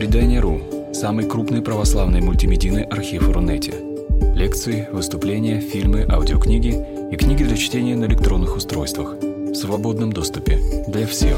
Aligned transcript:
Предание.ру– 0.00 0.92
самый 0.94 1.28
крупный 1.28 1.60
православный 1.60 2.22
мультимедийный 2.22 2.84
архив 2.84 3.28
Рунете. 3.28 3.74
Лекции, 4.34 4.88
выступления, 4.90 5.60
фильмы, 5.60 6.06
аудиокниги 6.10 7.12
и 7.12 7.16
книги 7.16 7.44
для 7.44 7.54
чтения 7.54 7.94
на 7.96 8.06
электронных 8.06 8.56
устройствах 8.56 9.16
в 9.20 9.54
свободном 9.54 10.10
доступе 10.10 10.58
для 10.88 11.06
всех. 11.06 11.36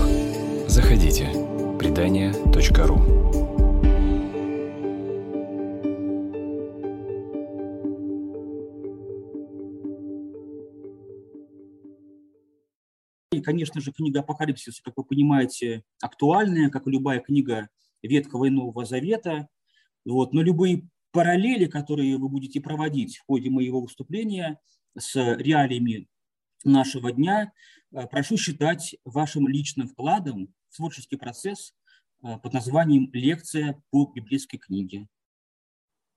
Заходите. 0.69 1.27
Предание.ру 1.77 3.01
И, 13.33 13.41
конечно 13.41 13.81
же, 13.81 13.91
книга 13.91 14.21
Апокалипсис, 14.21 14.81
как 14.81 14.95
вы 14.97 15.03
понимаете, 15.03 15.83
актуальная, 16.01 16.71
как 16.71 16.87
и 16.87 16.93
любая 16.93 17.19
книга 17.19 17.69
Ветхого 18.03 18.47
и 18.47 18.51
Нового 18.51 18.85
Завета. 18.85 19.49
Вот. 20.05 20.33
Но 20.33 20.43
любые 20.43 20.89
параллели, 21.13 21.67
которые 21.67 22.17
вы 22.17 22.29
будете 22.29 22.61
проводить 22.61 23.19
в 23.19 23.27
ходе 23.27 23.51
моего 23.51 23.81
выступления 23.81 24.59
с 24.99 25.15
реалиями 25.15 26.09
нашего 26.65 27.13
дня, 27.13 27.53
э, 27.93 28.07
прошу 28.07 28.37
считать 28.37 28.97
вашим 29.05 29.49
личным 29.49 29.89
вкладом 29.89 30.53
в 30.71 30.77
творческий 30.77 31.17
процесс 31.17 31.75
э, 32.23 32.39
под 32.39 32.53
названием 32.53 33.11
«Лекция 33.13 33.83
по 33.91 34.11
библейской 34.15 34.59
книге». 34.59 35.09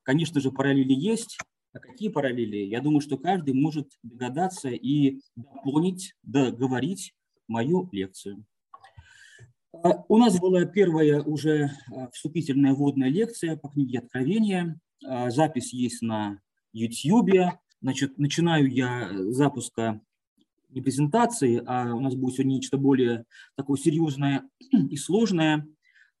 Конечно 0.02 0.40
же, 0.40 0.50
параллели 0.50 0.92
есть. 0.92 1.38
А 1.72 1.78
какие 1.78 2.08
параллели? 2.08 2.58
Я 2.58 2.80
думаю, 2.80 3.00
что 3.00 3.18
каждый 3.18 3.52
может 3.52 3.90
догадаться 4.02 4.70
и 4.70 5.20
дополнить, 5.34 6.14
договорить 6.22 7.12
мою 7.48 7.88
лекцию. 7.92 8.46
А, 9.82 10.04
у 10.08 10.16
нас 10.16 10.38
была 10.38 10.64
первая 10.64 11.22
уже 11.22 11.70
а, 11.92 12.10
вступительная 12.10 12.74
вводная 12.74 13.08
лекция 13.08 13.56
по 13.56 13.68
книге 13.68 13.98
Откровения. 13.98 14.78
А, 15.04 15.30
запись 15.30 15.72
есть 15.72 16.02
на 16.02 16.40
YouTube. 16.72 17.52
Значит, 17.80 18.18
начинаю 18.18 18.70
я 18.70 19.10
запуска 19.32 20.00
не 20.70 20.80
презентации, 20.80 21.62
а 21.66 21.94
у 21.94 22.00
нас 22.00 22.14
будет 22.14 22.34
сегодня 22.34 22.54
нечто 22.54 22.78
более 22.78 23.24
такое 23.54 23.78
серьезное 23.78 24.48
и 24.90 24.96
сложное, 24.96 25.66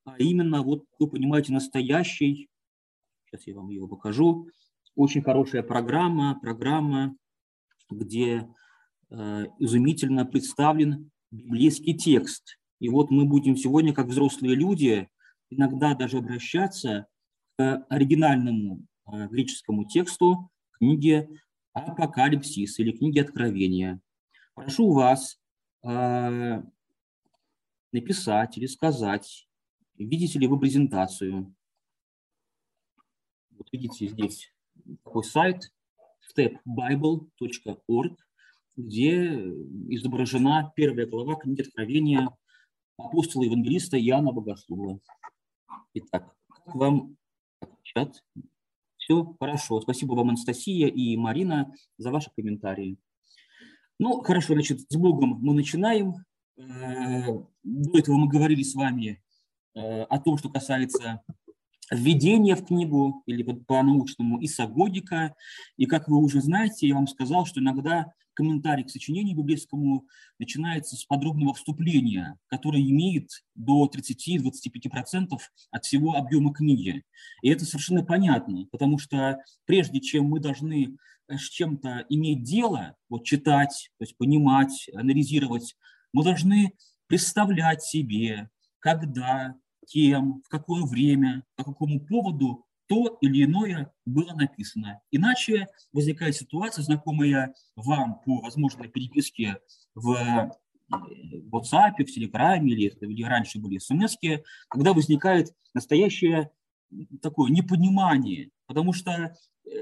а 0.04 0.16
именно, 0.18 0.62
вот 0.62 0.84
вы 0.98 1.08
понимаете, 1.08 1.52
настоящий, 1.52 2.48
сейчас 3.24 3.46
я 3.46 3.54
вам 3.54 3.70
его 3.70 3.88
покажу, 3.88 4.48
очень 4.94 5.22
хорошая 5.22 5.62
программа, 5.62 6.38
программа, 6.40 7.16
где 7.90 8.48
э, 9.10 9.46
изумительно 9.58 10.24
представлен 10.24 11.10
библейский 11.30 11.94
текст. 11.94 12.58
И 12.78 12.88
вот 12.88 13.10
мы 13.10 13.24
будем 13.24 13.56
сегодня, 13.56 13.94
как 13.94 14.06
взрослые 14.06 14.54
люди, 14.54 15.08
иногда 15.50 15.94
даже 15.94 16.18
обращаться 16.18 17.06
к 17.56 17.86
оригинальному 17.88 18.86
э, 19.06 19.28
греческому 19.28 19.86
тексту 19.86 20.50
книги 20.72 21.28
Апокалипсис 21.72 22.78
или 22.78 22.92
книги 22.92 23.18
Откровения. 23.18 24.00
Прошу 24.54 24.92
вас 24.92 25.40
э, 25.82 26.62
написать 27.92 28.58
или 28.58 28.66
сказать, 28.66 29.48
видите 29.94 30.38
ли 30.38 30.46
вы 30.46 30.58
презентацию. 30.58 31.54
Вот 33.50 33.68
видите 33.72 34.06
здесь 34.08 34.52
такой 35.02 35.24
сайт 35.24 35.72
stepbible.org, 36.30 38.18
где 38.76 39.34
изображена 39.88 40.72
первая 40.76 41.06
глава 41.06 41.36
книги 41.36 41.62
Откровения 41.62 42.28
апостола 42.98 43.44
евангелиста 43.44 43.98
Иоанна 44.00 44.32
Богослова. 44.32 45.00
Итак, 45.94 46.34
как 46.48 46.74
вам 46.74 47.16
чат? 47.82 48.22
Все 48.96 49.36
хорошо. 49.38 49.80
Спасибо 49.80 50.14
вам, 50.14 50.30
Анастасия 50.30 50.88
и 50.88 51.16
Марина, 51.16 51.72
за 51.98 52.10
ваши 52.10 52.30
комментарии. 52.34 52.98
Ну, 53.98 54.20
хорошо, 54.22 54.54
значит, 54.54 54.80
с 54.90 54.96
Богом 54.96 55.38
мы 55.40 55.54
начинаем. 55.54 56.14
Э, 56.58 57.32
до 57.62 57.98
этого 57.98 58.16
мы 58.16 58.28
говорили 58.28 58.62
с 58.62 58.74
вами 58.74 59.22
э, 59.74 60.02
о 60.02 60.18
том, 60.18 60.36
что 60.38 60.50
касается 60.50 61.22
введение 61.90 62.56
в 62.56 62.66
книгу 62.66 63.22
или 63.26 63.42
по-научному 63.42 64.44
исагогика. 64.44 65.34
И 65.76 65.86
как 65.86 66.08
вы 66.08 66.18
уже 66.18 66.40
знаете, 66.40 66.88
я 66.88 66.94
вам 66.94 67.06
сказал, 67.06 67.46
что 67.46 67.60
иногда 67.60 68.12
комментарий 68.36 68.84
к 68.84 68.90
сочинению 68.90 69.36
библейскому 69.36 70.06
начинается 70.38 70.94
с 70.94 71.04
подробного 71.04 71.54
вступления, 71.54 72.38
которое 72.46 72.82
имеет 72.82 73.30
до 73.54 73.90
30-25% 73.92 75.38
от 75.70 75.84
всего 75.84 76.14
объема 76.14 76.52
книги. 76.52 77.02
И 77.42 77.48
это 77.48 77.64
совершенно 77.64 78.04
понятно, 78.04 78.66
потому 78.70 78.98
что 78.98 79.38
прежде 79.64 80.00
чем 80.00 80.26
мы 80.26 80.38
должны 80.38 80.96
с 81.28 81.48
чем-то 81.48 82.04
иметь 82.10 82.44
дело, 82.44 82.94
вот 83.08 83.24
читать, 83.24 83.90
то 83.98 84.04
есть 84.04 84.16
понимать, 84.16 84.88
анализировать, 84.94 85.74
мы 86.12 86.22
должны 86.22 86.72
представлять 87.08 87.82
себе, 87.82 88.50
когда, 88.78 89.54
кем, 89.86 90.42
в 90.44 90.48
какое 90.48 90.84
время, 90.84 91.42
по 91.56 91.64
какому 91.64 92.00
поводу 92.00 92.65
то 92.88 93.18
или 93.20 93.44
иное 93.44 93.92
было 94.04 94.32
написано. 94.34 95.00
Иначе 95.10 95.68
возникает 95.92 96.36
ситуация, 96.36 96.82
знакомая 96.82 97.54
вам 97.74 98.20
по 98.24 98.40
возможной 98.40 98.88
переписке 98.88 99.58
в 99.94 100.12
э, 100.12 100.50
WhatsApp, 101.50 101.94
в 101.98 102.04
Телеграме 102.04 102.72
или, 102.72 102.88
или 103.00 103.22
раньше 103.24 103.58
были 103.58 103.78
смс 103.78 104.16
когда 104.68 104.92
возникает 104.92 105.52
настоящее 105.74 106.50
такое 107.20 107.50
непонимание, 107.50 108.50
потому 108.66 108.92
что 108.92 109.10
э, 109.12 109.30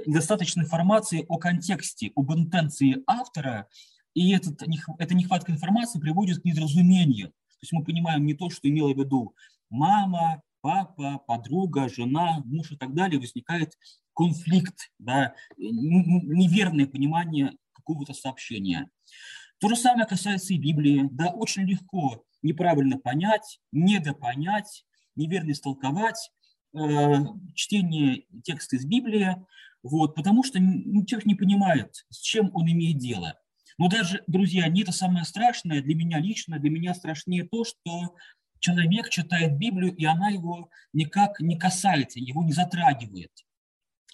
недостаточно 0.06 0.62
информации 0.62 1.24
о 1.28 1.38
контексте, 1.38 2.12
об 2.16 2.32
интенции 2.32 3.02
автора, 3.06 3.68
и 4.14 4.32
этот, 4.32 4.62
эта 4.98 5.14
нехватка 5.14 5.52
информации 5.52 5.98
приводит 6.00 6.40
к 6.40 6.44
недоразумению. 6.44 7.28
То 7.28 7.58
есть 7.62 7.72
мы 7.72 7.84
понимаем 7.84 8.24
не 8.24 8.34
то, 8.34 8.48
что 8.48 8.68
имела 8.68 8.92
в 8.92 8.96
виду 8.96 9.34
мама, 9.70 10.42
папа, 10.64 11.20
подруга, 11.26 11.90
жена, 11.90 12.42
муж 12.46 12.72
и 12.72 12.76
так 12.76 12.94
далее, 12.94 13.20
возникает 13.20 13.74
конфликт, 14.14 14.90
да, 14.98 15.34
неверное 15.58 16.86
понимание 16.86 17.52
какого-то 17.74 18.14
сообщения. 18.14 18.88
То 19.60 19.68
же 19.68 19.76
самое 19.76 20.06
касается 20.06 20.54
и 20.54 20.58
Библии. 20.58 21.06
Да, 21.12 21.26
очень 21.26 21.64
легко 21.64 22.24
неправильно 22.40 22.98
понять, 22.98 23.60
недопонять, 23.72 24.86
неверно 25.16 25.50
истолковать 25.50 26.30
э, 26.72 26.78
чтение 27.54 28.24
текста 28.42 28.76
из 28.76 28.86
Библии, 28.86 29.36
вот, 29.82 30.14
потому 30.14 30.44
что 30.44 30.58
человек 30.58 31.26
не 31.26 31.34
понимает, 31.34 32.06
с 32.08 32.20
чем 32.22 32.50
он 32.54 32.72
имеет 32.72 32.96
дело. 32.96 33.38
Но 33.76 33.88
даже, 33.88 34.22
друзья, 34.26 34.66
не 34.68 34.80
это 34.80 34.92
самое 34.92 35.26
страшное 35.26 35.82
для 35.82 35.94
меня 35.94 36.20
лично, 36.20 36.58
для 36.58 36.70
меня 36.70 36.94
страшнее 36.94 37.44
то, 37.44 37.64
что 37.64 38.14
человек 38.60 39.10
читает 39.10 39.58
Библию, 39.58 39.94
и 39.94 40.04
она 40.04 40.28
его 40.28 40.70
никак 40.92 41.40
не 41.40 41.58
касается, 41.58 42.18
его 42.18 42.42
не 42.42 42.52
затрагивает. 42.52 43.32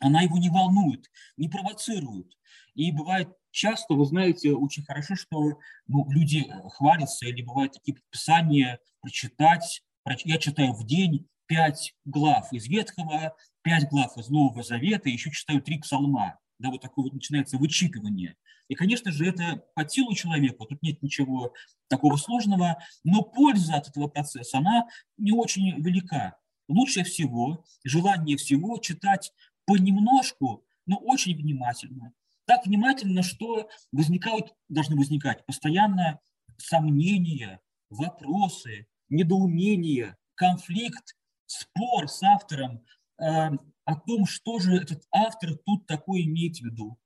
Она 0.01 0.23
его 0.23 0.39
не 0.39 0.49
волнует, 0.49 1.11
не 1.37 1.49
провоцирует. 1.49 2.33
И 2.75 2.91
бывает 2.91 3.29
часто, 3.51 3.95
вы 3.95 4.07
знаете, 4.07 4.53
очень 4.55 4.85
хорошо, 4.85 5.15
что 5.15 5.59
ну, 5.87 6.11
люди 6.11 6.51
хвалятся, 6.71 7.27
или 7.27 7.43
бывают 7.43 7.75
такие 7.75 7.95
предписания 7.95 8.79
прочитать. 9.01 9.83
Я 10.25 10.39
читаю 10.39 10.73
в 10.73 10.87
день 10.87 11.29
пять 11.47 11.95
глав 12.05 12.53
из 12.53 12.67
Ветхого, 12.67 13.37
пять 13.63 13.89
глав 13.89 14.17
из 14.17 14.29
Нового 14.29 14.63
Завета, 14.63 15.09
еще 15.09 15.31
читаю 15.31 15.61
три 15.61 15.79
псалма. 15.79 16.39
Да, 16.61 16.69
вот 16.69 16.83
такое 16.83 17.05
вот 17.05 17.15
начинается 17.15 17.57
вычитывание. 17.57 18.37
И, 18.69 18.75
конечно 18.75 19.11
же, 19.11 19.27
это 19.27 19.65
по 19.75 19.89
силу 19.89 20.15
человека, 20.15 20.67
тут 20.67 20.83
нет 20.83 21.03
ничего 21.03 21.55
такого 21.89 22.17
сложного, 22.17 22.77
но 23.03 23.23
польза 23.23 23.77
от 23.77 23.89
этого 23.89 24.09
процесса, 24.09 24.59
она 24.59 24.87
не 25.17 25.33
очень 25.33 25.81
велика. 25.81 26.37
Лучше 26.69 27.03
всего, 27.03 27.65
желание 27.83 28.37
всего 28.37 28.77
читать 28.77 29.33
понемножку, 29.65 30.67
но 30.85 30.99
очень 30.99 31.35
внимательно. 31.35 32.13
Так 32.45 32.67
внимательно, 32.67 33.23
что 33.23 33.71
возникают, 33.91 34.55
должны 34.69 34.97
возникать 34.97 35.47
постоянно 35.47 36.21
сомнения, 36.59 37.61
вопросы, 37.89 38.87
недоумения, 39.09 40.19
конфликт, 40.35 41.17
спор 41.47 42.07
с 42.07 42.23
автором 42.23 42.85
э, 43.19 43.51
о 43.91 44.01
том, 44.01 44.27
что 44.27 44.59
же 44.59 44.77
этот 44.77 45.03
автор 45.13 45.57
тут 45.65 45.87
такое 45.87 46.23
имеет 46.23 46.59
в 46.59 46.65
виду 46.65 46.99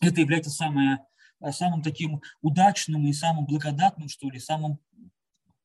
это 0.00 0.20
является 0.20 0.50
самое, 0.50 1.04
э, 1.40 1.52
самым 1.52 1.82
таким 1.82 2.20
удачным 2.40 3.06
и 3.06 3.12
самым 3.12 3.46
благодатным, 3.46 4.08
что 4.08 4.30
ли, 4.30 4.38
самым 4.38 4.78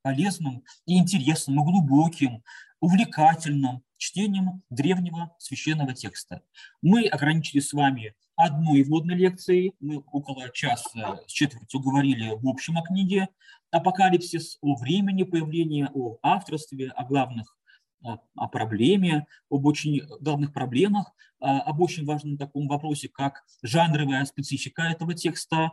полезным 0.01 0.63
и 0.85 0.97
интересным, 0.97 1.61
и 1.61 1.63
глубоким, 1.63 2.43
увлекательным 2.79 3.83
чтением 3.97 4.63
древнего 4.69 5.33
священного 5.39 5.93
текста. 5.93 6.41
Мы 6.81 7.07
ограничились 7.07 7.69
с 7.69 7.73
вами 7.73 8.15
одной 8.35 8.83
вводной 8.83 9.15
лекцией. 9.15 9.73
Мы 9.79 9.99
около 9.99 10.49
часа 10.49 11.19
с 11.25 11.31
четвертью 11.31 11.79
говорили 11.79 12.31
в 12.35 12.47
общем 12.47 12.77
о 12.77 12.81
книге 12.81 13.29
«Апокалипсис», 13.71 14.57
о 14.61 14.75
времени 14.75 15.23
появления, 15.23 15.89
о 15.93 16.17
авторстве, 16.21 16.89
о 16.89 17.05
главных 17.05 17.55
о 18.03 18.47
проблеме, 18.47 19.25
об 19.49 19.65
очень 19.65 20.01
главных 20.19 20.53
проблемах, 20.53 21.13
об 21.39 21.81
очень 21.81 22.05
важном 22.05 22.37
таком 22.37 22.67
вопросе, 22.67 23.09
как 23.09 23.43
жанровая 23.61 24.25
специфика 24.25 24.83
этого 24.83 25.13
текста. 25.13 25.71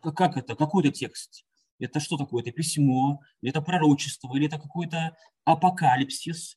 Как 0.00 0.36
это? 0.36 0.54
Какой 0.54 0.84
это 0.84 0.92
текст? 0.92 1.44
Это 1.78 1.98
что 1.98 2.16
такое? 2.16 2.42
Это 2.42 2.52
письмо, 2.52 3.20
или 3.40 3.50
это 3.50 3.60
пророчество, 3.60 4.34
или 4.36 4.46
это 4.46 4.58
какой-то 4.58 5.16
апокалипсис. 5.44 6.56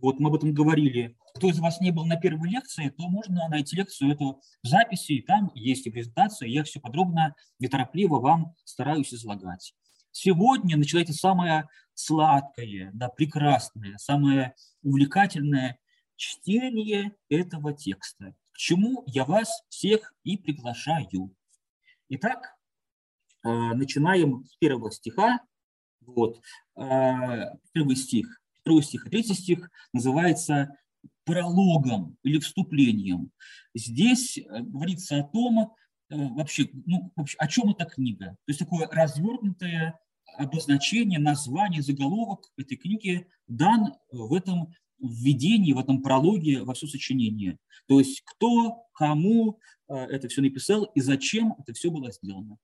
Вот 0.00 0.18
мы 0.18 0.28
об 0.28 0.34
этом 0.34 0.52
говорили. 0.52 1.16
Кто 1.36 1.48
из 1.48 1.60
вас 1.60 1.80
не 1.80 1.92
был 1.92 2.04
на 2.04 2.16
первой 2.16 2.50
лекции, 2.50 2.88
то 2.88 3.08
можно 3.08 3.48
найти 3.48 3.76
лекцию 3.76 4.12
эту 4.12 4.40
в 4.62 4.66
записи, 4.66 5.12
и 5.12 5.22
там 5.22 5.52
есть 5.54 5.86
и 5.86 5.90
презентация, 5.90 6.48
я 6.48 6.64
все 6.64 6.80
подробно, 6.80 7.36
неторопливо 7.60 8.18
вам 8.18 8.54
стараюсь 8.64 9.14
излагать. 9.14 9.72
Сегодня 10.16 10.76
начинается 10.76 11.12
самое 11.12 11.68
сладкое, 11.92 12.92
да, 12.94 13.08
прекрасное, 13.08 13.98
самое 13.98 14.54
увлекательное 14.84 15.80
чтение 16.14 17.16
этого 17.28 17.72
текста, 17.72 18.36
к 18.52 18.56
чему 18.56 19.02
я 19.08 19.24
вас 19.24 19.64
всех 19.68 20.14
и 20.22 20.38
приглашаю. 20.38 21.34
Итак, 22.10 22.56
э, 23.42 23.48
начинаем 23.48 24.44
с 24.44 24.56
первого 24.58 24.92
стиха. 24.92 25.40
Вот. 26.00 26.40
Э, 26.76 27.56
первый 27.72 27.96
стих, 27.96 28.40
второй 28.60 28.84
стих 28.84 29.10
третий 29.10 29.34
стих 29.34 29.68
называется 29.92 30.78
прологом 31.24 32.16
или 32.22 32.38
вступлением. 32.38 33.32
Здесь 33.74 34.38
э, 34.38 34.60
говорится 34.60 35.18
о 35.18 35.24
том, 35.24 35.74
вообще, 36.08 36.70
ну, 36.86 37.10
вообще, 37.16 37.36
о 37.38 37.48
чем 37.48 37.70
эта 37.70 37.84
книга. 37.86 38.26
То 38.26 38.50
есть 38.50 38.60
такое 38.60 38.86
развернутое 38.86 39.98
обозначение, 40.36 41.18
название, 41.18 41.82
заголовок 41.82 42.52
этой 42.56 42.76
книги 42.76 43.26
дан 43.46 43.94
в 44.10 44.32
этом 44.34 44.72
введении, 44.98 45.72
в 45.72 45.78
этом 45.78 46.02
прологе 46.02 46.62
во 46.62 46.74
все 46.74 46.86
сочинение. 46.86 47.58
То 47.86 47.98
есть 47.98 48.22
кто, 48.24 48.86
кому 48.94 49.58
э, 49.88 49.94
это 49.94 50.28
все 50.28 50.40
написал 50.40 50.84
и 50.84 51.00
зачем 51.00 51.54
это 51.58 51.72
все 51.72 51.90
было 51.90 52.10
сделано. 52.12 52.58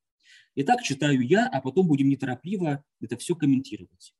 Итак, 0.57 0.83
читаю 0.83 1.21
я, 1.21 1.47
а 1.47 1.61
потом 1.61 1.87
будем 1.87 2.09
неторопливо 2.09 2.85
это 3.01 3.17
все 3.17 3.35
комментировать. 3.35 4.15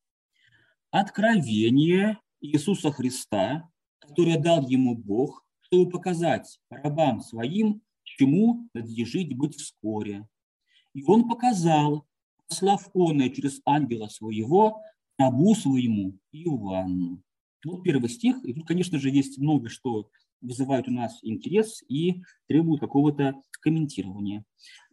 Откровение 0.91 2.19
Иисуса 2.41 2.91
Христа, 2.91 3.69
которое 3.99 4.37
дал 4.37 4.67
ему 4.67 4.95
Бог, 4.95 5.45
чтобы 5.61 5.89
показать 5.89 6.59
рабам 6.69 7.21
своим, 7.21 7.81
чему 8.03 8.69
надлежит 8.73 9.33
быть 9.35 9.55
вскоре. 9.55 10.27
И 10.93 11.03
он 11.03 11.29
показал, 11.29 12.05
послав 12.51 12.89
оное 12.93 13.29
через 13.29 13.61
ангела 13.65 14.07
своего, 14.07 14.81
рабу 15.17 15.55
своему 15.55 16.17
Иоанну. 16.33 17.21
Вот 17.63 17.83
первый 17.83 18.09
стих, 18.09 18.43
и 18.43 18.53
тут, 18.53 18.67
конечно 18.67 18.99
же, 18.99 19.09
есть 19.09 19.37
много 19.37 19.69
что 19.69 20.09
вызывает 20.41 20.87
у 20.87 20.91
нас 20.91 21.19
интерес 21.21 21.81
и 21.87 22.23
требует 22.47 22.81
какого-то 22.81 23.35
комментирования. 23.61 24.43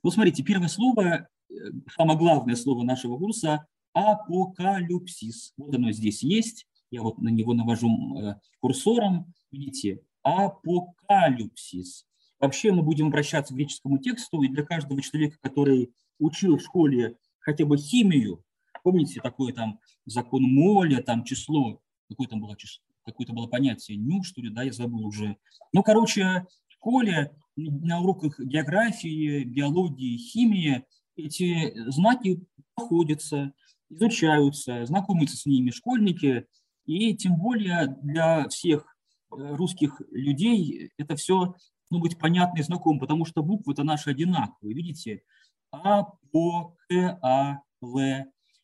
Вот 0.02 0.14
смотрите, 0.14 0.44
первое 0.44 0.68
слово, 0.68 1.28
э, 1.50 1.54
самое 1.96 2.18
главное 2.18 2.54
слово 2.54 2.84
нашего 2.84 3.18
курса– 3.18 3.66
апокалипсис. 3.94 5.54
Вот 5.56 5.74
оно 5.74 5.90
здесь 5.90 6.22
есть, 6.22 6.66
я 6.90 7.02
вот 7.02 7.18
на 7.18 7.30
него 7.30 7.54
навожу 7.54 8.18
э, 8.18 8.34
курсором, 8.60 9.32
видите, 9.50 10.00
апокалипсис. 10.22 12.04
Вообще 12.38 12.70
мы 12.70 12.82
будем 12.82 13.08
обращаться 13.08 13.52
к 13.52 13.56
греческому 13.56 13.98
тексту, 13.98 14.42
и 14.42 14.48
для 14.48 14.64
каждого 14.64 15.02
человека, 15.02 15.38
который 15.40 15.92
учил 16.20 16.58
в 16.58 16.62
школе 16.62 17.16
хотя 17.48 17.64
бы 17.64 17.78
химию, 17.78 18.44
помните, 18.84 19.22
такое 19.22 19.54
там 19.54 19.80
закон 20.04 20.42
моля, 20.42 21.02
там 21.02 21.24
число, 21.24 21.80
какое 22.06 22.28
там 22.28 22.42
было 22.42 22.54
число, 22.58 22.84
какое-то 23.06 23.32
было 23.32 23.46
понятие, 23.46 23.96
ню, 23.96 24.22
что 24.22 24.42
ли, 24.42 24.50
да, 24.50 24.64
я 24.64 24.72
забыл 24.72 25.06
уже. 25.06 25.38
Ну, 25.72 25.82
короче, 25.82 26.46
в 26.68 26.72
школе 26.74 27.34
на 27.56 28.00
уроках 28.02 28.38
географии, 28.38 29.44
биологии, 29.44 30.18
химии 30.18 30.84
эти 31.16 31.72
знаки 31.90 32.44
находятся, 32.76 33.54
изучаются, 33.88 34.84
знакомятся 34.84 35.38
с 35.38 35.46
ними 35.46 35.70
школьники, 35.70 36.44
и 36.84 37.16
тем 37.16 37.36
более 37.36 37.96
для 38.02 38.46
всех 38.50 38.94
э, 39.32 39.56
русских 39.56 40.02
людей 40.10 40.90
это 40.98 41.16
все 41.16 41.54
ну, 41.88 41.98
быть 41.98 42.18
понятно 42.18 42.58
и 42.58 42.62
знакомо, 42.62 43.00
потому 43.00 43.24
что 43.24 43.42
буквы 43.42 43.72
это 43.72 43.84
наши 43.84 44.10
одинаковые, 44.10 44.74
видите, 44.74 45.22
а, 45.72 46.04
По, 46.32 46.76
К, 46.88 47.18
А, 47.22 47.60
Л. 47.82 47.98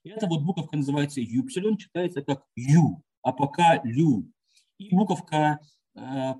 эта 0.04 0.26
вот 0.26 0.42
буковка 0.42 0.76
называется 0.76 1.20
Юпсилон, 1.20 1.76
читается 1.76 2.22
как 2.22 2.44
Ю, 2.56 3.02
а 3.22 3.32
пока 3.32 3.80
Лю. 3.84 4.30
И 4.78 4.94
буковка 4.94 5.60
э, 5.94 6.34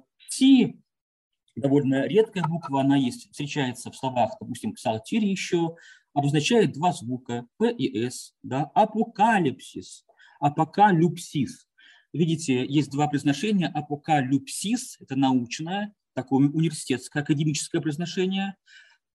довольно 1.56 2.06
редкая 2.06 2.44
буква, 2.44 2.80
она 2.80 2.96
есть, 2.96 3.30
встречается 3.30 3.90
в 3.90 3.96
словах, 3.96 4.36
допустим, 4.40 4.74
псалтире 4.74 5.30
еще, 5.30 5.76
обозначает 6.12 6.72
два 6.72 6.92
звука 6.92 7.46
П 7.58 7.72
и 7.72 8.06
С, 8.08 8.34
да, 8.42 8.70
апокалипсис, 8.74 10.04
апокалюпсис. 10.40 11.68
Видите, 12.12 12.64
есть 12.66 12.90
два 12.90 13.08
произношения. 13.08 13.68
Апокалюпсис– 13.68 14.98
это 15.00 15.16
научное, 15.16 15.92
такое 16.14 16.48
университетское, 16.48 17.22
академическое 17.22 17.80
произношение. 17.80 18.56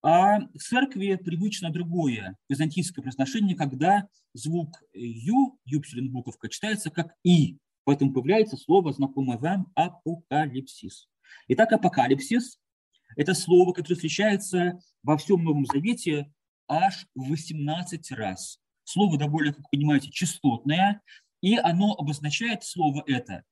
А 0.02 0.40
в 0.40 0.60
церкви 0.60 1.16
привычно 1.16 1.72
другое 1.72 2.38
византийское 2.48 3.04
произношение, 3.04 3.58
когда 3.58 4.08
звук 4.34 4.82
«ю», 4.94 5.60
«юпсилин» 5.66 6.10
буковка, 6.12 6.48
читается 6.48 6.90
как 6.90 7.14
«и». 7.24 7.58
Поэтому 7.84 8.14
появляется 8.14 8.56
слово, 8.56 8.94
знакомое 8.94 9.38
вам, 9.38 9.72
апокалипсис. 9.76 11.10
Итак, 11.50 11.74
апокалипсис– 11.74 12.60
это 13.18 13.34
слово, 13.34 13.74
которое 13.74 13.96
встречается 13.96 14.80
во 15.04 15.18
всем 15.18 15.44
Новом 15.44 15.66
Завете 15.66 16.32
аж 16.70 17.08
18 17.16 18.12
раз. 18.12 18.60
Слово 18.86 19.18
довольно, 19.18 19.54
как 19.54 19.70
понимаете, 19.70 20.12
частотное, 20.12 21.02
и 21.42 21.58
оно 21.58 21.94
обозначает 21.94 22.64
слово 22.64 23.04
это 23.06 23.44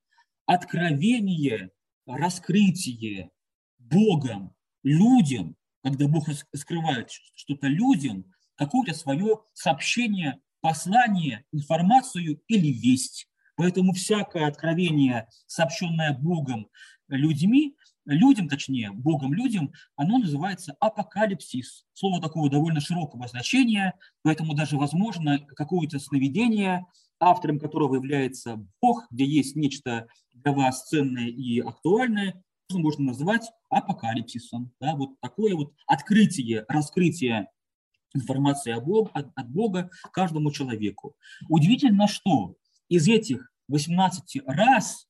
откровение, 0.46 1.72
раскрытие 2.06 3.32
Богом 3.80 4.56
людям 4.84 5.57
когда 5.84 6.08
Бог 6.08 6.28
скрывает 6.56 7.10
что-то 7.36 7.68
людям, 7.68 8.26
какое-то 8.56 8.94
свое 8.94 9.40
сообщение, 9.54 10.40
послание, 10.62 11.46
информацию 11.52 12.42
или 12.48 12.68
весть. 12.68 13.28
Поэтому 13.56 13.94
всякое 13.94 14.48
откровение, 14.48 15.28
сообщенное 15.48 16.14
Богом 16.14 16.68
людьми, 17.08 17.76
людям, 18.06 18.48
точнее, 18.48 18.92
Богом 18.92 19.34
людям, 19.34 19.72
оно 19.96 20.18
называется 20.18 20.76
апокалипсис. 20.80 21.86
Слово 21.94 22.22
такого 22.22 22.50
довольно 22.50 22.80
широкого 22.80 23.28
значения, 23.28 23.94
поэтому 24.24 24.54
даже 24.54 24.78
возможно 24.78 25.40
какое-то 25.40 26.00
сновидение, 26.00 26.86
автором 27.20 27.60
которого 27.60 27.96
является 27.96 28.64
Бог, 28.82 29.08
где 29.12 29.26
есть 29.26 29.56
нечто 29.56 30.08
для 30.34 30.52
вас 30.52 30.88
ценное 30.88 31.28
и 31.28 31.60
актуальное, 31.60 32.42
можно 32.76 33.06
назвать 33.06 33.52
апокалипсисом. 33.70 34.72
Да, 34.80 34.96
вот 34.96 35.20
такое 35.22 35.56
вот 35.56 35.74
открытие, 35.86 36.66
раскрытие 36.68 37.50
информации 38.14 38.72
от 38.72 38.86
Бога, 38.86 39.12
от, 39.14 39.28
от 39.36 39.50
Бога 39.50 39.90
каждому 40.12 40.52
человеку. 40.52 41.16
Удивительно, 41.50 42.08
что 42.08 42.56
из 42.90 43.08
этих 43.08 43.52
18 43.68 44.44
раз 44.46 45.08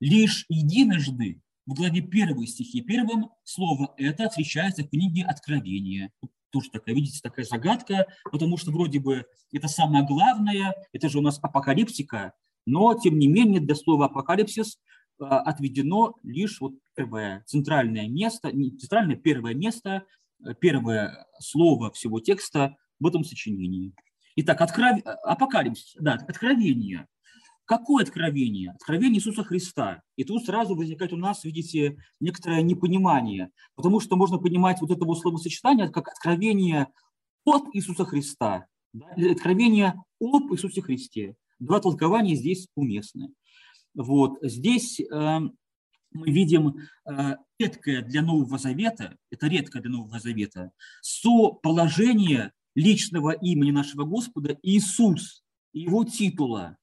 лишь 0.00 0.46
единожды 0.48 1.40
в 1.66 1.74
главе 1.74 2.00
первой 2.00 2.46
стихи 2.46 2.80
первом 2.80 3.30
слово 3.44 3.94
это 3.96 4.28
встречается 4.28 4.82
в 4.82 4.88
книге 4.88 5.24
Откровения. 5.24 6.10
Тоже 6.50 6.70
такая, 6.70 6.94
видите, 6.94 7.20
такая 7.22 7.44
загадка, 7.44 8.06
потому 8.24 8.56
что 8.56 8.72
вроде 8.72 8.98
бы 8.98 9.26
это 9.52 9.68
самое 9.68 10.04
главное, 10.04 10.74
это 10.92 11.08
же 11.08 11.18
у 11.18 11.22
нас 11.22 11.38
апокалиптика, 11.40 12.32
но 12.66 12.94
тем 12.98 13.18
не 13.18 13.28
менее 13.28 13.60
для 13.60 13.76
слова 13.76 14.06
апокалипсис 14.06 14.78
отведено 15.20 16.16
лишь 16.22 16.60
вот 16.60 16.74
первое 16.94 17.44
центральное 17.46 18.08
место, 18.08 18.52
не 18.52 18.70
центральное, 18.76 19.16
первое 19.16 19.54
место, 19.54 20.04
э, 20.44 20.54
первое 20.54 21.26
слово 21.38 21.90
всего 21.92 22.20
текста 22.20 22.76
в 22.98 23.06
этом 23.06 23.24
сочинении. 23.24 23.92
Итак, 24.36 24.60
откров... 24.60 25.00
апокалипсис, 25.04 25.96
да, 26.00 26.14
откровение. 26.14 27.06
Какое 27.64 28.02
откровение? 28.02 28.72
Откровение 28.72 29.18
Иисуса 29.18 29.44
Христа. 29.44 30.02
И 30.16 30.24
тут 30.24 30.44
сразу 30.44 30.74
возникает 30.74 31.12
у 31.12 31.16
нас, 31.16 31.44
видите, 31.44 31.98
некоторое 32.18 32.62
непонимание, 32.62 33.50
потому 33.76 34.00
что 34.00 34.16
можно 34.16 34.38
понимать 34.38 34.80
вот 34.80 34.90
это 34.90 35.04
вот 35.04 35.20
словосочетание 35.20 35.88
как 35.88 36.08
откровение 36.08 36.88
от 37.44 37.64
Иисуса 37.72 38.04
Христа, 38.04 38.66
да, 38.92 39.06
откровение 39.30 39.94
об 40.20 40.52
Иисусе 40.52 40.82
Христе. 40.82 41.36
Два 41.60 41.78
толкования 41.80 42.34
здесь 42.34 42.68
уместны. 42.74 43.28
Вот. 43.94 44.38
Здесь 44.42 45.00
э, 45.00 45.04
мы 46.12 46.30
видим 46.30 46.76
э, 47.08 47.36
редкое 47.58 48.02
для 48.02 48.22
Нового 48.22 48.58
Завета, 48.58 49.16
это 49.30 49.46
редкое 49.48 49.80
для 49.80 49.90
Нового 49.90 50.18
Завета, 50.18 50.72
соположение 51.02 52.52
личного 52.74 53.32
имени 53.32 53.70
нашего 53.70 54.04
Господа 54.04 54.58
Иисус, 54.62 55.42
его 55.72 56.04
титула. 56.04 56.76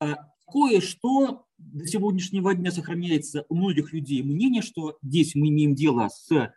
Э, 0.00 0.14
Кое-что 0.46 1.46
до 1.56 1.86
сегодняшнего 1.86 2.54
дня 2.54 2.70
сохраняется 2.70 3.46
у 3.48 3.54
многих 3.54 3.92
людей 3.92 4.22
мнение, 4.22 4.60
что 4.60 4.98
здесь 5.02 5.34
мы 5.34 5.48
имеем 5.48 5.74
дело 5.74 6.08
с 6.08 6.52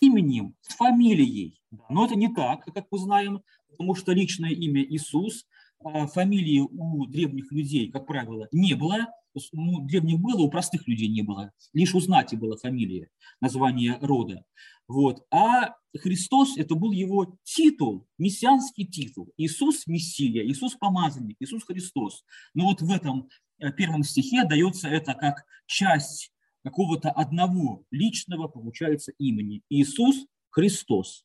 именем, 0.00 0.54
с 0.62 0.74
фамилией. 0.74 1.60
Но 1.88 2.06
это 2.06 2.16
не 2.16 2.34
так, 2.34 2.64
как 2.64 2.86
мы 2.90 2.98
знаем, 2.98 3.42
потому 3.70 3.94
что 3.94 4.12
личное 4.12 4.50
имя 4.50 4.82
Иисус, 4.82 5.46
фамилии 5.80 6.60
у 6.60 7.06
древних 7.06 7.52
людей, 7.52 7.90
как 7.90 8.06
правило, 8.06 8.48
не 8.52 8.74
было. 8.74 9.06
У 9.52 9.82
древних 9.82 10.18
было, 10.18 10.42
у 10.42 10.50
простых 10.50 10.88
людей 10.88 11.08
не 11.08 11.22
было. 11.22 11.52
Лишь 11.72 11.94
у 11.94 12.00
знати 12.00 12.34
была 12.34 12.56
фамилия, 12.56 13.08
название 13.40 13.98
рода. 14.00 14.44
Вот. 14.88 15.24
А 15.30 15.74
Христос– 15.96 16.56
это 16.56 16.74
был 16.74 16.92
его 16.92 17.38
титул, 17.44 18.06
мессианский 18.16 18.86
титул. 18.86 19.32
Иисус– 19.36 19.84
Мессия, 19.86 20.44
Иисус– 20.44 20.74
помазанник, 20.80 21.36
Иисус– 21.40 21.62
Христос. 21.66 22.24
Но 22.54 22.64
вот 22.64 22.80
в 22.80 22.90
этом 22.90 23.28
э, 23.58 23.70
первом 23.72 24.02
стихе 24.02 24.44
дается 24.44 24.88
это 24.88 25.14
как 25.14 25.44
часть 25.66 26.32
какого-то 26.64 27.10
одного 27.10 27.84
личного, 27.90 28.48
получается, 28.48 29.12
имени. 29.18 29.62
Иисус 29.68 30.26
Христос. 30.50 31.24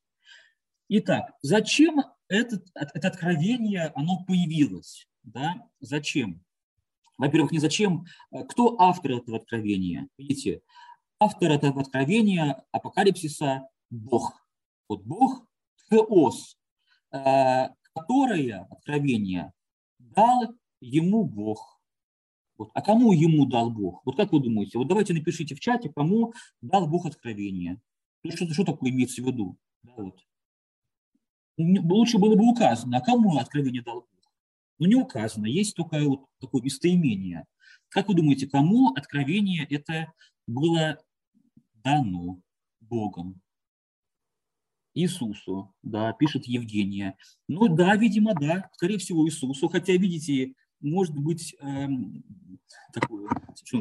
Итак, 0.90 1.32
зачем 1.42 2.04
это, 2.38 2.62
это 2.74 3.08
откровение, 3.08 3.92
оно 3.96 4.24
появилось? 4.26 5.08
Да? 5.24 5.68
Зачем? 5.80 6.44
Во-первых, 7.18 7.52
не 7.52 7.60
зачем, 7.60 8.06
э, 8.32 8.44
кто 8.44 8.80
автор 8.80 9.14
этого 9.14 9.38
откровения? 9.38 10.08
Видите, 10.18 10.62
автор 11.20 11.52
этого 11.52 11.82
откровения, 11.82 12.64
апокалипсиса– 12.72 13.68
Бог. 13.90 14.34
Вот 14.90 15.04
Бог– 15.04 15.46
Теос, 15.90 16.58
э, 17.12 17.68
которое 17.94 18.68
откровение 18.70 19.54
дал 20.00 20.56
ему 20.82 21.24
Бог. 21.24 21.80
Вот. 22.58 22.70
А 22.74 22.82
кому 22.82 23.14
ему 23.14 23.46
дал 23.46 23.72
Бог? 23.72 24.02
Вот 24.06 24.16
как 24.16 24.32
вы 24.32 24.40
думаете? 24.42 24.78
Вот 24.78 24.88
давайте 24.88 25.14
напишите 25.14 25.56
в 25.56 25.60
чате, 25.60 25.92
кому 25.96 26.34
дал 26.62 26.88
Бог 26.88 27.06
откровение. 27.06 27.80
Что, 28.28 28.52
что 28.54 28.64
такое 28.64 28.92
имеется 28.92 29.22
в 29.22 29.26
виду? 29.26 29.58
Да, 29.84 29.94
вот. 29.98 30.20
Лучше 31.58 32.18
было 32.18 32.36
бы 32.36 32.50
указано, 32.50 32.98
а 32.98 33.02
кому 33.02 33.38
откровение 33.38 33.84
дал 33.84 34.02
Бог? 34.02 34.32
Но 34.80 34.88
не 34.88 34.96
указано, 34.96 35.46
есть 35.46 35.76
только 35.76 36.00
вот 36.00 36.26
такое 36.40 36.62
местоимение. 36.62 37.46
Как 37.90 38.08
вы 38.08 38.16
думаете, 38.16 38.48
кому 38.48 38.94
откровение 38.94 39.66
это 39.70 40.12
было 40.48 40.98
дано 41.84 42.42
Богом? 42.82 43.40
Иисусу, 44.96 45.74
да, 45.82 46.14
пишет 46.14 46.46
Евгения. 46.46 47.18
Ну 47.48 47.68
да, 47.68 47.96
видимо, 47.96 48.34
да, 48.36 48.70
скорее 48.74 48.98
всего 48.98 49.28
Иисусу, 49.28 49.68
хотя, 49.68 49.94
видите, 49.94 50.54
может 50.82 51.16
быть 51.16 51.56
эм, 51.60 52.24
такое 52.94 53.30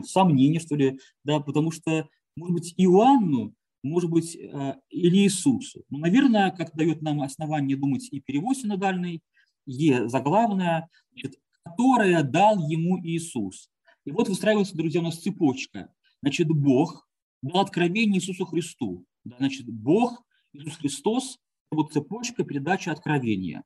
сомнение, 0.04 0.60
что 0.60 0.76
ли, 0.76 1.00
да, 1.24 1.40
потому 1.40 1.70
что, 1.70 2.08
может 2.36 2.54
быть, 2.54 2.74
Иоанну, 2.76 3.54
может 3.82 4.10
быть, 4.10 4.36
э, 4.36 4.74
или 4.90 5.18
Иисусу. 5.18 5.84
Ну, 5.90 5.98
наверное, 5.98 6.50
как 6.50 6.74
дает 6.74 7.02
нам 7.02 7.22
основание 7.22 7.76
думать 7.76 8.08
и 8.10 8.20
перевод 8.20 8.56
синодальный, 8.56 9.22
Е 9.66 10.08
заглавная, 10.08 10.88
значит, 11.12 11.38
которое 11.64 12.22
дал 12.22 12.68
ему 12.68 12.98
Иисус. 13.04 13.70
И 14.04 14.10
вот 14.10 14.28
выстраивается, 14.28 14.76
друзья, 14.76 15.00
у 15.00 15.04
нас 15.04 15.18
цепочка. 15.18 15.92
Значит, 16.22 16.48
Бог 16.48 17.08
дал 17.42 17.60
откровение 17.60 18.20
Иисусу 18.20 18.44
Христу. 18.44 19.04
Значит, 19.24 19.66
Бог, 19.66 20.24
Иисус 20.52 20.76
Христос, 20.76 21.38
вот 21.70 21.92
цепочка 21.92 22.44
передачи 22.44 22.88
откровения. 22.88 23.62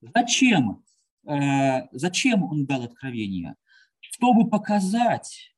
Зачем? 0.00 0.82
Э, 1.26 1.88
зачем 1.92 2.42
он 2.44 2.66
дал 2.66 2.82
откровение? 2.84 3.56
Чтобы 4.00 4.48
показать, 4.48 5.54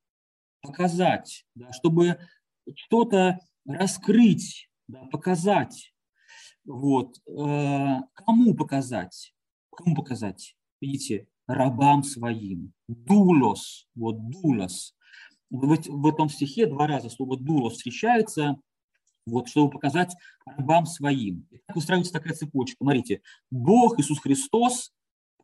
показать, 0.61 1.45
да, 1.55 1.73
чтобы 1.73 2.19
что-то 2.75 3.39
раскрыть, 3.66 4.69
да, 4.88 5.04
показать. 5.07 5.92
Вот. 6.64 7.19
Э, 7.28 8.00
кому 8.14 8.54
показать? 8.54 9.35
Кому 9.71 9.95
показать? 9.95 10.57
Видите, 10.81 11.28
рабам 11.47 12.02
своим. 12.02 12.73
Дулос, 12.88 13.88
вот 13.95 14.31
дулос. 14.31 14.95
В, 15.50 16.07
этом 16.07 16.31
стихе 16.31 16.66
два 16.66 16.87
раза 16.87 17.11
слово 17.11 17.37
дулос 17.38 17.75
встречается, 17.75 18.57
вот, 19.26 19.49
чтобы 19.49 19.71
показать 19.71 20.14
рабам 20.47 20.87
своим. 20.87 21.47
Как 21.66 21.76
устраивается 21.76 22.12
такая 22.12 22.35
цепочка? 22.35 22.76
Смотрите, 22.81 23.21
Бог, 23.50 23.99
Иисус 23.99 24.19
Христос, 24.19 24.92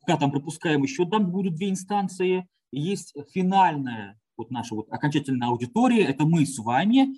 пока 0.01 0.17
там 0.17 0.31
пропускаем 0.31 0.83
еще, 0.83 1.07
там 1.07 1.31
будут 1.31 1.57
две 1.57 1.69
инстанции, 1.69 2.49
есть 2.73 3.15
финальная 3.33 4.19
вот 4.39 4.51
наша 4.51 4.75
вот 4.75 4.91
окончательная 4.91 5.49
аудитория, 5.49 6.05
это 6.05 6.25
мы 6.25 6.47
с 6.47 6.59
вами, 6.59 7.17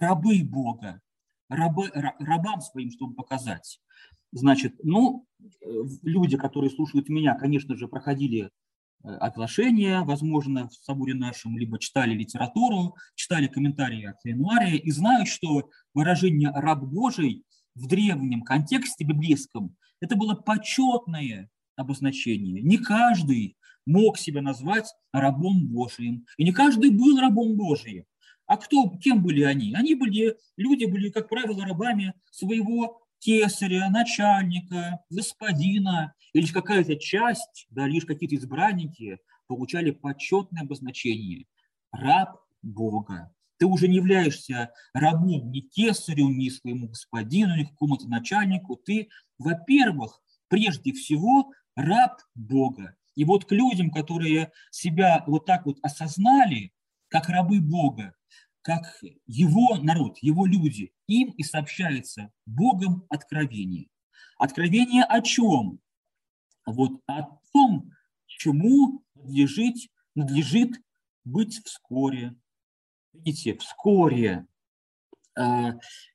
рабы 0.00 0.42
Бога, 0.44 1.00
рабы, 1.48 1.90
рабам 2.18 2.60
своим, 2.60 2.90
чтобы 2.90 3.14
показать. 3.14 3.80
Значит, 4.32 4.74
ну, 4.82 5.26
э, 5.40 5.46
люди, 6.02 6.36
которые 6.36 6.70
слушают 6.70 7.08
меня, 7.08 7.34
конечно 7.34 7.76
же, 7.76 7.88
проходили 7.88 8.50
э, 9.04 9.08
оглашение, 9.08 10.02
возможно, 10.02 10.68
в 10.68 10.74
соборе 10.74 11.14
нашем, 11.14 11.58
либо 11.58 11.78
читали 11.78 12.14
литературу, 12.14 12.96
читали 13.14 13.46
комментарии 13.46 14.04
от 14.04 14.16
Януария 14.24 14.76
и 14.76 14.90
знают, 14.90 15.28
что 15.28 15.68
выражение 15.92 16.50
«раб 16.54 16.82
Божий» 16.82 17.44
в 17.74 17.86
древнем 17.86 18.42
контексте 18.42 19.04
библейском 19.04 19.76
это 20.02 20.16
было 20.16 20.34
почетное 20.34 21.48
обозначение. 21.76 22.60
Не 22.60 22.76
каждый 22.76 23.56
мог 23.86 24.18
себя 24.18 24.42
назвать 24.42 24.92
рабом 25.12 25.66
Божиим, 25.68 26.26
и 26.36 26.44
не 26.44 26.52
каждый 26.52 26.90
был 26.90 27.18
рабом 27.18 27.56
Божиим. 27.56 28.04
А 28.52 28.58
кто, 28.58 28.86
кем 29.02 29.22
были 29.22 29.44
они? 29.44 29.72
Они 29.72 29.94
были, 29.94 30.36
люди 30.58 30.84
были, 30.84 31.08
как 31.08 31.30
правило, 31.30 31.64
рабами 31.64 32.12
своего 32.30 33.00
кесаря, 33.18 33.88
начальника, 33.88 35.00
господина, 35.08 36.12
или 36.34 36.44
какая-то 36.44 36.96
часть, 36.96 37.66
да, 37.70 37.86
лишь 37.86 38.04
какие-то 38.04 38.34
избранники 38.34 39.20
получали 39.46 39.90
почетное 39.90 40.64
обозначение– 40.64 41.46
раб 41.92 42.42
Бога. 42.60 43.34
Ты 43.56 43.64
уже 43.64 43.88
не 43.88 43.96
являешься 43.96 44.70
рабом 44.92 45.50
ни 45.50 45.60
кесарю, 45.60 46.28
ни 46.28 46.50
своему 46.50 46.88
господину, 46.88 47.56
ни 47.56 47.64
какому-то 47.64 48.06
начальнику. 48.06 48.76
Ты, 48.76 49.08
во-первых, 49.38 50.20
прежде 50.48 50.92
всего 50.92 51.54
раб 51.74 52.20
Бога. 52.34 52.96
И 53.14 53.24
вот 53.24 53.46
к 53.46 53.52
людям, 53.52 53.90
которые 53.90 54.52
себя 54.70 55.24
вот 55.26 55.46
так 55.46 55.64
вот 55.64 55.78
осознали, 55.80 56.74
как 57.08 57.30
рабы 57.30 57.58
Бога, 57.58 58.14
как 58.62 59.02
его 59.26 59.76
народ, 59.76 60.18
его 60.18 60.46
люди, 60.46 60.92
им 61.06 61.30
и 61.30 61.42
сообщается 61.42 62.30
Богом 62.46 63.04
откровение. 63.08 63.88
Откровение 64.38 65.04
о 65.04 65.20
чем? 65.20 65.80
Вот 66.64 67.00
о 67.06 67.22
том, 67.52 67.90
чему 68.26 69.04
надлежит, 69.14 69.76
надлежит 70.14 70.80
быть 71.24 71.60
вскоре. 71.64 72.34
Видите, 73.12 73.56
вскоре. 73.58 74.46
А, 75.38 75.74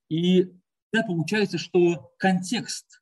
и 0.10 0.51
да, 0.92 1.04
получается, 1.04 1.58
что 1.58 2.13
контекст 2.18 3.01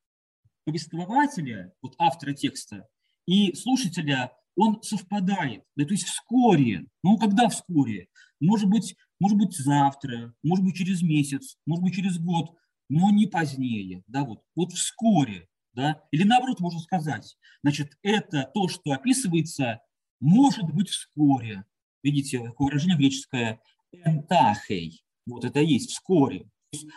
повествователя, 0.63 1.73
вот 1.81 1.95
автора 1.99 2.33
текста, 2.33 2.87
и 3.25 3.53
слушателя, 3.53 4.31
он 4.55 4.81
совпадает. 4.81 5.63
Да, 5.75 5.85
то 5.85 5.91
есть 5.91 6.05
вскоре. 6.05 6.87
Ну, 7.03 7.17
когда 7.17 7.49
вскоре? 7.49 8.07
Может 8.39 8.69
быть, 8.69 8.95
может 9.19 9.37
быть 9.37 9.55
завтра, 9.55 10.33
может 10.43 10.63
быть 10.65 10.75
через 10.75 11.01
месяц, 11.01 11.57
может 11.65 11.83
быть 11.83 11.95
через 11.95 12.17
год, 12.19 12.55
но 12.89 13.09
не 13.11 13.27
позднее, 13.27 14.03
да, 14.07 14.23
вот, 14.23 14.41
вот 14.55 14.71
вскоре, 14.73 15.47
да, 15.73 16.01
или 16.11 16.23
наоборот 16.23 16.59
можно 16.59 16.79
сказать, 16.79 17.37
значит, 17.63 17.97
это 18.01 18.49
то, 18.53 18.67
что 18.67 18.91
описывается, 18.91 19.81
может 20.19 20.65
быть 20.73 20.89
вскоре. 20.89 21.65
Видите, 22.03 22.39
такое 22.39 22.67
выражение 22.67 22.97
греческое 22.97 23.59
«энтахей», 23.91 25.03
вот 25.25 25.43
это 25.43 25.59
есть 25.59 25.91
вскоре. 25.91 26.47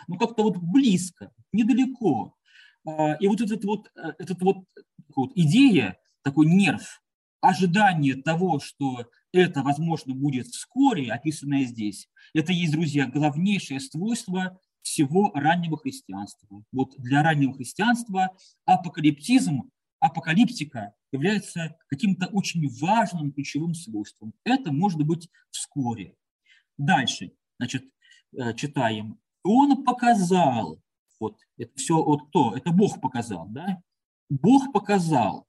Ну, 0.07 0.17
как-то 0.17 0.43
вот 0.43 0.57
близко, 0.57 1.31
недалеко. 1.51 2.35
А, 2.85 3.13
и 3.13 3.27
вот 3.27 3.41
этот 3.41 3.63
вот, 3.65 3.89
э, 3.95 4.13
этот 4.19 4.41
вот, 4.41 4.57
вот 5.15 5.31
идея, 5.35 5.97
такой 6.21 6.45
нерв, 6.47 7.01
ожидание 7.41 8.15
того, 8.15 8.59
что 8.59 9.05
это, 9.31 9.61
возможно, 9.63 10.13
будет 10.13 10.47
вскоре, 10.47 11.11
описанное 11.11 11.63
здесь, 11.65 12.09
это 12.33 12.51
есть, 12.51 12.73
друзья, 12.73 13.07
главнейшее 13.07 13.79
свойство 13.79 14.59
всего 14.81 15.31
раннего 15.33 15.77
христианства. 15.77 16.63
Вот 16.71 16.95
для 16.97 17.21
раннего 17.23 17.53
христианства 17.53 18.35
апокалиптизм, 18.65 19.69
апокалиптика 19.99 20.93
является 21.11 21.77
каким-то 21.87 22.27
очень 22.27 22.67
важным 22.79 23.31
ключевым 23.31 23.73
свойством. 23.73 24.33
Это 24.43 24.71
может 24.71 25.01
быть 25.03 25.29
вскоре. 25.51 26.15
Дальше, 26.77 27.31
значит, 27.57 27.83
э, 28.37 28.53
читаем. 28.53 29.19
Он 29.43 29.83
показал, 29.83 30.79
вот 31.19 31.37
это 31.57 31.71
все 31.75 32.01
вот 32.01 32.29
кто? 32.29 32.55
Это 32.55 32.71
Бог 32.71 33.01
показал, 33.01 33.47
да? 33.49 33.81
Бог 34.29 34.71
показал, 34.71 35.47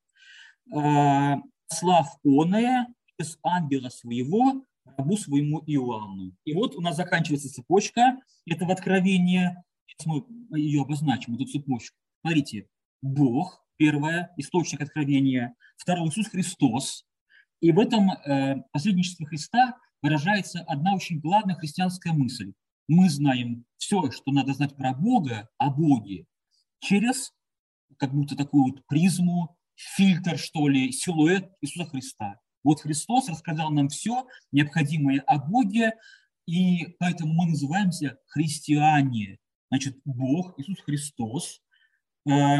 э, 0.75 1.37
слав 1.73 2.09
оное, 2.25 2.87
через 3.19 3.39
ангела 3.43 3.89
своего 3.89 4.65
рабу 4.97 5.17
своему 5.17 5.63
Иоанну. 5.67 6.33
И 6.45 6.53
вот 6.53 6.75
у 6.77 6.81
нас 6.81 6.97
заканчивается 6.97 7.53
цепочка 7.53 8.19
этого 8.47 8.73
откровения. 8.73 9.65
Сейчас 9.87 10.07
мы 10.07 10.59
ее 10.59 10.83
обозначим, 10.83 11.35
эту 11.35 11.47
цепочку. 11.47 11.97
Смотрите, 12.23 12.67
Бог, 13.03 13.65
первое, 13.77 14.33
источник 14.37 14.81
откровения. 14.81 15.55
Второе, 15.77 16.09
Иисус 16.09 16.29
Христос. 16.29 17.05
И 17.61 17.73
в 17.73 17.79
этом 17.79 18.11
э, 18.11 18.63
посредничестве 18.73 19.27
Христа 19.27 19.77
выражается 20.03 20.61
одна 20.67 20.95
очень 20.95 21.21
главная 21.21 21.55
христианская 21.55 22.13
мысль. 22.13 22.53
Мы 22.89 23.09
знаем 23.09 23.65
все, 23.77 24.11
что 24.11 24.33
надо 24.33 24.53
знать 24.55 24.77
про 24.77 24.95
Бога, 24.95 25.49
о 25.59 25.71
Боге, 25.71 26.27
через 26.81 27.33
как 27.99 28.13
будто 28.15 28.35
такую 28.37 28.73
вот 28.73 28.87
призму, 28.87 29.57
фильтр, 29.97 30.39
что 30.39 30.69
ли, 30.69 30.93
силуэт 30.93 31.51
Иисуса 31.61 31.89
Христа. 31.89 32.41
Вот 32.63 32.81
Христос 32.81 33.29
рассказал 33.29 33.71
нам 33.71 33.89
все 33.89 34.27
необходимое 34.53 35.21
о 35.21 35.39
Боге, 35.39 35.93
и 36.47 36.97
поэтому 36.99 37.33
мы 37.33 37.47
называемся 37.51 38.19
христиане. 38.27 39.39
Значит, 39.71 39.99
Бог, 40.05 40.59
Иисус 40.59 40.81
Христос. 40.81 41.63
Э, 42.29 42.59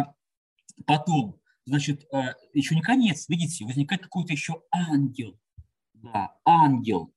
потом, 0.87 1.41
значит, 1.67 2.07
э, 2.13 2.35
еще 2.55 2.75
не 2.75 2.83
конец, 2.83 3.29
видите, 3.29 3.65
возникает 3.65 4.03
какой-то 4.03 4.33
еще 4.33 4.63
ангел. 4.71 5.39
Да, 5.93 6.37
ангел. 6.47 7.13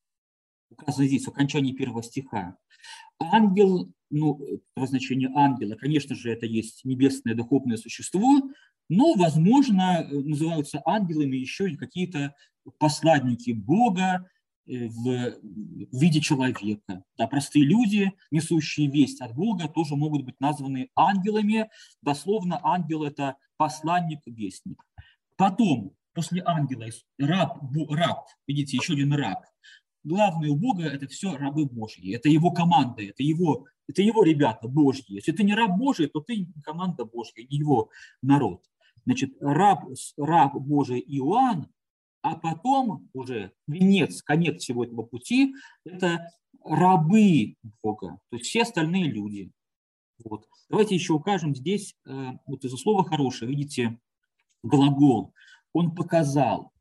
Указано 0.70 1.08
здесь, 1.08 1.26
в 1.26 1.30
окончании 1.30 1.72
первого 1.72 2.04
стиха. 2.04 2.58
Ангел, 3.20 3.94
ну, 4.10 4.42
по 4.74 4.86
значению 4.86 5.38
ангела, 5.38 5.76
конечно 5.76 6.16
же, 6.16 6.32
это 6.32 6.46
есть 6.46 6.84
небесное 6.84 7.36
духовное 7.36 7.78
существо, 7.78 8.42
но, 8.90 9.14
возможно, 9.16 10.08
называются 10.10 10.82
ангелами 10.86 11.38
еще 11.38 11.70
и 11.70 11.78
какие-то 11.78 12.36
посланники 12.78 13.52
Бога 13.52 14.30
э, 14.66 14.88
в 14.88 16.00
виде 16.00 16.22
человека. 16.22 17.04
Да, 17.18 17.28
простые 17.28 17.66
люди, 17.66 18.12
несущие 18.32 18.90
весть 18.90 19.22
от 19.22 19.34
Бога, 19.34 19.68
тоже 19.68 19.96
могут 19.96 20.24
быть 20.24 20.40
названы 20.40 20.90
ангелами. 20.96 21.70
Дословно 22.02 22.60
ангел– 22.64 23.04
это 23.06 23.38
посланник, 23.58 24.22
вестник. 24.26 24.82
Потом, 25.36 25.96
после 26.14 26.44
ангела, 26.46 26.86
раб, 27.20 27.60
раб, 27.90 28.26
видите, 28.48 28.78
еще 28.78 28.94
один 28.94 29.14
раб. 29.14 29.44
Главное 30.04 30.50
у 30.50 30.58
Бога– 30.58 30.84
это 30.86 31.08
все 31.08 31.36
рабы 31.38 31.66
Божьи, 31.66 32.14
это 32.14 32.28
его 32.28 32.52
команда, 32.52 33.04
это 33.04 33.24
его, 33.24 33.68
это 33.88 34.02
его 34.02 34.24
ребята 34.24 34.68
Божьи. 34.68 35.14
Если 35.14 35.32
ты 35.32 35.44
не 35.44 35.56
раб 35.56 35.78
Божий, 35.78 36.08
то 36.08 36.20
ты 36.20 36.46
команда 36.64 37.06
Божья, 37.06 37.46
не 37.50 37.58
его 37.58 37.90
народ. 38.22 38.66
Значит, 39.06 39.34
раб, 39.42 39.86
раб 40.18 40.56
Божий 40.56 41.00
Иоанн, 41.00 41.68
а 42.22 42.36
потом 42.36 43.10
уже 43.14 43.52
венец, 43.68 44.22
конец 44.22 44.62
всего 44.62 44.86
этого 44.86 45.04
пути– 45.04 45.54
это 45.86 46.30
рабы 46.64 47.56
Бога, 47.82 48.20
то 48.30 48.38
есть 48.38 48.50
все 48.50 48.62
остальные 48.62 49.12
люди. 49.12 49.52
Вот. 50.24 50.48
Давайте 50.70 50.96
еще 50.96 51.14
укажем 51.14 51.56
здесь, 51.56 51.96
э, 52.06 52.32
вот 52.46 52.64
из-за 52.64 52.78
слова 52.78 53.04
хорошее, 53.04 53.52
видите, 53.52 54.00
глагол. 54.64 55.34
Он 55.74 55.94
показал. 55.94 56.72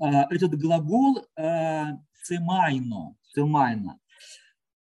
Э, 0.00 0.22
этот 0.30 0.58
глагол 0.58 1.18
э, 1.36 1.84
цемайно, 2.22 3.16
цемайно, 3.34 3.98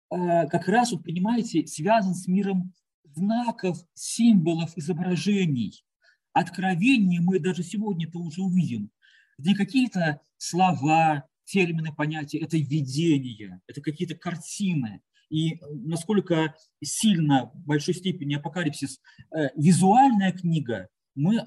как 0.10 0.68
раз, 0.70 0.92
вот, 0.92 1.04
понимаете, 1.04 1.68
связан 1.68 2.14
с 2.14 2.28
миром 2.28 2.72
знаков, 3.04 3.78
символов, 3.94 4.72
изображений. 4.78 5.85
Откровение 6.36 7.22
мы 7.22 7.39
даже 7.39 7.63
сегодня-то 7.63 8.20
уже 8.20 8.42
увидим 8.42 8.92
не 9.38 9.56
какие-то 9.56 10.20
слова, 10.38 11.25
термины, 11.46 11.94
понятия, 11.94 12.39
это 12.39 12.58
видение, 12.58 13.62
это 13.68 13.81
какие-то 13.81 14.16
картины. 14.16 15.01
И 15.29 15.59
насколько 15.62 16.55
сильно, 16.83 17.51
в 17.53 17.66
большой 17.66 17.94
степени 17.94 18.36
апокалипсис 18.36 19.00
э, 19.33 19.50
визуальная 19.55 20.33
книга, 20.33 20.90
мы 21.16 21.38
э, 21.38 21.44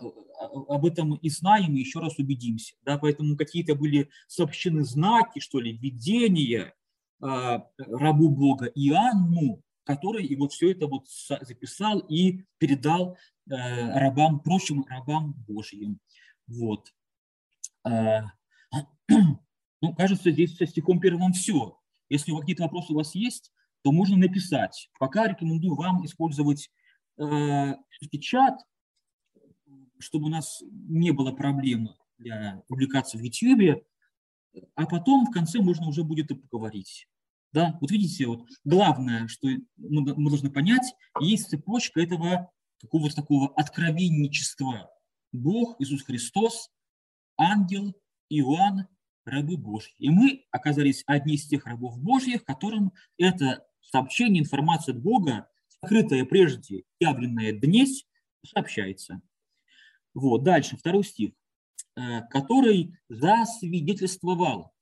об 0.68 0.86
этом 0.86 1.16
и 1.16 1.28
знаем, 1.28 1.76
и 1.76 1.80
еще 1.80 2.00
раз 2.00 2.18
убедимся. 2.18 2.74
Да? 2.82 2.96
Поэтому 2.96 3.36
какие-то 3.36 3.74
были 3.74 4.08
сообщены 4.26 4.84
знаки, 4.84 5.38
что 5.38 5.60
ли, 5.60 5.76
видения 5.76 6.74
э, 7.20 7.58
рабу 7.76 8.30
Бога 8.30 8.66
Иоанну, 8.66 9.62
который 9.84 10.24
и 10.24 10.36
вот 10.36 10.52
все 10.52 10.72
это 10.72 10.86
вот 10.86 11.06
записал 11.40 12.00
и 12.00 12.44
передал 12.58 13.16
рабам, 13.48 14.40
прочим 14.40 14.84
рабам 14.88 15.34
Божьим. 15.46 16.00
Вот. 16.46 16.92
Э, 17.84 18.22
ну, 19.08 19.94
кажется, 19.96 20.30
здесь 20.30 20.56
со 20.56 20.66
стихом 20.66 21.00
первым 21.00 21.32
все. 21.32 21.78
Если 22.08 22.36
какие-то 22.36 22.64
вопросы 22.64 22.92
у 22.92 22.96
вас 22.96 23.14
есть, 23.14 23.52
то 23.82 23.92
можно 23.92 24.16
написать. 24.16 24.90
Пока 24.98 25.28
рекомендую 25.28 25.74
вам 25.74 26.04
использовать 26.04 26.70
э, 27.18 27.74
чат, 28.20 28.58
чтобы 29.98 30.26
у 30.26 30.30
нас 30.30 30.62
не 30.70 31.10
было 31.10 31.32
проблем 31.32 31.90
для 32.18 32.62
публикации 32.68 33.18
в 33.18 33.22
YouTube, 33.22 33.84
а 34.74 34.86
потом 34.86 35.26
в 35.26 35.30
конце 35.30 35.60
можно 35.60 35.88
уже 35.88 36.02
будет 36.02 36.30
и 36.30 36.34
поговорить. 36.34 37.08
Да, 37.52 37.78
вот 37.80 37.90
видите, 37.90 38.26
вот 38.26 38.46
главное, 38.64 39.26
что 39.26 39.48
мы 39.76 40.30
должны 40.30 40.50
понять, 40.50 40.94
есть 41.20 41.48
цепочка 41.48 42.00
этого 42.00 42.50
какого-то 42.80 43.14
такого 43.14 43.48
откровенничества. 43.54 44.90
Бог, 45.32 45.80
Иисус 45.80 46.02
Христос, 46.02 46.70
ангел, 47.36 47.94
Иоанн, 48.28 48.86
рабы 49.24 49.56
Божьи. 49.56 49.94
И 49.98 50.10
мы 50.10 50.44
оказались 50.50 51.04
одни 51.06 51.34
из 51.34 51.46
тех 51.46 51.66
рабов 51.66 51.98
Божьих, 51.98 52.44
которым 52.44 52.92
это 53.18 53.66
сообщение, 53.80 54.42
информация 54.42 54.94
от 54.94 55.02
Бога, 55.02 55.48
скрытая 55.68 56.24
прежде, 56.24 56.84
явленная 56.98 57.52
днесь, 57.52 58.06
сообщается. 58.44 59.20
Вот, 60.14 60.42
дальше, 60.42 60.76
второй 60.76 61.04
стих, 61.04 61.32
э, 61.96 62.22
который 62.30 62.96
засвидетельствовал. 63.08 64.72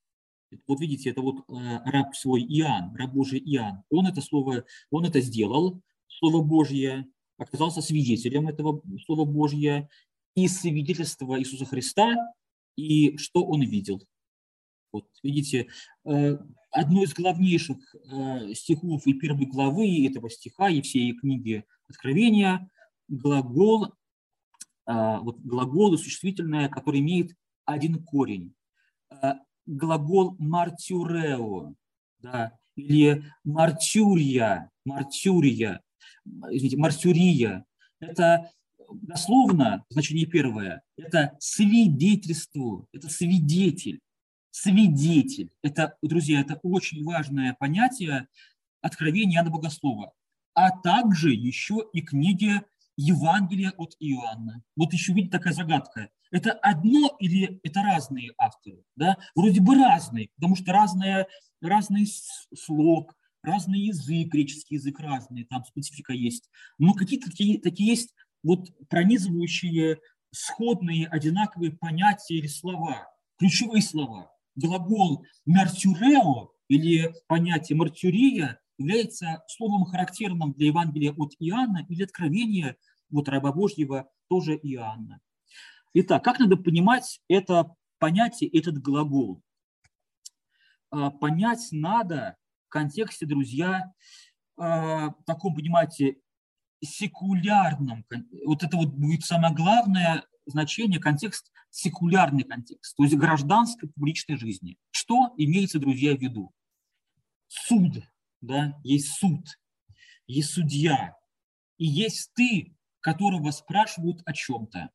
Вот 0.66 0.80
видите, 0.80 1.10
это 1.10 1.22
вот 1.22 1.44
э, 1.48 1.78
раб 1.84 2.14
свой 2.14 2.42
Иоанн, 2.42 2.94
раб 2.94 3.12
Божий 3.12 3.40
Иоанн. 3.40 3.82
Он 3.90 4.06
это 4.06 4.20
слово, 4.20 4.64
он 4.90 5.04
это 5.04 5.20
сделал, 5.20 5.82
Слово 6.08 6.42
Божье, 6.42 7.06
оказался 7.38 7.82
свидетелем 7.82 8.48
этого 8.48 8.82
Слова 9.04 9.24
Божье, 9.24 9.88
и 10.34 10.48
свидетельство 10.48 11.38
Иисуса 11.40 11.64
Христа 11.64 12.14
и 12.76 13.16
что 13.16 13.44
он 13.44 13.62
видел. 13.62 14.02
Вот, 14.92 15.08
видите, 15.22 15.68
э, 16.04 16.38
одно 16.70 17.02
из 17.02 17.12
главнейших 17.14 17.78
э, 17.94 18.54
стихов 18.54 19.06
и 19.06 19.14
первой 19.14 19.46
главы 19.46 20.06
этого 20.06 20.30
стиха 20.30 20.68
и 20.68 20.82
всей 20.82 21.12
книги 21.16 21.64
Откровения– 21.88 22.70
глагол, 23.08 23.86
э, 23.86 23.88
вот 24.86 25.38
глагол 25.40 25.96
существительное, 25.96 26.68
который 26.68 27.00
имеет 27.00 27.32
один 27.64 28.02
корень. 28.02 28.54
Глагол 29.66 30.36
«мартюрео», 30.38 31.74
да, 32.18 32.52
или 32.76 33.24
«мартюрия», 33.44 34.70
«мартюрия», 34.84 35.80
извините, 36.50 36.76
«мартюрия». 36.76 37.64
Это 38.00 38.50
дословно 38.90 39.84
значение 39.88 40.26
первое– 40.26 40.82
это 40.96 41.36
свидетельство, 41.40 42.86
это 42.92 43.08
свидетель. 43.08 44.00
Свидетель. 44.50 45.50
Это, 45.62 45.96
друзья, 46.02 46.40
это 46.40 46.58
очень 46.62 47.04
важное 47.04 47.54
понятие 47.58 48.26
откровения 48.80 49.36
Иоанна 49.36 49.50
Богослова. 49.50 50.12
А 50.54 50.70
также 50.70 51.32
еще 51.32 51.84
и 51.92 52.00
книги 52.00 52.62
Евангелия 52.96 53.72
от 53.76 53.94
Иоанна. 54.00 54.62
Вот 54.74 54.94
еще 54.94 55.12
видите 55.12 55.36
такая 55.36 55.52
загадка. 55.52 56.08
Это 56.30 56.52
одно 56.52 57.14
или 57.20 57.60
это 57.62 57.82
разные 57.82 58.32
авторы? 58.38 58.82
Да? 58.96 59.18
Вроде 59.34 59.60
бы 59.60 59.74
разные, 59.74 60.30
потому 60.36 60.56
что 60.56 60.72
разные, 60.72 61.26
разный 61.60 62.06
слог, 62.54 63.14
разный 63.46 63.80
язык, 63.80 64.28
греческий 64.28 64.74
язык 64.74 64.98
разный, 65.00 65.44
там 65.44 65.64
специфика 65.64 66.12
есть. 66.12 66.50
Но 66.78 66.92
какие-то 66.92 67.30
такие, 67.30 67.60
такие 67.60 67.90
есть 67.90 68.14
вот 68.42 68.68
пронизывающие 68.88 70.00
сходные, 70.32 71.06
одинаковые 71.06 71.72
понятия 71.72 72.36
или 72.36 72.48
слова, 72.48 73.08
ключевые 73.38 73.82
слова. 73.82 74.30
Глагол 74.56 75.24
«мертюрео» 75.44 76.50
или 76.68 77.14
понятие 77.26 77.76
«мартюрия» 77.76 78.60
является 78.78 79.42
словом 79.48 79.84
характерным 79.84 80.52
для 80.52 80.66
Евангелия 80.66 81.12
от 81.12 81.34
Иоанна 81.38 81.86
или 81.88 82.02
откровения 82.02 82.76
вот 83.10 83.28
раба 83.28 83.52
Божьего 83.52 84.10
тоже 84.28 84.56
Иоанна. 84.56 85.20
Итак, 85.94 86.22
как 86.24 86.38
надо 86.38 86.56
понимать 86.56 87.20
это 87.28 87.74
понятие, 87.98 88.50
этот 88.50 88.78
глагол? 88.82 89.42
А, 90.90 91.10
понять 91.10 91.68
надо 91.70 92.36
контексте, 92.68 93.26
друзья, 93.26 93.92
а, 94.56 95.10
в 95.10 95.24
таком, 95.26 95.54
понимаете, 95.54 96.16
секулярном, 96.82 98.04
вот 98.44 98.62
это 98.62 98.76
вот 98.76 98.88
будет 98.88 99.24
самое 99.24 99.54
главное 99.54 100.24
значение, 100.46 101.00
контекст 101.00 101.50
секулярный 101.70 102.44
контекст, 102.44 102.96
то 102.96 103.02
есть 103.02 103.14
гражданской 103.16 103.90
публичной 103.90 104.36
жизни. 104.36 104.78
Что 104.90 105.34
имеется, 105.36 105.78
друзья, 105.78 106.16
в 106.16 106.20
виду? 106.20 106.52
Суд, 107.48 108.02
да, 108.40 108.78
есть 108.82 109.08
суд, 109.18 109.44
есть 110.26 110.50
судья, 110.50 111.14
и 111.76 111.86
есть 111.86 112.32
ты, 112.34 112.74
которого 113.00 113.50
спрашивают 113.50 114.22
о 114.24 114.32
чем-то. 114.32 114.90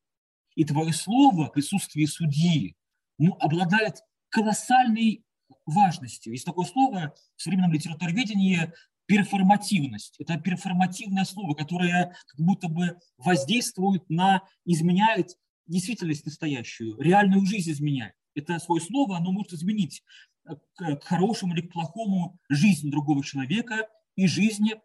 И 0.56 0.64
твое 0.64 0.92
слово 0.92 1.46
в 1.46 1.52
присутствии 1.52 2.04
судьи 2.04 2.76
ну, 3.16 3.36
обладает 3.38 4.02
колоссальной 4.28 5.24
важностью. 5.66 6.32
Есть 6.32 6.44
такое 6.44 6.66
слово 6.66 7.14
в 7.36 7.42
современном 7.42 7.72
литературоведении 7.72 8.72
перформативность. 9.06 10.16
Это 10.18 10.38
перформативное 10.38 11.24
слово, 11.24 11.54
которое 11.54 12.14
как 12.26 12.40
будто 12.40 12.68
бы 12.68 12.98
воздействует 13.18 14.08
на, 14.08 14.42
изменяет 14.64 15.36
действительность 15.66 16.24
настоящую, 16.24 16.98
реальную 17.00 17.44
жизнь 17.46 17.70
изменяет. 17.70 18.14
Это 18.34 18.58
свое 18.58 18.80
слово, 18.80 19.16
оно 19.16 19.32
может 19.32 19.52
изменить 19.52 20.02
к, 20.44 20.96
к 20.96 21.04
хорошему 21.04 21.54
или 21.54 21.62
к 21.62 21.72
плохому 21.72 22.38
жизнь 22.48 22.90
другого 22.90 23.24
человека 23.24 23.88
и 24.16 24.26
жизни 24.26 24.80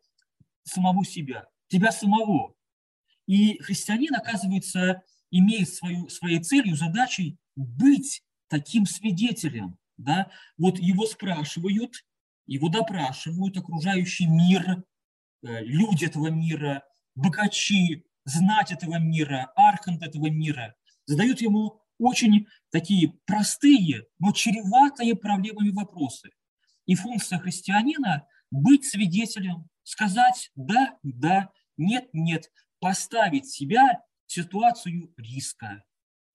самого 0.64 1.06
себя, 1.06 1.48
тебя 1.68 1.92
самого. 1.92 2.56
И 3.26 3.58
христианин, 3.60 4.16
оказывается, 4.16 5.04
имеет 5.32 5.70
свою, 5.70 6.10
своей 6.10 6.40
целью, 6.40 6.76
задачей 6.76 7.38
быть 7.56 8.24
таким 8.48 8.86
свидетелем. 8.86 9.78
Да? 9.98 10.32
Вот 10.58 10.80
его 10.80 11.06
спрашивают, 11.06 12.06
его 12.46 12.70
допрашивают 12.70 13.58
окружающий 13.58 14.28
мир, 14.28 14.84
э, 15.44 15.64
люди 15.64 16.06
этого 16.06 16.28
мира, 16.28 16.84
богачи, 17.16 18.06
знать 18.26 18.72
этого 18.72 19.00
мира, 19.00 19.52
архант 19.56 20.04
этого 20.04 20.30
мира, 20.30 20.76
задают 21.06 21.42
ему 21.42 21.82
очень 21.98 22.48
такие 22.70 23.14
простые, 23.26 24.06
но 24.20 24.32
чреватые 24.32 25.16
проблемами 25.16 25.70
вопросы. 25.72 26.30
И 26.86 26.96
функция 26.96 27.40
христианина– 27.40 28.28
быть 28.52 28.86
свидетелем, 28.86 29.68
сказать 29.84 30.52
«да», 30.56 30.98
«да», 31.04 31.50
«нет», 31.76 32.08
«нет», 32.14 32.50
поставить 32.80 33.48
себя 33.48 34.04
в 34.26 34.32
ситуацию 34.32 35.14
риска. 35.18 35.84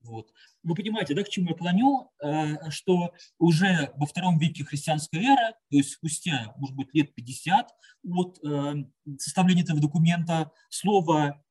Вот. 0.05 0.33
Вы 0.63 0.75
понимаете, 0.75 1.15
да, 1.15 1.23
к 1.23 1.29
чему 1.29 1.51
я 1.51 1.55
клоню, 1.55 2.11
э, 2.23 2.71
что 2.71 3.13
уже 3.39 3.93
во 3.97 4.07
втором 4.07 4.39
веке 4.39 4.65
христианской 4.65 5.25
эры, 5.25 5.55
то 5.71 5.77
есть 5.77 5.93
спустя, 5.93 6.53
может 6.57 6.77
быть, 6.77 6.89
лет 6.93 7.15
50 7.15 7.71
от 8.11 8.39
э, 8.45 8.75
составления 9.19 9.63
этого 9.63 9.81
документа, 9.81 10.51
слово 10.71 11.43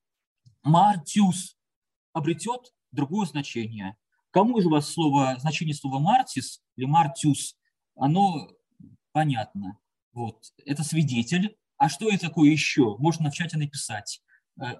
«мартиус» 0.63 1.57
обретет 2.13 2.73
другое 2.91 3.25
значение. 3.25 3.95
Кому 4.31 4.59
из 4.59 4.65
вас 4.65 4.91
слово, 4.91 5.35
значение 5.39 5.75
слова 5.75 5.99
«мартис» 5.99 6.61
или 6.75 6.85
«мартиус», 6.85 7.57
оно 7.95 8.49
понятно. 9.11 9.77
Вот. 10.13 10.43
Это 10.65 10.83
свидетель. 10.83 11.57
А 11.77 11.89
что 11.89 12.09
это 12.09 12.27
такое 12.27 12.49
еще? 12.49 12.97
Можно 12.97 13.31
в 13.31 13.33
чате 13.33 13.57
написать. 13.57 14.21
Э, 14.59 14.75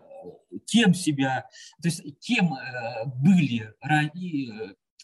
кем 0.68 0.94
себя, 0.94 1.48
то 1.82 1.88
есть 1.88 2.04
кем 2.20 2.54
э, 2.54 3.06
были 3.06 3.74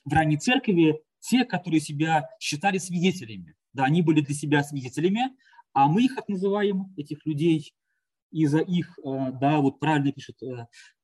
в 0.05 0.13
ранней 0.13 0.37
церкви 0.37 1.01
те, 1.19 1.45
которые 1.45 1.79
себя 1.79 2.29
считали 2.39 2.77
свидетелями. 2.77 3.55
Да, 3.73 3.85
они 3.85 4.01
были 4.01 4.21
для 4.21 4.35
себя 4.35 4.63
свидетелями, 4.63 5.31
а 5.73 5.87
мы 5.87 6.03
их 6.03 6.17
называем, 6.27 6.93
этих 6.97 7.25
людей, 7.25 7.73
из-за 8.31 8.59
их, 8.59 8.99
э, 8.99 9.31
да, 9.39 9.59
вот 9.59 9.79
правильно 9.79 10.11
пишет 10.11 10.37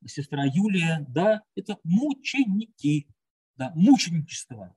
сестра 0.05 0.43
Юлия, 0.45 1.05
да, 1.09 1.41
это 1.55 1.77
мученики, 1.83 3.07
да, 3.55 3.71
мученичество. 3.75 4.75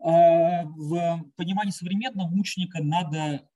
А 0.00 0.64
в 0.64 1.24
понимании 1.36 1.72
современного 1.72 2.28
мученика 2.28 2.82
надо 2.82 3.48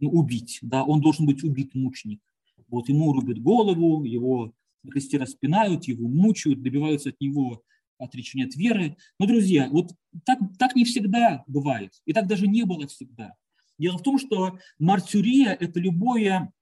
убить, 0.00 0.58
да, 0.62 0.84
он 0.84 1.00
должен 1.00 1.26
быть 1.26 1.42
убит 1.42 1.74
мученик. 1.74 2.22
Вот 2.68 2.88
ему 2.88 3.12
рубят 3.12 3.38
голову, 3.38 4.04
его 4.04 4.52
на 4.82 4.90
кресте 4.90 5.18
распинают, 5.18 5.84
его 5.84 6.08
мучают, 6.08 6.62
добиваются 6.62 7.10
от 7.10 7.20
него 7.20 7.62
отречения 7.98 8.46
от 8.46 8.56
веры. 8.56 8.96
Но, 9.18 9.26
друзья, 9.26 9.68
вот 9.70 9.92
так, 10.24 10.38
так 10.58 10.74
не 10.76 10.84
всегда 10.84 11.44
бывает. 11.46 11.92
И 12.04 12.12
так 12.12 12.26
даже 12.26 12.46
не 12.46 12.64
было 12.64 12.86
всегда. 12.86 13.34
Дело 13.78 13.98
в 13.98 14.02
том, 14.02 14.18
что 14.18 14.58
мартюрия– 14.78 15.52
это 15.60 15.80
любое, 15.80 16.52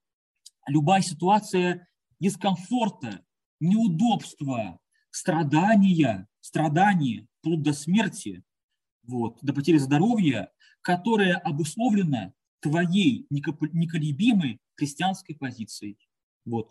любая 0.67 1.03
ситуация 1.03 1.89
дискомфорта, 2.21 3.25
неудобства, 3.61 4.79
страдания, 5.11 6.29
страдания, 6.41 7.27
вплоть 7.41 7.63
до 7.63 7.73
смерти, 7.73 8.43
вот, 9.03 9.39
до 9.43 9.53
потери 9.53 9.79
здоровья, 9.79 10.51
которая 10.81 11.37
обусловлена 11.37 12.33
твоей 12.61 13.27
неколебимой 13.31 14.61
христианской 14.75 15.37
позицией. 15.37 15.99
Вот. 16.45 16.71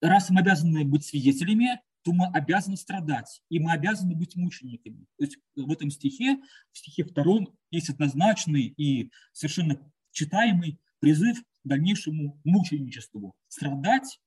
Раз 0.00 0.30
мы 0.30 0.40
обязаны 0.40 0.84
быть 0.84 1.04
свидетелями, 1.04 1.80
то 2.02 2.12
мы 2.12 2.26
обязаны 2.26 2.76
страдать, 2.76 3.42
и 3.50 3.58
мы 3.58 3.72
обязаны 3.72 4.14
быть 4.14 4.34
мучениками. 4.36 5.06
То 5.18 5.24
есть 5.24 5.38
в 5.54 5.70
этом 5.70 5.90
стихе, 5.90 6.38
в 6.72 6.78
стихе 6.78 7.04
втором, 7.04 7.48
есть 7.70 7.90
однозначный 7.90 8.72
и 8.76 9.10
совершенно 9.32 9.78
читаемый 10.12 10.80
призыв 10.98 11.42
к 11.42 11.68
дальнейшему 11.68 12.40
мученичеству. 12.44 13.34
Страдать, 13.48 14.20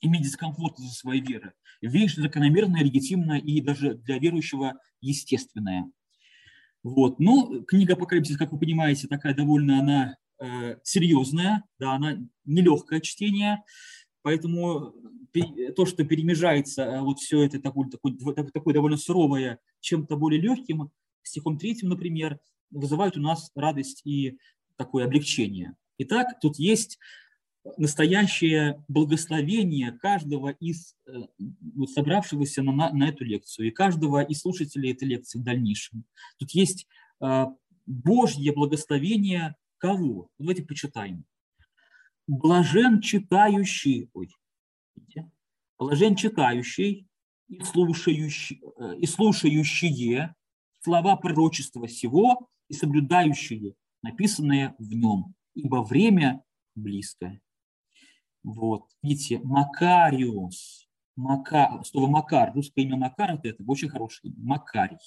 иметь 0.00 0.22
дискомфорт 0.22 0.78
из-за 0.78 0.94
своей 0.94 1.22
веры. 1.22 1.52
Вещь 1.80 2.16
закономерная, 2.16 2.82
легитимная 2.82 3.38
и 3.38 3.60
даже 3.60 3.94
для 3.94 4.18
верующего 4.18 4.80
естественная. 5.00 5.90
Вот. 6.82 7.20
Но 7.20 7.62
книга 7.62 7.94
Апокалипсис, 7.94 8.36
как 8.36 8.52
вы 8.52 8.58
понимаете, 8.58 9.06
такая 9.06 9.34
довольно 9.34 9.78
она 9.78 10.16
серьезная, 10.82 11.64
да, 11.78 11.94
она 11.94 12.18
нелегкое 12.44 13.00
чтение, 13.00 13.62
поэтому 14.22 14.94
то, 15.76 15.86
что 15.86 16.04
перемежается 16.04 16.82
э, 16.82 17.00
вот 17.00 17.18
все 17.18 17.42
это 17.42 17.60
такое, 17.60 17.88
такое, 17.88 18.14
такое 18.52 18.74
довольно 18.74 18.96
суровое 18.96 19.60
чем-то 19.80 20.16
более 20.16 20.40
легким, 20.40 20.90
стихом 21.22 21.58
третьим, 21.58 21.88
например, 21.88 22.38
вызывает 22.70 23.16
у 23.16 23.20
нас 23.20 23.50
радость 23.54 24.02
и 24.04 24.38
такое 24.76 25.04
облегчение. 25.04 25.76
Итак, 25.98 26.40
тут 26.40 26.58
есть 26.58 26.98
настоящее 27.76 28.82
благословение 28.88 29.92
каждого 29.92 30.50
из 30.50 30.94
э, 31.06 31.12
вот, 31.74 31.90
собравшегося 31.90 32.62
на, 32.62 32.90
на 32.92 33.08
эту 33.08 33.24
лекцию 33.24 33.68
и 33.68 33.70
каждого 33.70 34.22
из 34.22 34.40
слушателей 34.40 34.92
этой 34.92 35.08
лекции 35.08 35.38
в 35.38 35.42
дальнейшем. 35.42 36.04
Тут 36.38 36.50
есть 36.52 36.86
Божье 37.86 38.52
благословение 38.52 39.56
кого? 39.78 40.28
Давайте 40.38 40.62
почитаем. 40.64 41.24
Блажен 42.26 43.00
читающий, 43.00 44.10
ой, 44.12 44.28
видите? 44.94 45.30
блажен 45.78 46.14
читающий 46.14 47.08
и 47.48 47.60
слушающий, 47.64 48.60
э, 48.76 48.96
и 48.98 49.06
слушающие 49.06 50.34
слова 50.80 51.16
пророчества 51.16 51.88
сего 51.88 52.48
и 52.68 52.74
соблюдающие 52.74 53.74
написанное 54.02 54.74
в 54.78 54.92
нем, 54.92 55.34
ибо 55.54 55.82
время 55.82 56.42
близкое. 56.74 57.40
Вот, 58.42 58.84
видите, 59.02 59.40
Макариус, 59.42 60.88
Мака, 61.16 61.82
слово 61.84 62.08
Макар, 62.08 62.54
русское 62.54 62.82
имя 62.82 62.96
Макар, 62.96 63.32
это, 63.32 63.48
это 63.48 63.64
очень 63.66 63.88
хорошее 63.88 64.32
имя, 64.32 64.44
Макарий. 64.44 64.98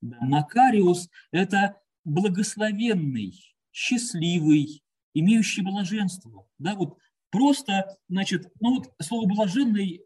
Да, 0.00 0.18
Макариус– 0.20 1.08
это 1.32 1.80
благословенный, 2.04 3.32
счастливый, 3.74 4.82
имеющий 5.12 5.62
блаженство. 5.62 6.46
Да, 6.58 6.76
вот 6.76 6.96
просто, 7.30 7.98
значит, 8.08 8.50
ну 8.60 8.76
вот 8.76 8.92
слово 9.02 9.26
блаженный, 9.26 10.00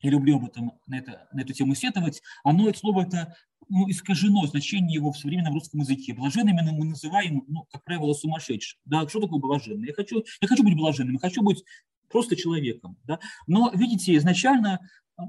я 0.00 0.10
люблю 0.10 0.36
об 0.36 0.46
этом, 0.46 0.72
на, 0.86 0.98
это, 0.98 1.28
на 1.32 1.40
эту 1.42 1.52
тему 1.52 1.74
сетовать, 1.74 2.20
оно, 2.42 2.68
это 2.68 2.78
слово 2.78 3.06
это 3.06 3.36
ну, 3.68 3.88
искажено, 3.88 4.44
значение 4.46 4.94
его 4.94 5.12
в 5.12 5.18
современном 5.18 5.54
русском 5.54 5.80
языке. 5.80 6.14
Блаженными 6.14 6.68
мы 6.72 6.86
называем, 6.86 7.44
ну, 7.46 7.66
как 7.70 7.84
правило, 7.84 8.12
сумасшедшим. 8.12 8.80
Да, 8.84 9.06
что 9.08 9.20
такое 9.20 9.38
блаженный? 9.38 9.88
Я 9.88 9.94
хочу, 9.94 10.24
я 10.40 10.48
хочу 10.48 10.64
быть 10.64 10.74
блаженным, 10.74 11.14
я 11.14 11.20
хочу 11.20 11.42
быть 11.42 11.62
просто 12.08 12.34
человеком. 12.34 12.96
Да? 13.04 13.20
Но, 13.46 13.70
видите, 13.72 14.16
изначально 14.16 14.80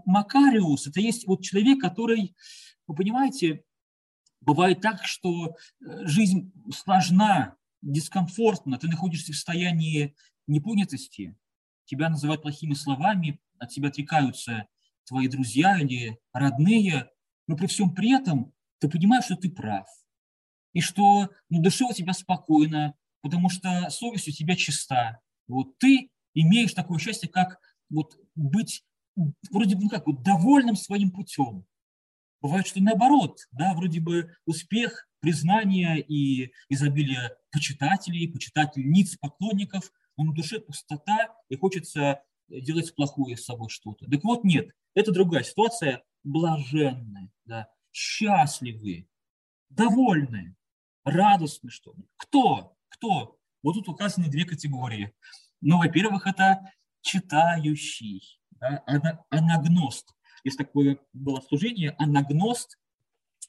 Макариус– 0.06 0.88
это 0.88 1.00
есть 1.00 1.28
вот 1.28 1.44
человек, 1.44 1.80
который, 1.80 2.36
вы 2.88 2.96
понимаете, 2.96 3.64
Бывает 4.42 4.82
так, 4.82 5.06
что 5.06 5.48
э, 5.48 6.06
жизнь 6.08 6.52
сложна, 6.74 7.56
дискомфортна, 7.82 8.78
ты 8.78 8.88
находишься 8.88 9.32
в 9.32 9.36
состоянии 9.36 10.16
непонятости, 10.48 11.38
тебя 11.86 12.10
называют 12.10 12.42
плохими 12.42 12.74
словами, 12.74 13.40
от 13.60 13.70
тебя 13.70 13.90
отрекаются 13.90 14.68
твои 15.06 15.28
друзья 15.28 15.80
или 15.80 16.20
родные, 16.34 17.10
но 17.48 17.56
при 17.56 17.68
всем 17.68 17.94
при 17.94 18.12
этом 18.12 18.54
ты 18.80 18.90
понимаешь, 18.90 19.26
что 19.26 19.36
ты 19.36 19.50
прав, 19.50 19.88
и 20.74 20.82
что 20.82 21.30
ну, 21.50 21.62
душа 21.62 21.86
у 21.86 21.94
тебя 21.94 22.14
спокойна, 22.14 22.96
потому 23.22 23.50
что 23.50 23.90
совесть 23.90 24.28
у 24.28 24.32
тебя 24.32 24.56
чиста. 24.56 25.20
Вот 25.48 25.78
ты 25.78 26.10
имеешь 26.34 26.74
такое 26.74 26.98
счастье, 26.98 27.30
как 27.30 27.60
вот 27.90 28.18
быть 28.36 28.84
вроде 29.52 29.76
бы 29.76 29.84
ну 29.84 29.90
как, 29.90 30.08
вот, 30.08 30.24
довольным 30.24 30.76
своим 30.76 31.12
путем. 31.12 31.66
Бывает, 32.42 32.68
что 32.68 32.82
наоборот, 32.82 33.48
да, 33.52 33.74
вроде 33.74 34.00
бы 34.00 34.36
успех, 34.46 35.08
признание 35.20 36.02
и 36.02 36.52
изобилие 36.70 37.38
почитателей, 37.52 38.32
почитательниц, 38.32 39.18
поклонников, 39.18 39.92
но 40.18 40.26
на 40.26 40.34
душе 40.34 40.60
пустота 40.60 41.34
и 41.50 41.56
хочется 41.56 42.24
делать 42.50 42.94
плохое 42.96 43.38
с 43.38 43.46
собой 43.46 43.70
что-то. 43.70 44.10
Так 44.10 44.24
вот, 44.24 44.44
нет, 44.44 44.72
это 44.96 45.12
другая 45.12 45.44
ситуация, 45.44 46.04
блаженная, 46.24 47.32
да, 47.46 47.70
счастливые, 47.92 49.08
довольные, 49.70 50.56
радостные, 51.06 51.72
что 51.72 51.94
ли. 51.94 52.04
Кто? 52.18 52.76
Кто? 52.90 53.38
Вот 53.64 53.74
тут 53.74 53.88
указаны 53.88 54.28
две 54.30 54.46
категории. 54.46 55.14
Ну, 55.62 55.78
во-первых, 55.78 56.26
это 56.26 56.74
читающий, 57.02 58.40
да, 58.50 58.84
анагност. 59.30 60.16
Есть 60.44 60.58
такое 60.58 60.98
было 61.14 61.42
служение, 61.42 61.92
анагност, 61.98 62.78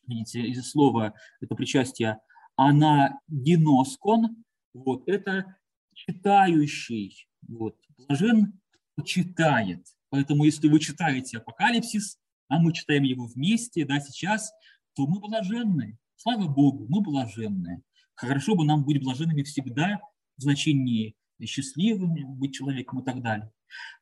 видите, 0.07 0.43
из 0.43 0.69
слова, 0.71 1.15
это 1.41 1.55
причастие 1.55 2.21
анагеноскон, 2.57 4.45
вот, 4.75 5.09
это 5.09 5.57
читающий, 5.95 7.29
вот, 7.47 7.77
блажен 7.97 8.61
читает. 9.05 9.87
Поэтому 10.11 10.45
если 10.45 10.69
вы 10.69 10.79
читаете 10.81 11.39
Апокалипсис, 11.39 12.19
а 12.49 12.59
мы 12.59 12.73
читаем 12.75 13.03
его 13.05 13.27
вместе, 13.27 13.87
да, 13.87 13.99
сейчас, 14.01 14.53
то 14.95 15.07
мы 15.07 15.21
блаженны. 15.21 15.99
Слава 16.17 16.47
Богу, 16.47 16.87
мы 16.89 17.01
блаженны. 17.01 17.83
Хорошо 18.15 18.55
бы 18.55 18.65
нам 18.65 18.85
быть 18.85 19.03
блаженными 19.03 19.43
всегда 19.43 20.01
в 20.37 20.43
значении 20.43 21.17
счастливым, 21.43 22.15
быть 22.37 22.55
человеком 22.55 23.01
и 23.01 23.05
так 23.05 23.23
далее. 23.23 23.51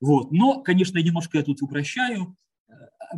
Вот. 0.01 0.33
Но, 0.33 0.63
конечно, 0.63 0.99
я 0.99 1.05
немножко 1.05 1.39
я 1.39 1.45
тут 1.45 1.63
упрощаю. 1.63 2.37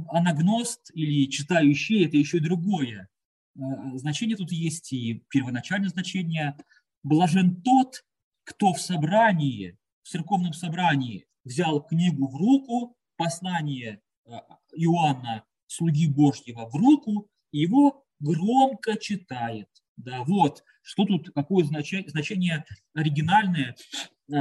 Анагност 0.09 0.91
или 0.95 1.29
читающий– 1.29 2.05
это 2.07 2.17
еще 2.17 2.41
другое. 2.41 3.09
Э, 3.57 3.61
значение 3.95 4.37
тут 4.37 4.53
есть 4.53 4.93
и 4.93 5.25
первоначальное 5.29 5.91
значение. 5.91 6.57
Блажен 7.03 7.63
тот, 7.63 8.05
кто 8.45 8.73
в 8.73 8.81
собрании, 8.81 9.77
в 10.03 10.09
церковном 10.09 10.53
собрании 10.53 11.27
взял 11.45 11.83
книгу 11.83 12.29
в 12.29 12.37
руку, 12.37 12.97
послание 13.17 14.01
э, 14.25 14.31
Иоанна, 14.77 15.45
слуги 15.67 16.09
Божьего, 16.09 16.69
в 16.69 16.75
руку, 16.75 17.29
и 17.51 17.61
его 17.61 18.05
громко 18.21 18.97
читает. 18.97 19.69
Да, 19.97 20.23
вот, 20.25 20.65
что 20.83 21.05
тут, 21.05 21.31
какое 21.35 21.65
значение, 21.65 22.09
значение 22.09 22.65
оригинальное, 22.95 23.77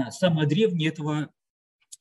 самое 0.09 0.47
древнее 0.47 0.89
этого, 0.89 1.29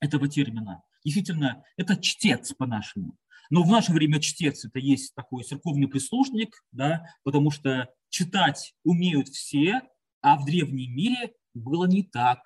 этого 0.00 0.28
термина. 0.28 0.82
Действительно, 1.04 1.64
это 1.76 1.96
чтец 1.96 2.52
по-нашему. 2.52 3.16
Но 3.50 3.62
в 3.64 3.68
наше 3.68 3.92
время 3.92 4.20
чтец– 4.20 4.64
это 4.64 4.78
есть 4.78 5.14
такой 5.14 5.42
церковный 5.42 5.88
прислужник, 5.88 6.62
да, 6.70 7.04
потому 7.24 7.50
что 7.50 7.92
читать 8.08 8.74
умеют 8.84 9.28
все, 9.28 9.82
а 10.20 10.36
в 10.36 10.44
древнем 10.44 10.94
мире 10.94 11.32
было 11.54 11.86
не 11.86 12.04
так. 12.04 12.40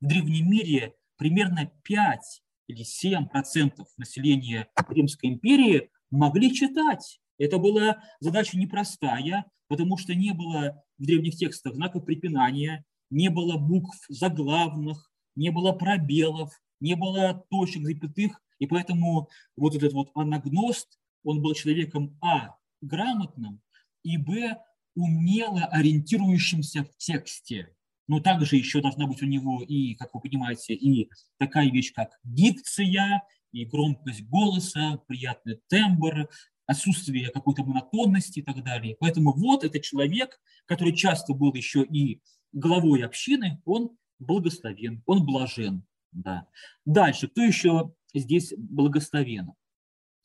В 0.00 0.06
древнем 0.06 0.50
мире 0.50 0.94
примерно 1.16 1.70
5 1.84 2.42
или 2.66 2.82
7 2.82 3.26
процентов 3.28 3.88
населения 3.96 4.68
Римской 4.88 5.30
империи 5.30 5.90
могли 6.10 6.54
читать. 6.54 7.20
Это 7.38 7.58
была 7.58 8.02
задача 8.20 8.58
непростая, 8.58 9.46
потому 9.68 9.96
что 9.96 10.14
не 10.14 10.32
было 10.32 10.82
в 10.98 11.04
древних 11.04 11.36
текстах 11.36 11.74
знаков 11.74 12.04
препинания, 12.04 12.84
не 13.08 13.30
было 13.30 13.56
букв 13.56 13.96
заглавных, 14.08 15.10
не 15.36 15.50
было 15.50 15.72
пробелов, 15.72 16.52
не 16.80 16.96
было 16.96 17.44
точек, 17.50 17.84
запятых, 17.84 18.42
и 18.58 18.66
поэтому 18.66 19.28
вот 19.56 19.74
этот 19.74 19.92
вот 19.92 20.10
анагност, 20.14 20.98
он 21.22 21.42
был 21.42 21.54
человеком, 21.54 22.18
а, 22.22 22.56
грамотным, 22.80 23.60
и, 24.02 24.16
б, 24.16 24.56
умело 24.94 25.64
ориентирующимся 25.66 26.84
в 26.84 26.96
тексте. 26.96 27.74
Но 28.08 28.20
также 28.20 28.56
еще 28.56 28.80
должна 28.80 29.06
быть 29.06 29.22
у 29.22 29.26
него 29.26 29.62
и, 29.62 29.94
как 29.94 30.12
вы 30.14 30.20
понимаете, 30.20 30.74
и 30.74 31.10
такая 31.38 31.70
вещь, 31.70 31.92
как 31.92 32.10
дикция, 32.24 33.22
и 33.52 33.64
громкость 33.64 34.22
голоса, 34.28 35.00
приятный 35.06 35.60
тембр, 35.68 36.28
отсутствие 36.66 37.30
какой-то 37.30 37.64
монотонности 37.64 38.40
и 38.40 38.42
так 38.42 38.62
далее. 38.62 38.96
Поэтому 38.98 39.32
вот 39.32 39.64
этот 39.64 39.82
человек, 39.82 40.40
который 40.66 40.94
часто 40.94 41.34
был 41.34 41.52
еще 41.54 41.82
и 41.82 42.20
главой 42.52 43.04
общины, 43.04 43.60
он 43.64 43.96
благословен, 44.18 45.02
он 45.06 45.24
блажен. 45.24 45.84
Да. 46.12 46.46
Дальше, 46.84 47.28
кто 47.28 47.42
еще 47.42 47.94
здесь 48.14 48.52
благословен? 48.56 49.52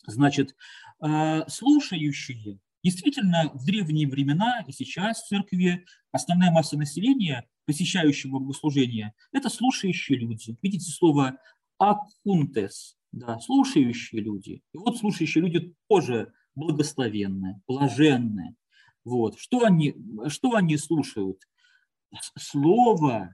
Значит, 0.07 0.55
э, 1.03 1.41
слушающие 1.47 2.59
Действительно, 2.85 3.49
в 3.55 3.65
древние 3.65 4.07
времена 4.07 4.63
и 4.67 4.71
сейчас 4.71 5.23
в 5.23 5.27
церкви 5.27 5.87
основная 6.11 6.51
масса 6.51 6.77
населения, 6.77 7.49
посещающего 7.65 8.37
богослужение, 8.37 9.15
это 9.31 9.49
слушающие 9.49 10.19
люди. 10.19 10.55
Видите 10.61 10.91
слово 10.91 11.39
«акунтес», 11.79 12.95
да, 13.11 13.39
слушающие 13.39 14.21
люди. 14.21 14.61
И 14.71 14.77
вот 14.77 14.99
слушающие 14.99 15.43
люди 15.43 15.73
тоже 15.89 16.31
благословенные, 16.53 17.59
блаженные. 17.67 18.55
Вот. 19.03 19.39
Что, 19.39 19.65
они, 19.65 19.95
что 20.27 20.53
они 20.53 20.77
слушают? 20.77 21.39
Слово 22.37 23.33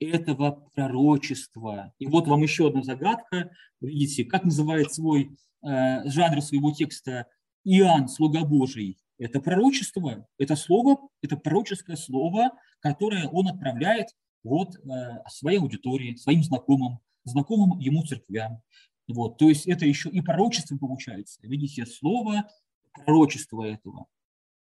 этого 0.00 0.68
пророчества. 0.74 1.92
И 1.98 2.06
вот 2.06 2.26
вам 2.26 2.42
еще 2.42 2.68
одна 2.68 2.82
загадка. 2.82 3.50
Видите, 3.80 4.24
как 4.24 4.44
называет 4.44 4.92
свой 4.92 5.36
э, 5.62 6.08
жанр 6.08 6.40
своего 6.42 6.72
текста 6.72 7.26
Иоанн, 7.64 8.08
слуга 8.08 8.44
Божий, 8.44 8.98
это 9.18 9.38
пророчество, 9.40 10.26
это 10.38 10.56
слово, 10.56 10.96
это 11.22 11.36
пророческое 11.36 11.96
слово, 11.96 12.52
которое 12.80 13.28
он 13.28 13.48
отправляет 13.48 14.08
вот 14.42 14.76
э, 14.76 15.22
своей 15.28 15.58
аудитории, 15.58 16.16
своим 16.16 16.42
знакомым, 16.42 17.00
знакомым 17.24 17.78
ему 17.78 18.02
церквям. 18.04 18.62
Вот, 19.06 19.36
то 19.36 19.48
есть 19.48 19.66
это 19.66 19.84
еще 19.84 20.08
и 20.08 20.22
пророчество 20.22 20.78
получается. 20.78 21.40
Видите, 21.42 21.84
слово 21.84 22.48
пророчество 22.94 23.62
этого. 23.64 24.06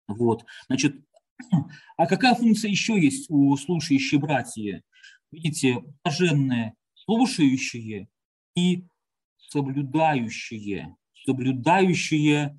Вот, 0.09 0.45
значит, 0.69 0.97
а 1.97 2.07
какая 2.07 2.35
функция 2.35 2.71
еще 2.71 3.01
есть 3.01 3.31
у 3.31 3.57
слушающих 3.57 4.21
братья? 4.21 4.83
Видите, 5.31 5.83
блаженные, 6.03 6.75
слушающие 6.95 8.09
и 8.55 8.87
соблюдающие, 9.39 10.97
соблюдающие 11.25 12.57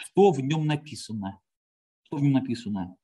что 0.00 0.32
в 0.32 0.40
нем 0.40 0.66
написано. 0.66 1.40
Что 2.04 2.16
в 2.16 2.22
нем 2.22 2.32
написано? 2.32 2.96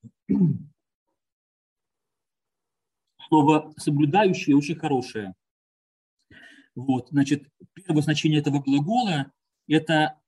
Слово 3.28 3.72
«соблюдающее» 3.78 4.56
очень 4.56 4.76
хорошее. 4.76 5.34
Вот, 6.74 7.08
значит, 7.10 7.48
первое 7.74 8.02
значение 8.02 8.40
этого 8.40 8.60
глагола– 8.60 9.32
это 9.68 10.20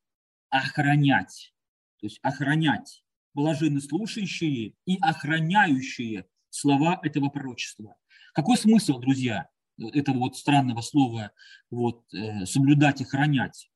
охранять. 0.48 1.54
То 2.00 2.06
есть 2.06 2.18
охранять. 2.22 3.04
Блажены 3.36 3.82
слушающие 3.82 4.72
и 4.86 4.96
охраняющие 5.02 6.24
слова 6.48 6.98
этого 7.02 7.28
пророчества. 7.28 7.94
Какой 8.32 8.56
смысл, 8.56 8.98
друзья, 8.98 9.50
этого 9.78 10.16
вот 10.20 10.38
странного 10.38 10.80
слова 10.80 11.32
вот, 11.70 12.02
э, 12.14 12.46
соблюдать, 12.46 13.02
охранять? 13.02 13.70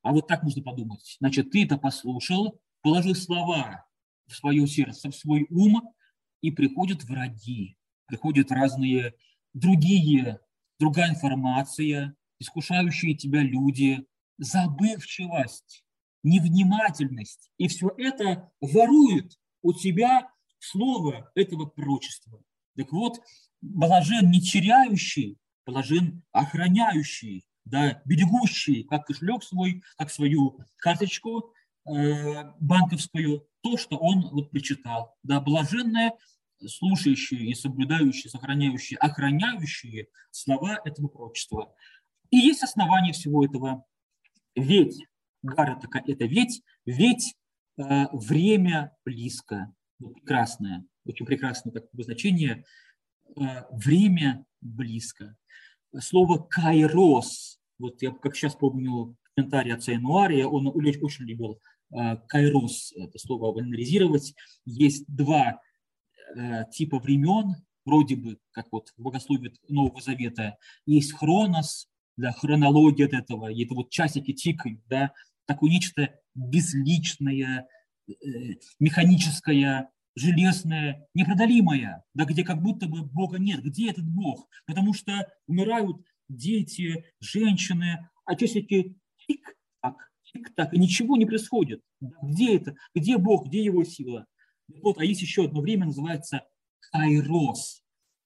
А 0.00 0.12
вот 0.12 0.28
так 0.28 0.42
можно 0.42 0.62
подумать. 0.62 1.18
Значит, 1.20 1.50
ты 1.50 1.64
это 1.64 1.76
послушал, 1.76 2.58
положил 2.80 3.14
слова 3.14 3.84
в 4.28 4.34
свое 4.34 4.66
сердце, 4.66 5.10
в 5.10 5.14
свой 5.14 5.46
ум, 5.50 5.92
и 6.40 6.50
приходят 6.50 7.04
враги, 7.04 7.76
приходят 8.06 8.50
разные 8.50 9.12
другие, 9.52 10.40
другая 10.80 11.10
информация, 11.10 12.16
искушающие 12.38 13.14
тебя 13.14 13.42
люди, 13.42 14.06
забывчивость, 14.38 15.84
невнимательность. 16.22 17.50
И 17.58 17.68
все 17.68 17.90
это 17.96 18.50
ворует 18.60 19.38
у 19.62 19.72
тебя 19.72 20.28
слово 20.58 21.30
этого 21.34 21.66
пророчества. 21.66 22.42
Так 22.76 22.92
вот, 22.92 23.20
блажен 23.60 24.30
не 24.30 24.40
теряющий, 24.40 25.38
блажен 25.66 26.22
охраняющий 26.32 27.44
да, 27.64 28.02
берегущий 28.04 28.84
как 28.84 29.06
кошелек 29.06 29.42
свой, 29.42 29.82
как 29.96 30.10
свою 30.10 30.58
карточку 30.76 31.52
э, 31.86 32.44
банковскую, 32.60 33.46
то, 33.62 33.76
что 33.76 33.96
он 33.96 34.28
вот 34.30 34.50
прочитал. 34.50 35.16
Да, 35.22 35.40
блаженные, 35.40 36.12
слушающие 36.64 37.50
и 37.50 37.54
соблюдающие, 37.54 38.30
сохраняющие, 38.30 38.98
охраняющие 38.98 40.08
слова 40.30 40.80
этого 40.84 41.08
пророчества. 41.08 41.74
И 42.30 42.38
есть 42.38 42.62
основание 42.62 43.12
всего 43.12 43.44
этого. 43.44 43.84
Ведь, 44.54 45.06
гара 45.42 45.78
такая, 45.80 46.04
это 46.06 46.24
ведь, 46.24 46.62
ведь 46.84 47.34
э, 47.78 48.06
время 48.12 48.96
близко. 49.04 49.72
Вот 49.98 50.14
прекрасное, 50.14 50.84
очень 51.04 51.26
прекрасное 51.26 51.72
такое 51.72 52.04
значение. 52.04 52.64
Э, 53.36 53.64
время 53.70 54.44
близко 54.60 55.36
слово 56.00 56.38
«кайрос», 56.38 57.58
вот 57.78 58.00
я 58.02 58.12
как 58.12 58.36
сейчас 58.36 58.54
помню 58.54 59.16
комментарий 59.34 59.74
отца 59.74 59.94
Энуария, 59.94 60.46
он 60.46 60.68
очень 60.68 61.24
любил 61.24 61.60
э, 61.94 62.16
кайрос, 62.28 62.92
это 62.96 63.18
слово 63.18 63.60
анализировать, 63.60 64.34
есть 64.64 65.04
два 65.08 65.60
э, 66.36 66.64
типа 66.70 66.98
времен, 66.98 67.56
вроде 67.84 68.16
бы, 68.16 68.38
как 68.52 68.68
вот 68.70 68.90
в 68.96 69.02
богословии 69.02 69.52
Нового 69.68 70.00
Завета, 70.00 70.56
есть 70.86 71.12
хронос, 71.12 71.88
да, 72.16 72.32
хронология 72.32 73.06
от 73.06 73.14
этого, 73.14 73.50
и 73.50 73.64
это 73.64 73.74
вот 73.74 73.90
часики 73.90 74.32
тикают, 74.32 74.80
да, 74.86 75.12
такое 75.52 75.70
нечто 75.70 76.14
безличное, 76.34 77.66
э, 78.08 78.12
механическое, 78.80 79.90
железное, 80.14 81.06
непреодолимое, 81.14 82.04
да, 82.14 82.24
где 82.24 82.44
как 82.44 82.62
будто 82.62 82.86
бы 82.86 83.02
Бога 83.04 83.38
нет. 83.38 83.62
Где 83.62 83.90
этот 83.90 84.04
Бог? 84.08 84.48
Потому 84.66 84.92
что 84.94 85.26
умирают 85.46 85.96
дети, 86.28 87.04
женщины, 87.20 88.08
а 88.24 88.34
часики 88.34 88.96
тик-так, 89.26 89.96
тик-так, 90.24 90.74
и 90.74 90.78
ничего 90.78 91.16
не 91.16 91.26
происходит. 91.26 91.80
Где 92.00 92.56
это? 92.56 92.74
Где 92.94 93.18
Бог? 93.18 93.46
Где 93.46 93.62
его 93.62 93.84
сила? 93.84 94.26
Вот, 94.82 94.98
а 94.98 95.04
есть 95.04 95.22
еще 95.22 95.44
одно 95.44 95.60
время, 95.60 95.86
называется 95.86 96.42
кайрос. 96.90 97.82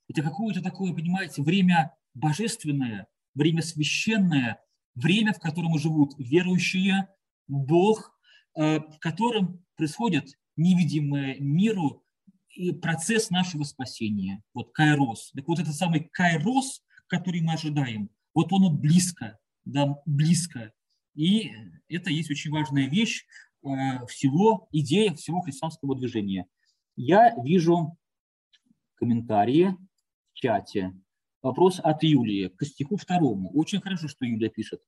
Это 0.08 0.22
какое-то 0.22 0.62
такое, 0.62 0.92
понимаете, 0.92 1.42
время 1.42 1.92
божественное, 2.14 3.06
время 3.34 3.62
священное, 3.62 4.60
время, 4.94 5.32
в 5.32 5.40
котором 5.40 5.78
живут 5.78 6.14
верующие, 6.18 7.08
Бог, 7.48 8.18
э, 8.54 8.80
в 8.80 8.98
котором 8.98 9.64
происходит 9.76 10.35
невидимое 10.56 11.37
миру 11.38 12.04
и 12.54 12.72
процесс 12.72 13.30
нашего 13.30 13.64
спасения. 13.64 14.42
Вот 14.54 14.72
кайрос. 14.72 15.32
Так 15.35 15.46
вот 15.46 15.59
этот 15.59 15.74
самый 15.74 16.09
кайрос, 16.12 16.82
который 17.06 17.42
мы 17.42 17.54
ожидаем, 17.54 18.11
вот 18.35 18.52
он 18.52 18.76
близко, 18.76 19.38
да, 19.64 20.00
близко. 20.06 20.72
И 21.14 21.52
это 21.88 22.11
есть 22.11 22.30
очень 22.30 22.50
важная 22.50 22.88
вещь 22.88 23.24
э, 23.62 24.06
всего, 24.06 24.68
идея 24.72 25.14
всего 25.14 25.40
христианского 25.40 25.96
движения. 25.96 26.46
Я 26.96 27.35
вижу 27.42 27.96
комментарии 28.96 29.76
в 30.32 30.35
чате. 30.35 30.94
Вопрос 31.42 31.80
от 31.82 32.02
Юлии 32.02 32.48
к 32.48 32.64
стиху 32.64 32.96
второму. 32.96 33.50
Очень 33.52 33.80
хорошо, 33.80 34.09
что 34.09 34.24
Юлия 34.24 34.48
пишет. 34.48 34.80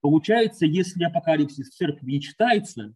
Получается, 0.00 0.66
если 0.66 1.04
апокалипсис 1.04 1.68
в 1.68 1.74
церкви 1.74 2.12
не 2.12 2.20
читается, 2.20 2.94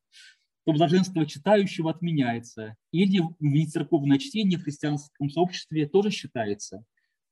то 0.65 0.73
блаженство 0.73 1.27
читающего 1.27 1.91
отменяется. 1.91 2.77
Или 2.91 3.23
внецерковное 3.39 4.19
чтение 4.19 4.59
в 4.59 4.63
христианском 4.63 5.29
сообществе 5.29 5.87
тоже 5.87 6.11
считается. 6.11 6.85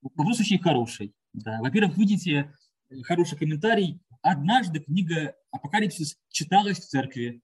Вопрос 0.03 0.41
очень 0.41 0.59
хороший. 0.59 1.15
Да. 1.33 1.61
Во-первых, 1.61 1.97
видите 1.97 2.53
хороший 3.05 3.39
комментарий. 3.39 4.01
Однажды 4.21 4.81
книга 4.81 5.35
«Апокалипсис» 5.51 6.19
читалась 6.29 6.79
в 6.79 6.87
церкви. 6.87 7.41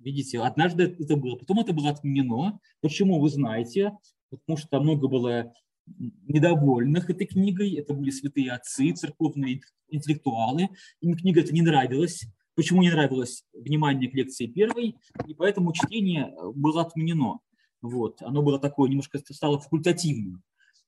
Видите, 0.00 0.40
однажды 0.40 0.96
это 0.98 1.16
было. 1.16 1.36
Потом 1.36 1.60
это 1.60 1.72
было 1.72 1.90
отменено. 1.90 2.58
Почему, 2.80 3.20
вы 3.20 3.30
знаете. 3.30 3.92
Потому 4.30 4.56
что 4.56 4.80
много 4.80 5.08
было 5.08 5.52
недовольных 5.98 7.10
этой 7.10 7.26
книгой. 7.26 7.74
Это 7.74 7.94
были 7.94 8.10
святые 8.10 8.52
отцы, 8.52 8.92
церковные 8.92 9.60
интеллектуалы. 9.88 10.68
Им 11.00 11.14
книга 11.14 11.40
это 11.40 11.52
не 11.52 11.62
нравилась. 11.62 12.26
Почему 12.54 12.82
не 12.82 12.90
нравилось 12.90 13.44
внимание 13.52 14.10
к 14.10 14.14
лекции 14.14 14.46
первой? 14.46 14.96
И 15.26 15.34
поэтому 15.34 15.72
чтение 15.72 16.32
было 16.54 16.82
отменено. 16.82 17.40
Вот. 17.80 18.20
Оно 18.22 18.42
было 18.42 18.58
такое, 18.58 18.88
немножко 18.88 19.18
стало 19.18 19.58
факультативным. 19.58 20.42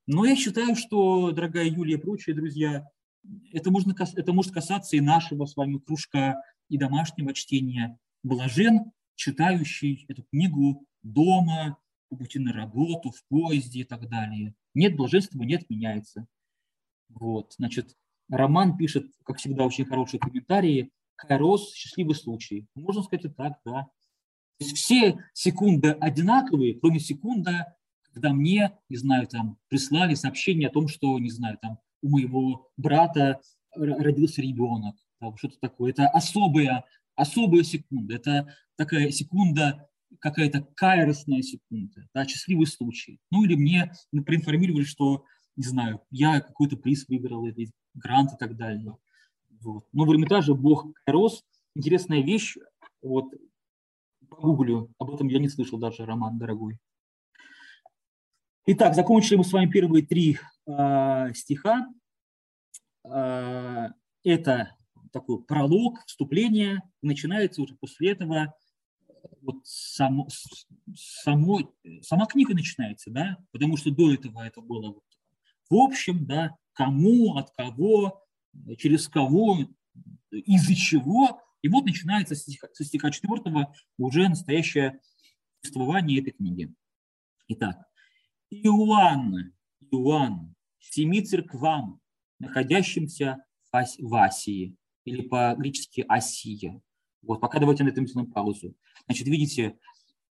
Но 0.06 0.24
я 0.24 0.36
считаю, 0.36 0.74
что, 0.74 1.30
дорогая 1.30 1.66
Юлия 1.66 1.94
и 1.94 2.00
прочие 2.00 2.34
друзья, 2.34 2.86
это, 3.52 3.70
можно, 3.70 3.94
это 4.16 4.32
может 4.32 4.52
касаться 4.52 4.96
и 4.96 5.00
нашего 5.00 5.46
с 5.46 5.56
вами 5.56 5.78
кружка 5.78 6.42
и 6.68 6.76
домашнего 6.76 7.32
чтения. 7.32 7.98
Блажен, 8.22 8.92
читающий 9.14 10.04
эту 10.08 10.24
книгу 10.24 10.84
дома, 11.02 11.78
по 12.12 12.16
пути 12.18 12.38
на 12.38 12.52
работу, 12.52 13.10
в 13.10 13.24
поезде 13.28 13.80
и 13.80 13.84
так 13.84 14.06
далее. 14.08 14.54
Нет 14.74 14.96
блаженства, 14.96 15.42
не 15.42 15.54
отменяется. 15.54 16.26
Вот, 17.08 17.54
значит, 17.56 17.96
Роман 18.28 18.76
пишет, 18.76 19.06
как 19.24 19.38
всегда, 19.38 19.64
очень 19.64 19.86
хорошие 19.86 20.20
комментарии. 20.20 20.90
Кайрос– 21.16 21.72
счастливый 21.74 22.14
случай. 22.14 22.66
Можно 22.74 23.02
сказать 23.02 23.24
и 23.24 23.28
так, 23.28 23.58
да. 23.64 23.88
То 24.58 24.64
есть 24.66 24.76
все 24.76 25.24
секунды 25.32 25.92
одинаковые, 25.92 26.78
кроме 26.78 27.00
секунда, 27.00 27.76
когда 28.02 28.34
мне, 28.34 28.78
не 28.90 28.96
знаю, 28.98 29.26
там, 29.26 29.58
прислали 29.68 30.14
сообщение 30.14 30.68
о 30.68 30.72
том, 30.72 30.88
что, 30.88 31.18
не 31.18 31.30
знаю, 31.30 31.58
там, 31.62 31.78
у 32.02 32.10
моего 32.10 32.70
брата 32.76 33.40
родился 33.74 34.42
ребенок, 34.42 34.96
там, 35.18 35.34
что-то 35.38 35.56
такое. 35.60 35.92
Это 35.92 36.08
особая, 36.08 36.84
особая 37.14 37.62
секунда. 37.62 38.16
Это 38.16 38.54
такая 38.76 39.10
секунда, 39.10 39.88
какая-то 40.20 40.66
кайросная 40.74 41.42
секунда, 41.42 42.06
да, 42.14 42.26
счастливый 42.26 42.66
случай. 42.66 43.18
Ну 43.30 43.44
или 43.44 43.54
мне 43.54 43.92
проинформировали, 44.24 44.84
что, 44.84 45.24
не 45.56 45.64
знаю, 45.64 46.02
я 46.10 46.40
какой-то 46.40 46.76
приз 46.76 47.06
выиграл, 47.08 47.46
или 47.46 47.70
грант 47.94 48.32
и 48.32 48.36
так 48.36 48.56
далее. 48.56 48.96
Вот. 49.60 49.86
Но 49.92 50.04
в 50.04 50.12
Эрмитаже 50.12 50.54
Бог 50.54 50.86
Кайрос– 51.04 51.44
интересная 51.74 52.22
вещь. 52.22 52.56
Вот, 53.00 53.32
погуглю, 54.28 54.92
об 54.98 55.10
этом 55.10 55.28
я 55.28 55.38
не 55.38 55.48
слышал 55.48 55.78
даже, 55.78 56.04
Роман, 56.04 56.38
дорогой. 56.38 56.78
Итак, 58.66 58.94
закончили 58.94 59.36
мы 59.36 59.44
с 59.44 59.52
вами 59.52 59.70
первые 59.70 60.06
три 60.06 60.38
э, 60.66 61.34
стиха. 61.34 61.88
Э, 63.04 63.88
это 64.22 64.76
такой 65.12 65.42
пролог, 65.42 65.98
вступление. 66.06 66.80
Начинается 67.02 67.60
уже 67.60 67.74
после 67.74 68.12
этого 68.12 68.54
вот 69.40 69.56
само, 69.64 70.28
само, 70.94 71.74
сама 72.02 72.26
книга 72.26 72.54
начинается, 72.54 73.10
да, 73.10 73.36
потому 73.50 73.76
что 73.76 73.90
до 73.90 74.12
этого 74.12 74.42
это 74.42 74.60
было 74.60 74.92
вот 74.92 75.04
в 75.72 75.74
общем, 75.74 76.26
да, 76.26 76.54
кому, 76.74 77.36
от 77.36 77.50
кого, 77.52 78.22
через 78.76 79.08
кого, 79.08 79.66
из-за 80.30 80.74
чего. 80.74 81.40
И 81.62 81.68
вот 81.68 81.86
начинается 81.86 82.34
со 82.34 82.42
стиха, 82.42 82.68
со 82.74 82.84
стиха 82.84 83.10
4 83.10 83.68
уже 83.96 84.28
настоящее 84.28 85.00
повествование 85.62 86.20
этой 86.20 86.32
книги. 86.32 86.74
Итак, 87.48 87.86
Иоанн, 88.50 89.54
Иоанн, 89.90 90.54
семи 90.78 91.22
церквам, 91.22 92.02
находящимся 92.38 93.42
в 93.72 94.14
Асии, 94.14 94.76
или 95.06 95.22
по-гречески 95.22 96.04
Асия. 96.06 96.82
Вот, 97.22 97.40
пока 97.40 97.58
давайте 97.58 97.84
на 97.84 97.88
этом 97.88 98.06
сделаем 98.06 98.30
паузу. 98.30 98.74
Значит, 99.06 99.26
видите, 99.28 99.78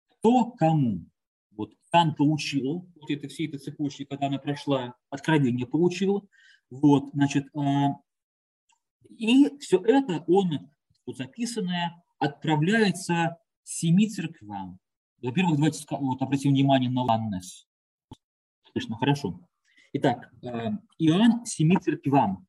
кто 0.09 0.51
кому. 0.51 1.05
Вот 1.51 1.73
Иоанн 1.91 2.15
получил, 2.15 2.89
вот 2.95 3.09
это 3.09 3.27
все 3.27 3.45
этой 3.45 3.59
цепочки, 3.59 4.05
когда 4.05 4.27
она 4.27 4.39
прошла, 4.39 4.95
откровение 5.09 5.67
получил. 5.67 6.27
Вот, 6.69 7.11
значит, 7.13 7.45
а, 7.55 7.99
и 9.09 9.57
все 9.59 9.77
это 9.77 10.23
он, 10.27 10.71
вот 11.05 11.17
записанное, 11.17 12.03
отправляется 12.17 13.37
семи 13.63 14.09
церквам. 14.09 14.79
Во-первых, 15.21 15.55
давайте 15.57 15.85
вот, 15.89 16.21
обратим 16.21 16.51
внимание 16.51 16.89
на 16.89 17.03
Ланнес 17.03 17.67
слышно 18.73 18.97
хорошо. 18.97 19.39
Итак, 19.93 20.31
э, 20.41 20.71
Иоанн 20.97 21.45
семи 21.45 21.77
церквам. 21.77 22.47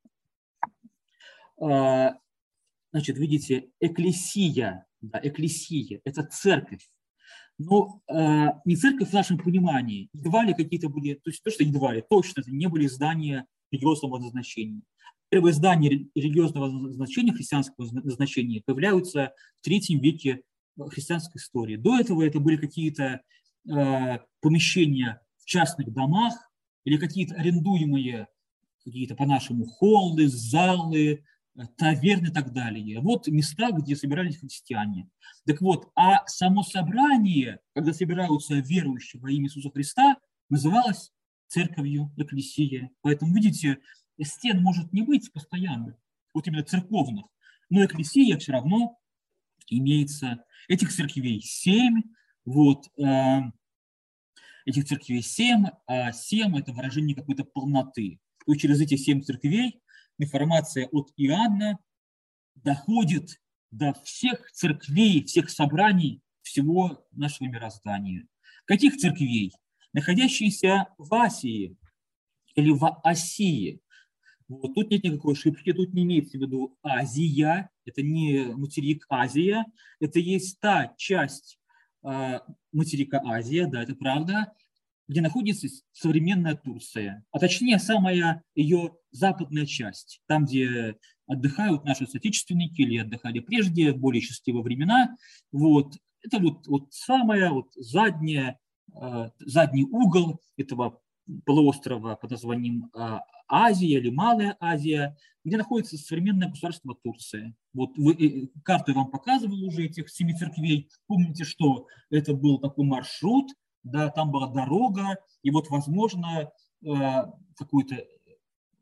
Э, 2.95 2.99
значит, 2.99 3.19
видите, 3.19 3.71
экклесия, 3.81 4.87
да, 5.01 5.21
экклесия– 5.23 6.01
это 6.05 6.23
церковь. 6.25 6.89
Но 7.59 8.01
э, 8.09 8.47
не 8.65 8.77
церковь 8.77 9.11
в 9.11 9.13
нашем 9.13 9.39
понимании. 9.39 10.09
Едва 10.13 10.45
ли 10.45 10.55
какие-то 10.55 10.89
были, 10.89 11.15
то 11.15 11.31
есть 11.31 11.43
то, 11.43 11.51
что 11.51 11.63
едва 11.63 11.95
ли, 11.95 12.03
точно 12.09 12.41
это 12.41 12.51
не 12.51 12.69
были 12.69 12.87
здания 12.87 13.47
религиозного 13.71 14.19
назначения. 14.19 14.83
Первые 15.29 15.53
здания 15.53 16.09
религиозного 16.15 16.69
назначения, 16.69 17.33
христианского 17.33 17.87
назначения 17.93 18.63
появляются 18.65 19.33
в 19.61 19.65
третьем 19.65 20.01
веке 20.01 20.43
христианской 20.91 21.39
истории. 21.39 21.77
До 21.77 21.99
этого 21.99 22.23
это 22.23 22.41
были 22.41 22.57
какие-то 22.57 23.21
э, 23.69 24.19
помещения 24.41 25.21
в 25.39 25.45
частных 25.47 25.93
домах 25.93 26.35
или 26.85 26.97
какие-то 26.97 27.35
арендуемые, 27.37 28.29
какие-то 28.85 29.15
по-нашему 29.15 29.65
холлы, 29.65 30.29
залы, 30.29 31.13
э, 31.13 31.34
таверны 31.77 32.29
и 32.29 32.33
так 32.33 32.53
далее. 32.53 33.01
Вот 33.01 33.29
места, 33.29 33.71
где 33.71 33.97
собирались 33.97 34.39
христиане. 34.39 35.09
Так 35.47 35.61
вот, 35.61 35.91
а 35.95 36.27
само 36.27 36.63
собрание, 36.63 37.61
когда 37.75 37.93
собираются 37.93 38.55
верующие 38.55 39.21
во 39.21 39.31
имя 39.31 39.47
Иисуса 39.47 39.71
Христа, 39.71 40.17
называлось 40.49 41.13
церковью, 41.47 42.13
экклесия. 42.17 42.91
Поэтому, 43.03 43.35
видите, 43.35 43.79
стен 44.21 44.63
может 44.63 44.93
не 44.93 45.03
быть 45.03 45.33
постоянно, 45.33 45.97
вот 46.33 46.47
именно 46.47 46.65
церковных, 46.65 47.27
но 47.71 47.85
экклесия 47.85 48.37
все 48.39 48.53
равно 48.53 48.99
имеется. 49.69 50.45
Этих 50.69 50.93
церквей 50.93 51.41
семь, 51.41 52.03
вот, 52.45 52.87
э, 52.99 53.41
этих 54.67 54.87
церквей 54.87 55.23
семь, 55.23 55.67
а 55.87 56.13
семь– 56.13 56.57
это 56.59 56.73
выражение 56.73 57.15
какой-то 57.15 57.45
полноты. 57.45 58.19
Есть 58.47 58.61
через 58.61 58.81
эти 58.81 58.97
семь 58.97 59.21
церквей 59.23 59.81
информация 60.19 60.89
от 60.93 61.13
Иоанна 61.17 61.79
доходит 62.55 63.41
до 63.71 63.93
всех 64.05 64.51
церквей, 64.53 65.25
всех 65.25 65.51
собраний 65.51 66.23
всего 66.43 67.05
нашего 67.13 67.49
мироздания. 67.49 68.27
Каких 68.67 68.97
церквей? 68.97 69.53
Находящиеся 69.93 70.89
в 70.99 71.13
Асии 71.15 71.77
или 72.55 72.71
в 72.71 73.01
Осии. 73.03 73.81
Вот, 74.47 74.75
тут 74.75 74.91
нет 74.91 75.05
никакой 75.05 75.35
ошибки, 75.35 75.73
тут 75.73 75.95
не 75.95 76.03
имеется 76.03 76.39
в 76.39 76.41
виду 76.41 76.77
Азия, 76.83 77.71
это 77.87 78.03
не 78.03 78.45
материк 78.55 79.07
Азия, 79.09 79.65
это 80.01 80.19
есть 80.19 80.61
та 80.61 80.93
часть 80.99 81.59
э, 82.05 82.41
материка 82.71 83.23
Азия, 83.25 83.67
да, 83.67 83.83
это 83.83 83.95
правда, 83.95 84.53
где 85.09 85.21
находится 85.21 85.69
современная 85.93 86.55
Турция, 86.55 87.25
а 87.31 87.39
точнее 87.39 87.79
самая 87.79 88.43
ее 88.55 88.97
западная 89.11 89.67
часть, 89.67 90.21
там, 90.27 90.45
где 90.45 90.97
отдыхают 91.27 91.85
наши 91.85 92.07
соотечественники 92.07 92.81
или 92.83 92.99
отдыхали 92.99 93.41
прежде, 93.41 93.93
в 93.93 93.99
более 93.99 94.21
счастливые 94.21 94.63
времена. 94.63 95.17
Вот. 95.53 95.95
Это 96.23 96.39
вот, 96.39 96.67
вот 96.67 96.93
самая 96.93 97.51
вот 97.51 97.69
задняя, 97.75 98.59
э, 98.95 99.31
задний 99.41 99.85
угол 99.85 100.41
этого 100.57 101.01
полуострова 101.45 102.17
под 102.17 102.31
названием 102.31 102.91
э, 102.95 103.19
Азия 103.49 103.99
или 103.99 104.11
Малая 104.11 104.57
Азия, 104.61 105.17
где 105.45 105.57
находится 105.57 105.99
современное 105.99 106.49
государство 106.49 106.97
Турция. 107.03 107.55
Вот 107.75 107.97
вы, 107.99 108.15
э, 108.15 108.49
я 108.67 108.95
вам 108.95 109.11
показывал 109.11 109.63
уже 109.65 109.85
этих 109.85 110.09
семи 110.09 110.35
церквей. 110.35 110.89
Помните, 111.07 111.45
что 111.45 111.87
это 112.11 112.35
был 112.35 112.59
такой 112.59 112.87
маршрут, 112.87 113.51
да, 113.85 114.11
там 114.11 114.31
была 114.31 114.49
дорога, 114.49 115.19
и 115.43 115.51
вот, 115.51 115.69
возможно, 115.69 116.51
э, 116.83 117.25
какой-то 117.57 118.05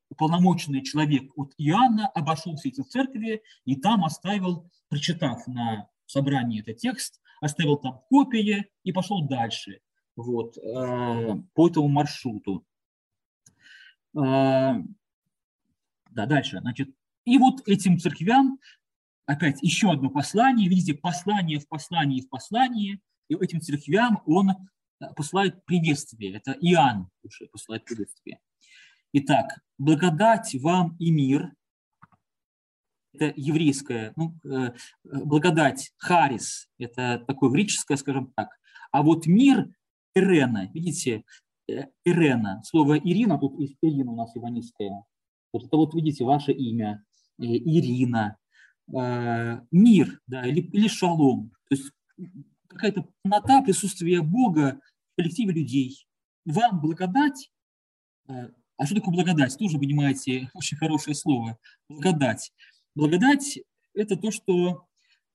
уполномоченный 0.09 0.82
человек 0.82 1.30
от 1.36 1.53
Иоанна 1.59 2.09
обошел 2.09 2.57
все 2.57 2.68
эти 2.68 2.82
церкви 2.82 3.42
и 3.64 3.76
там 3.76 4.05
оставил, 4.05 4.70
прочитав 4.88 5.46
на 5.46 5.88
собрании 6.07 6.61
этот 6.61 6.78
текст, 6.78 7.20
оставил 7.40 7.76
там 7.76 8.00
копии 8.09 8.66
и 8.84 8.92
пошел 8.92 9.26
дальше 9.26 9.80
вот, 10.16 10.57
э, 10.59 11.34
по 11.55 11.68
этому 11.68 11.88
маршруту. 11.88 12.64
Э, 14.14 14.74
да, 16.11 16.26
дальше. 16.26 16.61
Значит, 16.61 16.94
и 17.24 17.38
вот 17.38 17.66
этим 17.66 17.98
церквям 17.98 18.59
опять 19.26 19.62
еще 19.62 19.90
одно 19.90 20.11
послание. 20.11 20.68
Видите, 20.68 20.94
послание 20.94 21.59
в 21.59 21.68
послании 21.68 22.20
в 22.20 22.28
послании. 22.28 23.00
И 23.28 23.34
этим 23.34 23.61
церквям 23.61 24.22
он 24.26 24.50
посылает 25.16 25.64
приветствие. 25.64 26.36
Это 26.36 26.53
Иоанн 26.53 27.09
уже 27.22 27.46
посылает 27.46 27.84
приветствие. 27.84 28.38
Итак, 29.12 29.61
благодать 29.78 30.55
вам 30.61 30.96
и 30.98 31.11
мир. 31.11 31.53
Это 33.14 33.32
еврейская, 33.36 34.14
ну, 34.16 34.34
э, 34.42 34.72
благодать, 35.05 35.92
харис, 35.98 36.70
это 36.78 37.22
такое 37.26 37.50
греческое, 37.50 37.98
скажем 37.98 38.32
так. 38.34 38.48
А 38.90 39.03
вот 39.03 39.26
мир, 39.26 39.68
Ирена, 40.14 40.70
видите, 40.72 41.24
э, 41.68 41.88
Ирена, 42.07 42.62
слово 42.64 42.98
Ирина, 42.98 43.38
тут 43.38 43.61
Ирина 43.82 44.12
у 44.12 44.16
нас 44.16 44.34
иванистская. 44.34 45.05
Вот 45.53 45.64
это 45.64 45.76
вот, 45.76 45.92
видите, 45.92 46.24
ваше 46.24 46.53
имя, 46.53 47.05
э, 47.38 47.44
Ирина, 47.44 48.38
мир, 49.70 50.20
да, 50.26 50.44
или, 50.44 50.61
или 50.61 50.88
шалом. 50.88 51.53
То 51.68 51.76
есть 51.76 51.92
какая-то 52.66 53.07
полнота 53.22 53.62
присутствия 53.62 54.22
Бога 54.22 54.80
коллективе 55.16 55.52
людей. 55.52 56.06
Вам 56.44 56.80
благодать 56.80 57.50
а 58.82 58.86
что 58.86 58.96
такое 58.96 59.14
благодать? 59.14 59.56
Тоже, 59.56 59.78
понимаете, 59.78 60.50
очень 60.54 60.76
хорошее 60.76 61.14
слово. 61.14 61.56
Благодать. 61.88 62.52
Благодать– 62.96 63.60
это 63.94 64.16
то, 64.16 64.32
что 64.32 64.86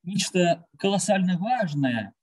нечто 0.04 0.66
колоссально 0.78 1.38
важное, 1.38 2.14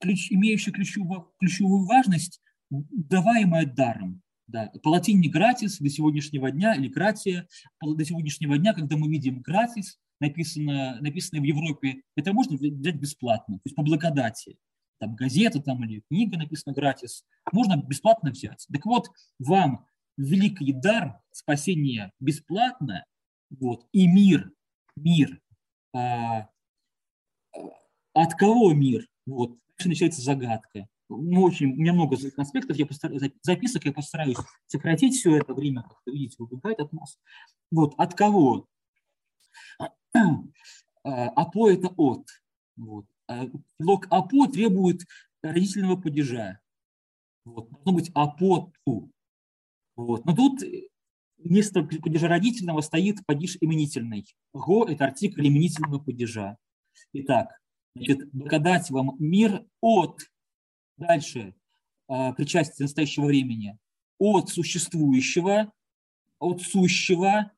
ключ, 0.00 0.30
имеющее 0.30 0.72
ключевую, 0.72 1.32
ключевую 1.38 1.86
важность, 1.86 2.42
даваемое 2.68 3.64
даром. 3.64 4.22
Да. 4.48 4.70
По 4.82 4.88
латине 4.88 5.30
«гратис» 5.30 5.78
до 5.78 5.88
сегодняшнего 5.88 6.50
дня, 6.50 6.74
или 6.74 6.88
«гратия» 6.88 7.48
до 7.80 8.04
сегодняшнего 8.04 8.58
дня, 8.58 8.74
когда 8.74 8.96
мы 8.96 9.08
видим 9.08 9.40
«гратис», 9.40 9.98
написано, 10.20 10.98
написанное 11.00 11.40
в 11.40 11.44
Европе, 11.44 12.02
это 12.16 12.34
можно 12.34 12.56
взять 12.56 12.96
бесплатно, 12.96 13.56
то 13.56 13.62
есть 13.64 13.76
по 13.76 13.82
благодати. 13.82 14.58
Там 15.00 15.16
газета 15.16 15.60
там, 15.62 15.82
или 15.84 16.02
книга 16.08 16.36
написана 16.36 16.74
«гратис», 16.74 17.24
можно 17.52 17.76
бесплатно 17.76 18.30
взять. 18.30 18.66
Так 18.70 18.84
вот, 18.84 19.08
вам 19.38 19.86
великий 20.18 20.74
дар 20.74 21.18
спасения 21.32 22.12
бесплатно, 22.20 23.06
вот, 23.48 23.86
и 23.92 24.06
мир, 24.06 24.52
мир, 24.96 25.40
а, 25.94 26.50
от 28.12 28.34
кого 28.34 28.74
мир? 28.74 29.08
Вот, 29.24 29.56
начинается 29.82 30.20
загадка. 30.20 30.86
Ну, 31.08 31.42
очень, 31.42 31.72
у 31.72 31.76
меня 31.76 31.94
много 31.94 32.16
аспектов, 32.36 32.76
я 32.76 32.84
постараюсь, 32.84 33.32
записок, 33.42 33.86
я 33.86 33.92
постараюсь 33.92 34.36
сократить 34.66 35.14
все 35.14 35.38
это 35.38 35.54
время, 35.54 35.82
как 35.82 35.96
вы 36.04 36.12
видите, 36.12 36.36
убегает 36.42 36.78
от 36.78 36.92
нас. 36.92 37.18
Вот, 37.70 37.94
от 37.96 38.14
кого? 38.14 38.66
АПО– 41.02 41.70
это 41.70 41.88
от. 41.96 42.28
Вот. 42.76 43.06
Лог 43.78 44.06
АПО 44.10 44.46
требует 44.46 45.02
родительного 45.42 45.96
падежа. 45.96 46.60
Вот. 47.44 47.70
Должно 47.70 47.92
быть 47.92 48.10
АПО 48.14 48.72
ту. 48.84 49.10
Вот. 49.96 50.24
Но 50.24 50.34
тут 50.34 50.60
вместо 51.38 51.82
падежа 51.82 52.28
родительного 52.28 52.80
стоит 52.80 53.24
падеж 53.26 53.56
именительный. 53.60 54.26
Го– 54.52 54.84
это 54.88 55.04
артикль 55.04 55.46
именительного 55.46 55.98
падежа. 55.98 56.56
Итак, 57.12 57.60
значит, 57.94 58.30
благодать 58.32 58.90
вам 58.90 59.16
мир 59.18 59.64
от, 59.80 60.20
дальше, 60.96 61.54
а, 62.08 62.32
причастие 62.32 62.84
настоящего 62.84 63.26
времени, 63.26 63.78
от 64.18 64.50
существующего, 64.50 65.72
от 66.38 66.60
сущего 66.62 67.52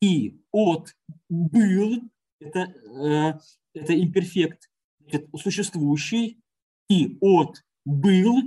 и 0.00 0.40
от 0.50 0.94
был, 1.28 2.10
это, 2.40 2.60
э, 2.60 3.38
это 3.74 3.98
имперфект, 3.98 4.70
существующий, 5.36 6.40
и 6.88 7.16
от 7.20 7.62
был, 7.84 8.42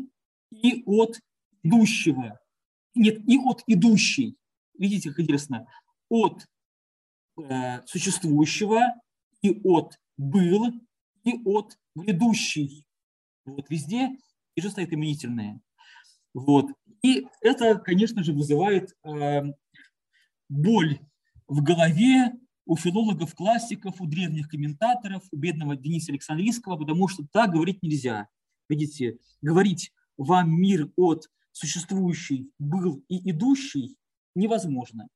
и 0.51 0.84
от 0.86 1.19
идущего 1.63 2.39
нет, 2.95 3.19
и 3.28 3.38
от 3.38 3.61
идущей. 3.67 4.38
Видите, 4.78 5.09
как 5.09 5.19
интересно. 5.19 5.67
От 6.09 6.47
э, 7.38 7.86
существующего 7.86 8.82
и 9.41 9.61
от 9.63 9.99
был, 10.17 10.71
и 11.23 11.34
от 11.45 11.78
грядущий. 11.93 12.86
Вот 13.43 13.69
везде 13.69 14.17
и 14.55 14.61
же 14.61 14.69
стоит 14.69 14.93
именительное. 14.93 15.59
Вот. 16.34 16.67
И 17.03 17.28
это, 17.41 17.76
конечно 17.76 18.23
же, 18.23 18.34
вызывает 18.34 18.95
э, 19.03 19.43
боль 20.49 20.99
в 21.47 21.61
голове 21.61 22.34
у 22.66 22.76
филологов, 22.76 23.36
классиков, 23.36 24.01
у 24.01 24.07
древних 24.07 24.49
комментаторов, 24.49 25.24
у 25.32 25.38
бедного 25.38 25.76
Дениса 25.76 26.11
Александрийского, 26.11 26.78
потому 26.78 27.07
что 27.07 27.26
так 27.32 27.51
говорить 27.51 27.84
нельзя. 27.84 28.28
Видите, 28.68 29.20
говорить 29.41 29.91
вам 30.18 30.51
мир 30.51 30.91
от 30.95 31.30
существующий 31.51 32.49
был 32.57 33.03
и 33.07 33.30
идущий 33.30 33.97
невозможно. 34.34 35.07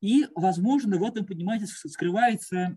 И, 0.00 0.26
возможно, 0.34 0.98
в 0.98 1.04
этом, 1.04 1.26
понимаете, 1.26 1.66
скрывается 1.66 2.76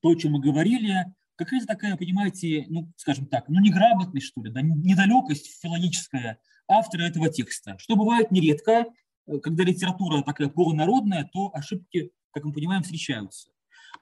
то, 0.00 0.10
о 0.10 0.16
чем 0.16 0.32
мы 0.32 0.40
говорили, 0.40 1.06
какая-то 1.36 1.66
такая, 1.66 1.96
понимаете, 1.96 2.66
ну, 2.68 2.92
скажем 2.96 3.26
так, 3.26 3.48
ну, 3.48 3.60
неграмотность, 3.60 4.26
что 4.26 4.42
ли, 4.42 4.50
да, 4.50 4.60
недалекость 4.62 5.60
филологическая 5.62 6.38
автора 6.68 7.02
этого 7.02 7.28
текста, 7.30 7.78
что 7.78 7.96
бывает 7.96 8.30
нередко, 8.30 8.86
э, 9.26 9.38
когда 9.38 9.64
литература 9.64 10.22
такая 10.22 10.48
полународная, 10.48 11.30
то 11.32 11.50
ошибки, 11.54 12.10
как 12.32 12.44
мы 12.44 12.52
понимаем, 12.52 12.82
встречаются. 12.82 13.50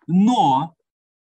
Но, 0.07 0.75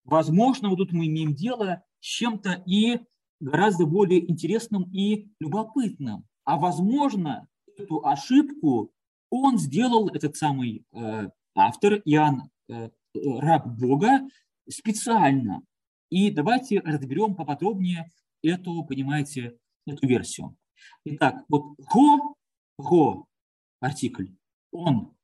возможно, 0.04 0.70
вот 0.70 0.78
тут 0.78 0.92
мы 0.92 1.08
имеем 1.08 1.34
дело 1.34 1.84
с 2.00 2.06
чем-то 2.06 2.64
и 2.66 3.00
гораздо 3.40 3.86
более 3.86 4.30
интересным 4.30 4.90
и 4.92 5.28
любопытным. 5.40 6.26
А 6.46 6.58
возможно, 6.58 7.48
эту 7.78 8.06
ошибку 8.06 8.92
он 9.30 9.58
сделал, 9.58 10.10
этот 10.10 10.36
самый 10.36 10.86
э, 10.92 11.30
автор, 11.56 11.96
Иоанн, 12.06 12.50
э, 12.70 12.90
раб 13.16 13.68
Бога, 13.68 14.28
специально. 14.70 15.64
И 16.10 16.30
давайте 16.30 16.80
разберем 16.82 17.36
поподробнее 17.36 18.12
эту, 18.44 18.84
понимаете, 18.86 19.58
эту 19.88 20.08
версию. 20.08 20.56
Итак, 21.06 21.44
вот 21.50 21.76
го, 21.78 22.36
го, 22.78 23.26
артикль, 23.80 24.28
он, 24.72 25.16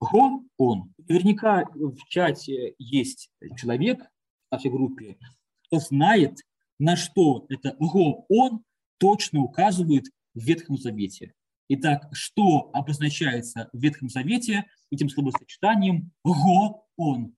го, 0.00 0.44
он. 0.56 0.94
Наверняка 1.08 1.64
в 1.74 1.96
чате 2.08 2.74
есть 2.78 3.30
человек 3.56 4.00
в 4.00 4.52
нашей 4.52 4.70
группе, 4.70 5.18
кто 5.66 5.78
знает, 5.78 6.38
на 6.78 6.96
что 6.96 7.46
это 7.48 7.76
го, 7.78 8.26
он 8.28 8.62
точно 8.98 9.40
указывает 9.40 10.06
в 10.34 10.40
Ветхом 10.40 10.76
Завете. 10.76 11.34
Итак, 11.68 12.08
что 12.12 12.70
обозначается 12.72 13.68
в 13.72 13.78
Ветхом 13.78 14.08
Завете 14.08 14.64
этим 14.90 15.08
словосочетанием 15.08 16.12
«го 16.24 16.86
он»? 16.96 17.34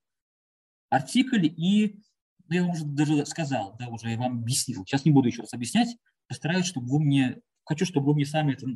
артикль 0.91 1.45
и, 1.45 1.99
ну, 2.47 2.55
я 2.55 2.61
вам 2.63 2.71
уже 2.71 2.85
даже 2.85 3.25
сказал, 3.25 3.75
да, 3.79 3.87
уже 3.87 4.09
я 4.09 4.17
вам 4.17 4.39
объяснил. 4.39 4.85
Сейчас 4.85 5.05
не 5.05 5.11
буду 5.11 5.29
еще 5.29 5.41
раз 5.41 5.53
объяснять, 5.53 5.97
постараюсь, 6.27 6.65
чтобы 6.65 6.87
вы 6.87 6.99
мне, 6.99 7.41
хочу, 7.63 7.85
чтобы 7.85 8.07
вы 8.07 8.15
мне 8.15 8.25
сами 8.25 8.53
это 8.53 8.67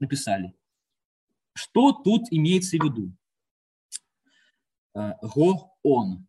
написали. 0.00 0.54
Что 1.54 1.92
тут 1.92 2.24
имеется 2.30 2.78
в 2.78 2.82
виду? 2.84 3.12
Э, 4.94 5.12
го, 5.22 5.76
он. 5.82 6.26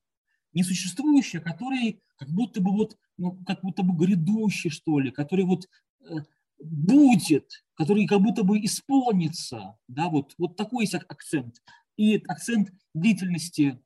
несуществующий, 0.58 1.40
который 1.40 2.02
как 2.18 2.30
будто 2.30 2.62
бы 2.62 2.72
вот, 2.72 2.98
ну, 3.18 3.32
как 3.46 3.62
будто 3.62 3.84
бы 3.84 3.94
грядущий, 3.96 4.70
что 4.70 5.00
ли, 5.00 5.12
который 5.12 5.46
вот 5.46 5.68
э, 6.02 6.16
будет, 6.60 7.64
который 7.76 8.08
как 8.08 8.22
будто 8.22 8.44
бы 8.44 8.58
исполнится, 8.66 9.78
да, 9.88 10.10
вот, 10.10 10.34
вот 10.38 10.56
такой 10.56 10.86
есть 10.86 10.96
акцент. 10.96 11.62
И 11.96 12.16
акцент 12.28 12.72
длительности, 12.94 13.80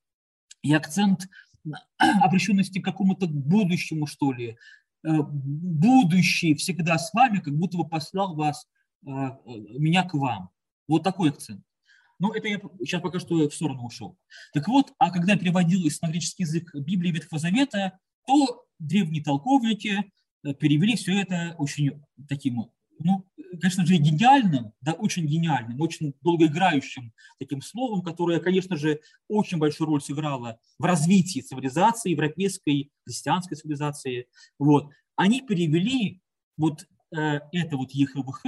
и 0.63 0.73
акцент 0.73 1.27
обращенности 1.97 2.79
к 2.79 2.85
какому-то 2.85 3.27
будущему, 3.27 4.07
что 4.07 4.31
ли. 4.31 4.57
Э, 5.03 5.21
будущий 5.23 6.55
всегда 6.55 6.97
с 6.97 7.13
вами, 7.13 7.39
как 7.39 7.55
будто 7.55 7.77
бы 7.77 7.87
послал 7.87 8.35
вас, 8.35 8.65
э, 9.05 9.09
меня 9.77 10.03
к 10.03 10.13
вам. 10.13 10.49
Вот 10.87 11.03
такой 11.03 11.31
акцент. 11.31 11.63
Но 12.21 12.31
это 12.35 12.47
я 12.47 12.61
сейчас 12.79 13.01
пока 13.01 13.19
что 13.19 13.49
в 13.49 13.53
сторону 13.53 13.83
ушел. 13.83 14.15
Так 14.53 14.67
вот, 14.67 14.93
а 14.99 15.09
когда 15.09 15.35
переводилось 15.35 15.99
на 16.03 16.07
греческий 16.07 16.43
язык 16.43 16.69
Библии 16.75 17.11
Ветхого 17.11 17.39
Завета, 17.39 17.97
то 18.27 18.63
древние 18.77 19.23
толковники 19.23 20.11
э, 20.43 20.53
перевели 20.53 20.95
все 20.95 21.19
это 21.19 21.55
очень 21.57 21.99
таким, 22.29 22.69
ну, 22.99 23.25
конечно 23.59 23.87
же, 23.87 23.95
гениальным, 23.95 24.71
да, 24.81 24.93
очень 24.93 25.25
гениальным, 25.25 25.81
очень 25.81 26.13
долгоиграющим 26.21 27.11
таким 27.39 27.59
словом, 27.63 28.03
которое, 28.03 28.39
конечно 28.39 28.77
же, 28.77 29.01
очень 29.27 29.57
большую 29.57 29.87
роль 29.87 30.01
сыграло 30.03 30.59
в 30.77 30.85
развитии 30.85 31.39
цивилизации, 31.39 32.11
европейской, 32.11 32.91
христианской 33.03 33.57
цивилизации. 33.57 34.27
Вот. 34.59 34.91
Они 35.15 35.41
перевели 35.41 36.21
вот 36.55 36.85
э, 37.15 37.39
это 37.51 37.77
вот 37.77 37.89
ЕХВХ 37.93 38.43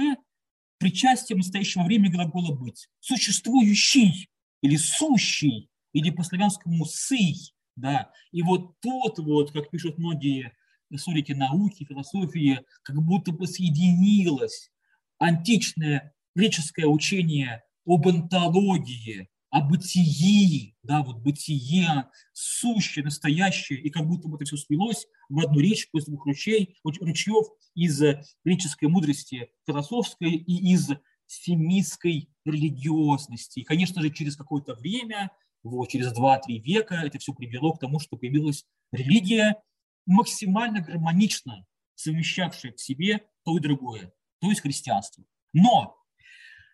причастием 0.78 1.38
настоящего 1.38 1.84
времени 1.84 2.12
глагола 2.12 2.54
«быть». 2.54 2.88
Существующий 3.00 4.28
или 4.62 4.76
сущий, 4.76 5.68
или 5.92 6.10
по-славянскому 6.10 6.84
«сый», 6.86 7.36
да. 7.76 8.10
И 8.32 8.42
вот 8.42 8.78
тот 8.80 9.18
вот, 9.18 9.52
как 9.52 9.70
пишут 9.70 9.98
многие 9.98 10.52
историки 10.90 11.32
науки, 11.32 11.84
философии, 11.84 12.60
как 12.82 12.96
будто 13.02 13.32
бы 13.32 13.46
соединилось 13.46 14.70
античное 15.18 16.14
греческое 16.34 16.86
учение 16.86 17.62
об 17.86 18.06
онтологии, 18.06 19.28
о 19.54 19.60
бытии, 19.60 20.74
да, 20.82 21.04
вот 21.04 21.18
бытие, 21.18 22.08
сущее, 22.32 23.04
настоящее, 23.04 23.78
и 23.78 23.88
как 23.88 24.04
будто 24.04 24.26
бы 24.26 24.34
это 24.34 24.46
все 24.46 24.56
слилось 24.56 25.06
в 25.28 25.38
одну 25.38 25.60
речку 25.60 25.96
из 25.96 26.06
двух 26.06 26.26
ручей, 26.26 26.76
ручьев 26.82 27.46
из 27.76 28.02
греческой 28.44 28.88
мудрости 28.88 29.50
философской 29.64 30.32
и 30.32 30.72
из 30.72 30.90
семитской 31.28 32.28
религиозности. 32.44 33.60
И, 33.60 33.62
конечно 33.62 34.02
же, 34.02 34.10
через 34.10 34.34
какое-то 34.34 34.74
время 34.74 35.30
вот, 35.62 35.88
через 35.88 36.12
2-3 36.12 36.58
века 36.58 36.96
это 36.96 37.20
все 37.20 37.32
привело 37.32 37.74
к 37.74 37.78
тому, 37.78 38.00
что 38.00 38.16
появилась 38.16 38.66
религия, 38.90 39.62
максимально 40.04 40.80
гармонично 40.80 41.64
совмещавшая 41.94 42.72
в 42.72 42.80
себе 42.80 43.24
то 43.44 43.56
и 43.56 43.60
другое, 43.60 44.12
то 44.40 44.48
есть 44.48 44.62
христианство. 44.62 45.22
Но, 45.52 45.96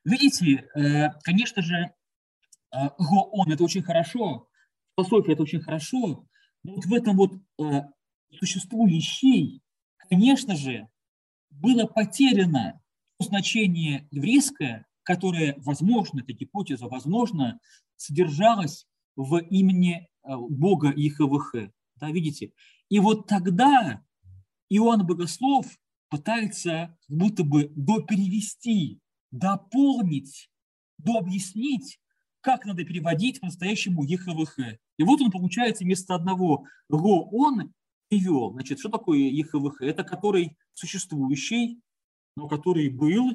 видите, 0.03 0.66
э, 0.74 1.11
конечно 1.24 1.61
же, 1.61 1.93
э, 2.73 2.89
он 2.99 3.51
это 3.53 3.64
очень 3.64 3.83
хорошо, 3.83 4.49
философия 4.97 5.33
это 5.33 5.43
очень 5.43 5.61
хорошо, 5.61 6.27
но 6.62 6.75
вот 6.75 6.85
в 6.85 6.93
этом 6.95 7.16
вот 7.16 7.33
э, 7.59 7.83
существующей, 8.33 9.62
конечно 10.09 10.57
же, 10.57 10.89
было 11.51 11.87
потеряно 11.87 12.81
значение 13.18 14.09
еврейское, 14.11 14.87
которое, 15.03 15.55
возможно, 15.59 16.21
эта 16.21 16.33
гипотеза, 16.33 16.87
возможно, 16.87 17.59
содержалась 17.97 18.87
в 19.16 19.39
имени 19.39 20.09
э, 20.23 20.37
Бога 20.37 20.91
ИХВХ. 20.91 21.71
Да, 21.97 22.11
видите? 22.11 22.53
И 22.89 22.99
вот 22.99 23.27
тогда 23.27 24.03
Иоанн 24.68 25.07
Богослов 25.07 25.66
пытается 26.09 26.97
будто 27.09 27.45
бы 27.45 27.71
доперевести, 27.77 29.01
дополнить, 29.31 30.51
дообъяснить, 30.99 31.99
как 32.41 32.64
надо 32.64 32.84
переводить 32.84 33.41
по-настоящему 33.41 34.05
ЕХВХ. 34.05 34.59
И 34.99 35.03
вот 35.03 35.20
он, 35.20 35.30
получается, 35.30 35.84
вместо 35.84 36.14
одного 36.14 36.64
РО 36.88 37.28
он 37.32 37.72
привел. 38.09 38.53
Значит, 38.53 38.80
что 38.80 38.88
такое 38.88 39.18
ЕХВХ? 39.18 39.82
Это 39.82 40.05
который 40.05 40.57
существующий, 40.74 41.80
но 42.36 42.49
который 42.49 42.88
был 42.88 43.30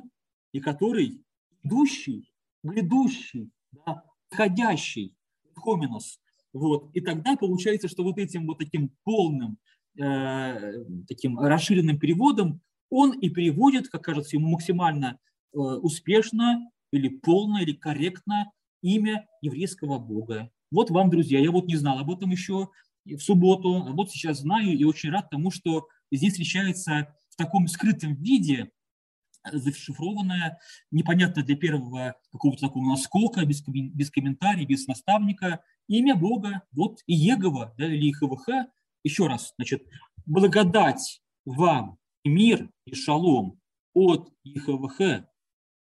и 0.51 0.59
который 0.59 1.23
идущий, 1.63 2.31
грядущий, 2.63 3.51
да, 3.71 4.03
входящий, 4.29 5.15
хоминус. 5.55 6.19
Вот. 6.53 6.89
И 6.93 7.01
тогда 7.01 7.35
получается, 7.35 7.87
что 7.87 8.03
вот 8.03 8.17
этим 8.17 8.47
вот 8.47 8.57
таким 8.59 8.91
полным, 9.03 9.57
э, 9.99 10.73
таким 11.07 11.39
расширенным 11.39 11.99
переводом 11.99 12.61
он 12.89 13.17
и 13.19 13.29
переводит, 13.29 13.89
как 13.89 14.03
кажется 14.03 14.37
ему, 14.37 14.49
максимально 14.49 15.19
э, 15.53 15.57
успешно 15.57 16.69
или 16.91 17.09
полно, 17.09 17.59
или 17.61 17.73
корректно 17.73 18.51
имя 18.86 19.27
еврейского 19.41 19.97
бога. 19.97 20.51
Вот 20.71 20.91
вам, 20.91 21.09
друзья, 21.09 21.39
я 21.39 21.51
вот 21.51 21.65
не 21.65 21.75
знал 21.75 21.99
об 21.99 22.11
этом 22.11 22.29
еще 22.29 22.69
в 23.05 23.19
субботу, 23.19 23.86
а 23.88 23.91
вот 23.91 24.11
сейчас 24.11 24.39
знаю 24.39 24.77
и 24.77 24.83
очень 24.83 25.09
рад 25.09 25.29
тому, 25.29 25.51
что 25.51 25.88
здесь 26.11 26.33
встречается 26.33 27.15
в 27.29 27.36
таком 27.36 27.67
скрытом 27.67 28.15
виде 28.15 28.71
зашифрованное, 29.51 30.59
непонятно 30.91 31.43
для 31.43 31.55
первого 31.55 32.15
какого-то 32.31 32.67
такого 32.67 32.89
наскока, 32.89 33.45
без, 33.45 33.63
без 33.67 34.09
комментариев, 34.09 34.67
без 34.67 34.88
наставника, 34.88 35.61
имя 35.88 36.15
Бога, 36.15 36.63
вот 36.71 36.99
и 37.05 37.13
Егова, 37.13 37.73
да, 37.77 37.86
или 37.86 38.11
ИХВХ. 38.11 38.69
Еще 39.03 39.27
раз, 39.27 39.53
значит, 39.57 39.83
благодать 40.25 41.21
вам, 41.45 41.97
мир 42.23 42.69
и 42.86 42.95
шалом 42.95 43.59
от 43.93 44.31
ИХВХ, 44.43 45.27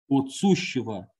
от 0.09 0.31
сущего, 0.31 1.11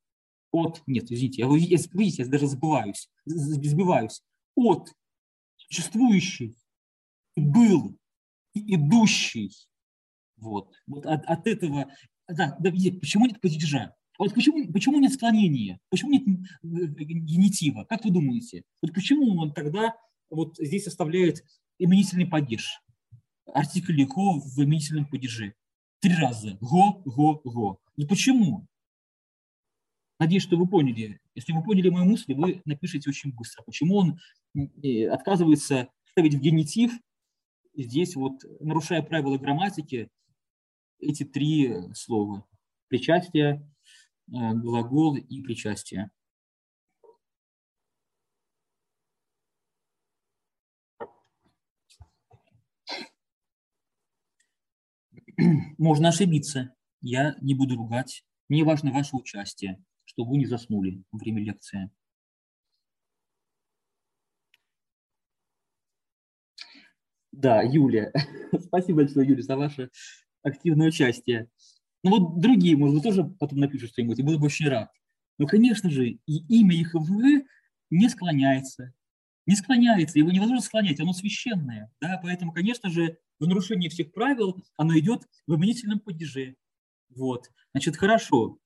от, 0.55 0.83
нет, 0.87 1.11
извините, 1.11 1.43
я, 1.43 1.49
видите, 1.49 2.23
я 2.23 2.29
даже 2.29 2.47
забываюсь, 2.47 3.11
сбиваюсь, 3.27 4.23
от 4.55 4.93
существующий, 5.57 6.57
был, 7.35 7.99
идущий. 8.55 9.51
Вот. 10.37 10.73
вот 10.87 11.07
от, 11.07 11.25
от 11.25 11.47
этого, 11.49 11.93
да, 12.29 12.57
да, 12.61 12.71
почему 12.71 13.27
нет 13.27 13.41
падежа? 13.41 13.95
Вот 14.17 14.33
почему, 14.33 14.73
почему 14.73 15.01
нет 15.01 15.13
склонения? 15.13 15.81
Почему 15.91 16.13
нет 16.13 16.23
генитива? 16.63 17.85
Как 17.85 18.05
вы 18.05 18.13
думаете? 18.13 18.63
Вот 18.81 18.95
почему 18.95 19.37
он 19.41 19.53
тогда 19.53 19.97
вот 20.31 20.57
здесь 20.59 20.87
оставляет 20.87 21.43
именительный 21.79 22.27
падеж? 22.27 22.81
Артикль 23.53 24.05
«го» 24.05 24.39
в 24.39 24.63
именительном 24.63 25.07
падеже. 25.07 25.55
Три 26.01 26.15
раза. 26.15 26.57
«Го», 26.61 27.03
«го», 27.05 27.41
«го». 27.45 27.81
И 27.97 28.07
почему? 28.07 28.69
Надеюсь, 30.19 30.43
что 30.45 30.57
вы 30.57 30.67
поняли. 30.69 31.21
Если 31.35 31.53
вы 31.53 31.63
поняли 31.63 31.89
мою 31.89 32.05
мысль, 32.05 32.35
вы 32.35 32.63
напишите 32.65 33.11
очень 33.11 33.33
быстро. 33.35 33.63
Почему 33.65 33.97
он 33.97 34.21
отказывается 35.11 35.89
ставить 36.11 36.35
в 36.35 36.41
генитив, 36.41 36.93
здесь 37.77 38.15
вот, 38.15 38.45
нарушая 38.61 39.03
правила 39.03 39.37
грамматики, 39.37 40.09
эти 41.01 41.25
три 41.25 41.93
слова. 41.95 42.47
Причастие, 42.89 43.69
э, 44.29 44.55
глагол 44.55 45.17
и 45.17 45.43
причастие. 45.43 46.11
Можно 55.79 56.11
ошибиться. 56.11 56.73
Я 57.01 57.35
не 57.41 57.57
буду 57.57 57.75
ругать. 57.75 58.25
Мне 58.49 58.63
важно 58.63 58.93
ваше 58.93 59.17
участие 59.17 59.83
чтобы 60.15 60.31
вы 60.31 60.39
не 60.39 60.47
заснули 60.47 61.03
во 61.13 61.19
время 61.19 61.43
лекции. 61.43 61.91
Да, 67.33 67.63
Юлия. 67.63 68.13
Спасибо 68.67 68.99
большое, 68.99 69.27
Юлия, 69.27 69.43
за 69.43 69.57
ваше 69.57 69.91
активное 70.43 70.89
участие. 70.89 71.49
Ну 72.05 72.11
вот 72.11 72.41
другие, 72.41 72.77
может 72.77 72.95
быть, 72.95 73.05
тоже 73.05 73.25
потом 73.25 73.59
напишут 73.59 73.91
что-нибудь, 73.91 74.19
и 74.19 74.23
буду 74.23 74.39
бы 74.39 74.47
очень 74.47 74.69
рад. 74.69 74.91
Но, 75.39 75.47
конечно 75.47 75.91
же, 75.91 76.07
и 76.09 76.21
имя 76.27 76.81
ИХВ 76.81 77.45
не 77.91 78.09
склоняется. 78.09 78.93
Не 79.47 79.57
склоняется, 79.57 80.19
его 80.19 80.31
невозможно 80.31 80.65
склонять, 80.65 81.01
оно 81.01 81.13
священное. 81.13 81.91
Да? 82.01 82.21
Поэтому, 82.23 82.53
конечно 82.53 82.89
же, 82.89 83.19
в 83.41 83.47
нарушении 83.47 83.89
всех 83.89 84.13
правил 84.13 84.63
оно 84.77 84.97
идет 84.99 85.23
в 85.47 85.57
именительном 85.57 85.99
падеже. 85.99 86.57
Вот. 87.11 87.51
Значит, 87.73 87.97
хорошо. 87.97 88.59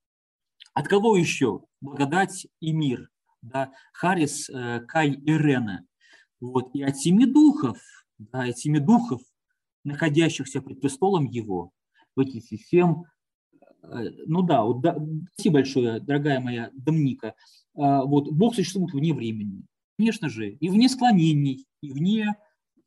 От 0.75 0.89
кого 0.89 1.17
еще? 1.17 1.63
Благодать 1.81 2.47
и 2.61 2.73
мир. 2.73 3.09
Да? 3.43 3.73
Харис, 3.93 4.51
э, 4.51 4.81
Кай 4.87 5.13
и 5.13 5.33
Рена. 5.33 5.85
Вот. 6.41 6.75
И 6.75 6.83
от 6.83 6.97
семи 6.97 7.27
духов, 7.27 7.79
да, 8.19 8.43
от 8.43 8.59
семи 8.59 8.79
духов, 8.79 9.21
находящихся 9.85 10.61
пред 10.61 10.81
престолом 10.81 11.25
его, 11.27 11.73
в 12.15 12.21
эти 12.21 12.41
семь, 12.41 13.05
э, 13.83 14.11
ну 14.27 14.43
да, 14.43 14.65
вот, 14.65 14.81
да, 14.81 14.97
спасибо 15.35 15.55
большое, 15.55 16.01
дорогая 16.01 16.41
моя 16.41 16.71
Домника, 16.75 17.35
а, 17.77 18.05
вот, 18.05 18.31
Бог 18.33 18.55
существует 18.55 18.93
вне 18.93 19.15
времени, 19.15 19.63
конечно 19.97 20.29
же, 20.29 20.51
и 20.51 20.69
вне 20.69 20.89
склонений, 20.89 21.67
и 21.81 21.93
вне 21.93 22.37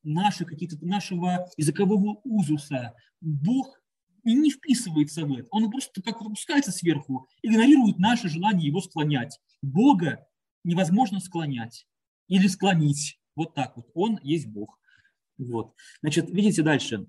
наших, 0.04 0.50
каких-то, 0.50 0.84
нашего 0.86 1.48
языкового 1.58 2.20
узуса. 2.24 2.94
Бог 3.22 3.81
не 4.24 4.52
вписывается 4.52 5.26
в 5.26 5.34
это. 5.34 5.48
Он 5.52 5.70
просто 5.70 6.02
как 6.02 6.22
опускается 6.22 6.72
сверху, 6.72 7.28
игнорирует 7.42 8.00
наше 8.00 8.30
желание 8.30 8.68
его 8.68 8.82
склонять. 8.82 9.40
Бога 9.62 10.28
невозможно 10.64 11.20
склонять 11.20 11.88
или 12.28 12.48
склонить. 12.48 13.20
Вот 13.36 13.54
так 13.54 13.76
вот. 13.78 13.90
Он 13.94 14.20
есть 14.24 14.48
Бог. 14.48 14.80
Вот. 15.38 15.74
Значит, 16.02 16.30
видите 16.30 16.62
дальше. 16.62 17.08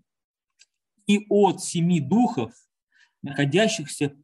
И 1.06 1.26
от 1.28 1.62
семи 1.62 2.00
духов, 2.00 2.54
находящихся 3.22 4.16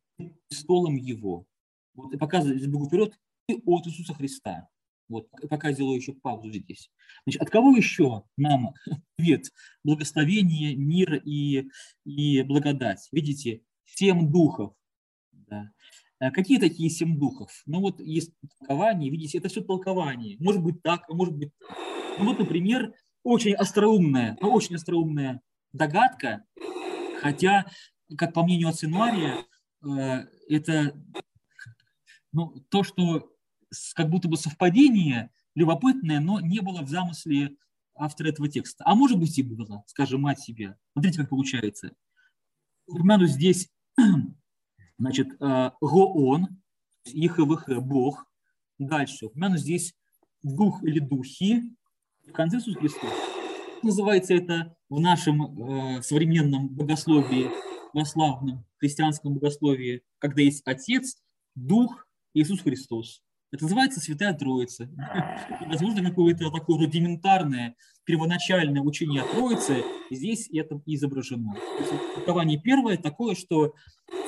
столом 0.50 0.96
его. 0.96 1.46
Вот 1.94 2.14
и 2.14 2.16
показывает 2.16 2.58
здесь 2.58 2.70
Богу 2.70 2.86
вперед, 2.86 3.18
и 3.48 3.60
от 3.66 3.86
Иисуса 3.86 4.14
Христа. 4.14 4.68
Вот, 5.08 5.28
пока 5.48 5.72
сделаю 5.72 5.96
еще 5.96 6.12
паузу 6.12 6.52
здесь. 6.52 6.90
Значит, 7.24 7.42
от 7.42 7.50
кого 7.50 7.74
еще 7.74 8.24
нам 8.36 8.74
привет, 9.16 9.46
благословение, 9.82 10.76
мир 10.76 11.14
и, 11.24 11.68
и 12.04 12.42
благодать? 12.42 13.08
Видите, 13.12 13.62
семь 13.84 14.30
духов. 14.30 14.74
Да. 15.32 15.70
А 16.20 16.30
какие 16.30 16.58
такие 16.58 16.90
семь 16.90 17.18
духов? 17.18 17.62
Ну 17.66 17.80
вот 17.80 18.00
есть 18.00 18.32
толкование, 18.58 19.10
видите, 19.10 19.38
это 19.38 19.48
все 19.48 19.62
толкование. 19.62 20.36
Может 20.40 20.62
быть 20.62 20.82
так, 20.82 21.04
а 21.08 21.14
может 21.14 21.36
быть 21.36 21.52
так. 21.58 21.78
Ну 22.18 22.26
вот, 22.26 22.38
например, 22.38 22.92
очень 23.22 23.54
остроумная, 23.54 24.36
ну, 24.40 24.50
очень 24.52 24.74
остроумная 24.74 25.40
догадка, 25.72 26.44
хотя, 27.20 27.66
как 28.16 28.34
по 28.34 28.42
мнению 28.42 28.68
Ацинуария, 28.68 29.44
э, 29.84 30.26
это 30.48 31.00
ну, 32.32 32.64
то, 32.68 32.82
что 32.82 33.30
как 33.94 34.08
будто 34.10 34.28
бы 34.28 34.36
совпадение 34.36 35.30
любопытное, 35.54 36.20
но 36.20 36.40
не 36.40 36.60
было 36.60 36.82
в 36.82 36.88
замысле 36.88 37.56
автора 37.94 38.28
этого 38.28 38.48
текста. 38.48 38.84
А 38.86 38.94
может 38.94 39.18
быть 39.18 39.36
и 39.38 39.42
было, 39.42 39.84
скажем, 39.86 40.22
мать 40.22 40.40
себе. 40.40 40.76
Смотрите, 40.92 41.18
как 41.18 41.30
получается. 41.30 41.92
Упомяну 42.86 43.26
здесь, 43.26 43.68
значит, 44.98 45.28
э, 45.40 45.70
Гоон, 45.80 46.60
ИХВХ, 47.04 47.80
Бог. 47.80 48.26
Дальше. 48.78 49.26
Упомяну 49.26 49.56
здесь 49.56 49.94
дух 50.42 50.82
или 50.84 51.00
духи. 51.00 51.76
В 52.26 52.32
конце 52.32 52.60
Христос. 52.60 53.12
Называется 53.82 54.34
это 54.34 54.76
в 54.88 55.00
нашем 55.00 55.96
э, 55.98 56.02
современном 56.02 56.68
богословии, 56.68 57.50
православном 57.92 58.64
христианском 58.78 59.34
богословии, 59.34 60.02
когда 60.18 60.42
есть 60.42 60.62
Отец, 60.66 61.16
Дух, 61.54 62.06
Иисус 62.34 62.60
Христос. 62.60 63.22
Это 63.50 63.64
называется 63.64 64.00
Святая 64.00 64.34
Троица. 64.34 64.90
Возможно, 65.66 66.08
какое-то 66.08 66.50
такое 66.50 66.78
рудиментарное, 66.78 67.76
первоначальное 68.04 68.82
учение 68.82 69.22
о 69.22 69.26
Троице 69.26 69.84
здесь 70.10 70.48
это 70.52 70.80
изображено. 70.84 71.54
Толкование 72.14 72.60
первое 72.60 72.98
такое, 72.98 73.34
что 73.34 73.74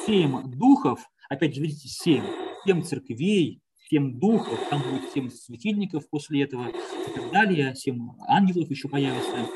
семь 0.07 0.51
духов, 0.51 1.01
опять 1.29 1.55
же, 1.55 1.61
видите, 1.61 1.89
семь, 1.89 2.25
семь 2.65 2.83
церквей, 2.83 3.61
семь 3.91 4.19
духов, 4.19 4.59
там 4.71 4.83
будет 4.83 5.13
семь 5.13 5.29
светильников 5.29 6.09
после 6.09 6.43
этого 6.43 6.69
и 6.69 7.13
так 7.15 7.31
далее, 7.31 7.75
семь 7.75 8.11
ангелов 8.27 8.71
еще 8.71 8.89
появится. 8.89 9.47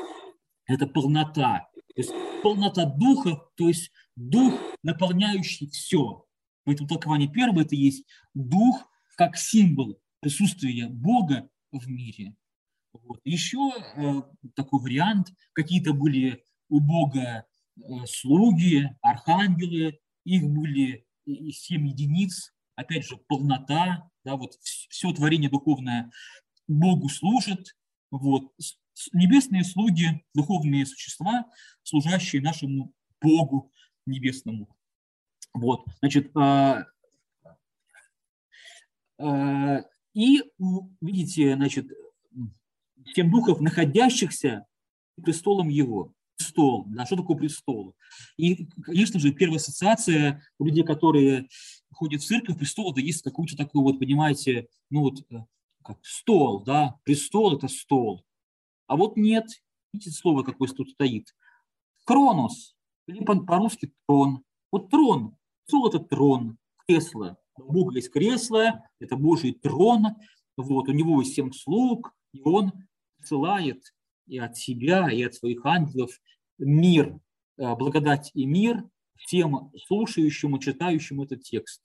Это 0.67 0.85
полнота. 0.85 1.67
То 1.73 2.01
есть 2.01 2.13
полнота 2.43 2.85
духа, 2.85 3.41
то 3.55 3.67
есть 3.67 3.91
дух, 4.15 4.53
наполняющий 4.83 5.69
все. 5.69 6.25
Поэтому 6.65 6.89
толкование 6.89 7.29
первое– 7.29 7.63
это 7.65 7.75
есть 7.75 8.05
дух, 8.33 8.87
как 9.15 9.37
символ 9.37 9.99
присутствия 10.19 10.87
Бога 10.87 11.49
в 11.71 11.87
мире. 11.87 12.35
Вот. 12.93 13.19
Еще 13.23 13.59
э, 13.95 14.21
такой 14.55 14.81
вариант, 14.81 15.27
какие-то 15.53 15.93
были 15.93 16.43
у 16.69 16.79
Бога 16.79 17.45
э, 17.77 17.81
слуги, 18.07 18.89
архангелы, 19.01 19.99
их 20.23 20.43
были 20.43 21.05
семь 21.51 21.87
единиц, 21.87 22.53
опять 22.75 23.05
же, 23.05 23.17
полнота, 23.17 24.09
да, 24.23 24.35
вот 24.35 24.53
все 24.61 25.11
творение 25.13 25.49
духовное 25.49 26.11
Богу 26.67 27.09
служит, 27.09 27.75
вот, 28.11 28.53
небесные 29.13 29.63
слуги, 29.63 30.23
духовные 30.33 30.85
существа, 30.85 31.45
служащие 31.83 32.41
нашему 32.41 32.93
Богу 33.21 33.71
небесному. 34.05 34.75
Вот, 35.53 35.85
значит, 35.99 36.35
а, 36.35 36.85
и 39.19 40.43
видите, 41.01 41.55
значит, 41.55 41.87
тем 43.13 43.31
духов, 43.31 43.61
находящихся 43.61 44.65
престолом 45.21 45.69
его. 45.69 46.13
Престол. 46.37 46.85
Да, 46.87 47.05
что 47.05 47.15
такое 47.15 47.37
престол? 47.37 47.95
И, 48.35 48.67
конечно 48.83 49.19
же, 49.19 49.31
первая 49.31 49.57
ассоциация 49.57 50.43
у 50.59 50.65
людей, 50.65 50.83
которые 50.83 51.47
ходят 51.93 52.21
в 52.21 52.25
церковь, 52.25 52.57
престол, 52.57 52.93
да 52.93 52.99
есть 53.01 53.21
какой-то 53.21 53.55
такой 53.55 53.81
вот, 53.81 53.99
понимаете, 53.99 54.67
ну 54.89 55.01
вот, 55.01 55.21
э, 55.31 55.45
как 55.81 55.97
стол, 56.03 56.61
да, 56.63 56.99
престол– 57.03 57.55
это 57.57 57.69
стол. 57.69 58.25
А 58.87 58.97
вот 58.97 59.15
нет, 59.15 59.45
видите, 59.93 60.11
слово 60.11 60.43
какое 60.43 60.67
тут 60.67 60.89
стоит. 60.89 61.33
Кронос, 62.03 62.75
или 63.07 63.23
по-русски 63.23 63.93
трон. 64.05 64.43
Вот 64.71 64.89
трон, 64.89 65.37
Стол– 65.67 65.87
это 65.89 65.99
трон, 65.99 66.57
кресло. 66.85 67.37
У 67.57 67.71
Бога 67.71 67.95
есть 67.95 68.11
кресло, 68.11 68.83
это 68.99 69.15
Божий 69.15 69.53
трон, 69.53 70.07
вот, 70.57 70.87
у 70.89 70.91
него 70.91 71.21
есть 71.21 71.35
семь 71.35 71.51
слуг, 71.51 72.13
и 72.33 72.41
он 72.41 72.71
посылает 73.17 73.81
и 74.27 74.37
от 74.37 74.57
себя, 74.57 75.09
и 75.09 75.23
от 75.23 75.35
своих 75.35 75.65
ангелов 75.65 76.11
мир, 76.57 77.19
э, 77.57 77.75
благодать 77.75 78.31
и 78.33 78.45
мир 78.45 78.83
всем 79.15 79.71
слушающим 79.85 80.55
и 80.55 80.59
читающим 80.59 81.21
этот 81.21 81.43
текст. 81.43 81.81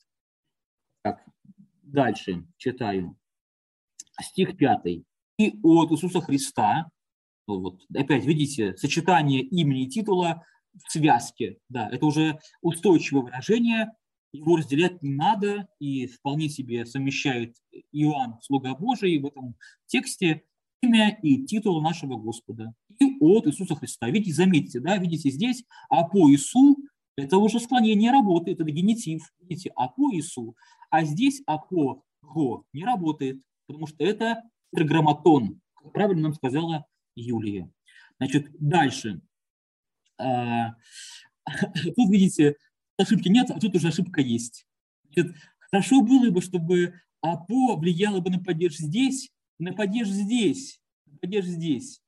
Так, 1.03 1.25
дальше 1.83 2.47
читаю. 2.57 3.16
Стих 4.21 4.57
пятый. 4.57 5.05
И 5.39 5.59
от 5.62 5.91
Иисуса 5.93 6.21
Христа, 6.21 6.91
ну 7.47 7.61
вот, 7.61 7.83
опять 7.95 8.25
видите, 8.25 8.77
сочетание 8.77 9.41
имени 9.41 9.85
и 9.85 9.89
титула 9.89 10.45
в 10.73 10.91
связке, 10.93 11.59
да, 11.68 11.89
это 11.89 12.05
уже 12.05 12.39
устойчивое 12.61 13.23
выражение, 13.23 13.91
его 14.33 14.57
разделять 14.57 15.03
не 15.03 15.14
надо, 15.14 15.68
и 15.78 16.07
вполне 16.07 16.49
себе 16.49 16.87
совмещает 16.87 17.57
Иоанн, 17.93 18.41
слуга 18.43 18.74
Божий, 18.74 19.18
в 19.18 19.26
этом 19.26 19.57
тексте 19.87 20.45
имя 20.83 21.18
и 21.22 21.45
титул 21.45 21.83
нашего 21.83 22.16
Господа. 22.16 22.74
И 22.99 23.16
от 23.20 23.47
Иисуса 23.47 23.74
Христа. 23.74 24.09
Видите, 24.09 24.33
заметьте, 24.33 24.81
да, 24.81 24.97
видите 24.97 25.31
здесь, 25.31 25.64
а 25.89 26.05
по 26.05 26.31
Иису– 26.31 26.76
это 27.16 27.37
уже 27.39 27.61
склонение 27.61 28.12
работает, 28.12 28.61
это 28.61 28.70
генитив. 28.70 29.31
Видите, 29.41 29.72
а 29.76 29.89
по 29.89 30.14
Иису. 30.14 30.57
А 30.91 31.05
здесь 31.05 31.43
а 31.47 31.59
по 31.59 32.03
го 32.22 32.64
не 32.72 32.85
работает, 32.85 33.41
потому 33.66 33.87
что 33.87 34.05
это 34.05 34.43
тетраграмматон, 34.72 35.61
как 35.74 35.93
правильно 35.93 36.22
нам 36.22 36.35
сказала 36.35 36.87
Юлия. 37.14 37.70
Значит, 38.18 38.51
дальше. 38.59 39.20
А, 40.18 40.74
тут, 41.97 42.11
видите, 42.11 42.57
ошибки 43.03 43.28
нет, 43.28 43.51
а 43.51 43.59
тут 43.59 43.74
уже 43.74 43.88
ошибка 43.88 44.20
есть. 44.20 44.66
Значит, 45.12 45.34
хорошо 45.70 46.03
было 46.03 46.30
бы, 46.30 46.40
чтобы 46.40 46.94
АПО 47.20 47.76
влияло 47.76 48.20
бы 48.20 48.30
на 48.30 48.38
падеж 48.38 48.76
здесь, 48.76 49.30
на 49.59 49.72
падеж 49.72 50.09
здесь, 50.09 50.80
на 51.07 51.18
падеж 51.18 51.44
здесь. 51.44 52.03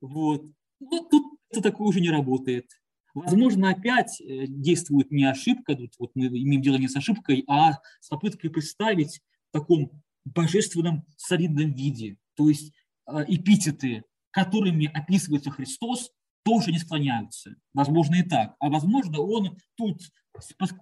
Вот. 0.00 0.44
Но 0.80 1.04
тут 1.08 1.38
это 1.50 1.62
такое 1.62 1.88
уже 1.88 2.00
не 2.00 2.10
работает. 2.10 2.66
Возможно, 3.14 3.70
опять 3.70 4.20
э, 4.20 4.46
действует 4.46 5.10
не 5.10 5.24
ошибка, 5.24 5.76
тут 5.76 5.94
вот 5.98 6.12
мы 6.14 6.26
имеем 6.28 6.62
дело 6.62 6.76
не 6.76 6.88
с 6.88 6.96
ошибкой, 6.96 7.44
а 7.46 7.72
с 8.00 8.08
попыткой 8.08 8.50
представить 8.50 9.20
в 9.50 9.52
таком 9.52 10.02
божественном 10.24 11.04
солидном 11.16 11.72
виде. 11.74 12.16
То 12.36 12.48
есть 12.48 12.72
э, 13.06 13.24
эпитеты, 13.28 14.04
которыми 14.30 14.86
описывается 14.86 15.50
Христос, 15.50 16.10
тоже 16.42 16.72
не 16.72 16.78
склоняются. 16.78 17.54
Возможно 17.74 18.16
и 18.16 18.22
так. 18.22 18.56
А 18.58 18.70
возможно, 18.70 19.20
он 19.20 19.58
тут 19.76 20.00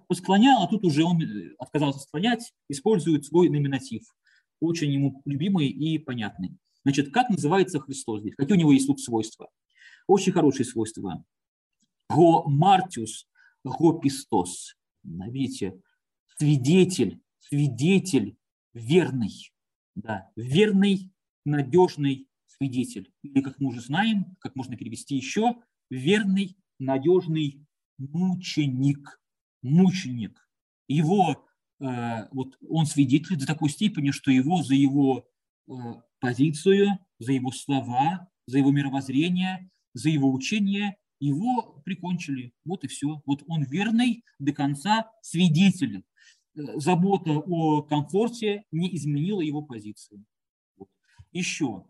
посклонял, 0.07 0.63
а 0.63 0.67
тут 0.67 0.85
уже 0.85 1.03
он 1.03 1.21
э, 1.21 1.53
отказался 1.59 1.99
склонять, 1.99 2.53
использует 2.69 3.25
свой 3.25 3.49
номинатив. 3.49 4.03
Очень 4.59 4.91
ему 4.91 5.21
любимый 5.25 5.67
и 5.67 5.97
понятный. 5.97 6.57
Значит, 6.83 7.11
как 7.11 7.29
называется 7.29 7.79
Христос 7.79 8.21
здесь? 8.21 8.35
Какие 8.35 8.55
у 8.57 8.59
него 8.59 8.71
есть 8.71 8.87
тут 8.87 8.99
свойства? 8.99 9.49
Очень 10.07 10.33
хорошие 10.33 10.65
свойства. 10.65 11.23
Го 12.09 12.43
Мартиус, 12.47 13.27
го 13.63 13.99
Пистос. 13.99 14.75
Видите, 15.03 15.79
свидетель, 16.37 17.21
свидетель 17.39 18.37
верный. 18.73 19.51
Да, 19.95 20.29
верный, 20.35 21.11
надежный 21.45 22.27
свидетель. 22.47 23.11
Или, 23.23 23.41
как 23.41 23.59
мы 23.59 23.69
уже 23.69 23.81
знаем, 23.81 24.35
как 24.39 24.55
можно 24.55 24.77
перевести 24.77 25.15
еще, 25.15 25.55
верный, 25.89 26.57
надежный 26.79 27.65
мученик. 27.97 29.20
Мученик. 29.61 30.47
Его, 30.87 31.45
э, 31.79 32.27
вот 32.31 32.57
он 32.67 32.85
свидетель 32.85 33.37
до 33.37 33.45
такой 33.45 33.69
степени, 33.69 34.11
что 34.11 34.31
его 34.31 34.61
за 34.63 34.75
его 34.75 35.25
э, 35.67 35.73
позицию, 36.19 36.99
за 37.19 37.33
его 37.33 37.51
слова, 37.51 38.29
за 38.45 38.57
его 38.57 38.71
мировоззрение, 38.71 39.69
за 39.93 40.09
его 40.09 40.31
учение, 40.31 40.97
его 41.19 41.81
прикончили. 41.85 42.53
Вот 42.65 42.83
и 42.83 42.87
все. 42.87 43.21
Вот 43.25 43.43
он 43.47 43.63
верный 43.63 44.23
до 44.39 44.53
конца 44.53 45.11
свидетель. 45.21 46.03
Э, 46.55 46.79
забота 46.79 47.31
о 47.37 47.83
комфорте 47.83 48.65
не 48.71 48.95
изменила 48.95 49.41
его 49.41 49.61
позицию. 49.61 50.25
Еще 51.31 51.85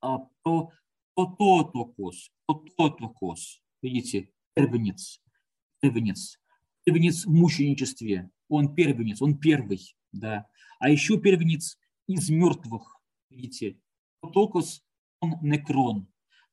то, 0.00 0.70
тотокос, 1.14 2.30
тотокос, 2.76 3.62
видите, 3.82 4.30
первенец, 4.54 5.22
первенец, 5.80 6.39
первенец 6.90 7.24
в 7.24 7.30
мученичестве, 7.30 8.30
он 8.48 8.74
первенец, 8.74 9.22
он 9.22 9.38
первый, 9.38 9.94
да. 10.10 10.46
А 10.80 10.90
еще 10.90 11.20
первенец 11.20 11.78
из 12.08 12.30
мертвых, 12.30 13.00
видите, 13.30 13.78
тотокос, 14.20 14.82
он 15.20 15.36
некрон, 15.40 16.08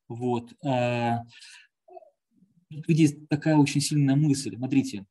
вот. 0.07 0.53
А, 0.63 1.23
здесь 2.69 3.15
такая 3.29 3.57
очень 3.57 3.81
сильная 3.81 4.15
мысль, 4.15 4.55
смотрите, 4.55 5.07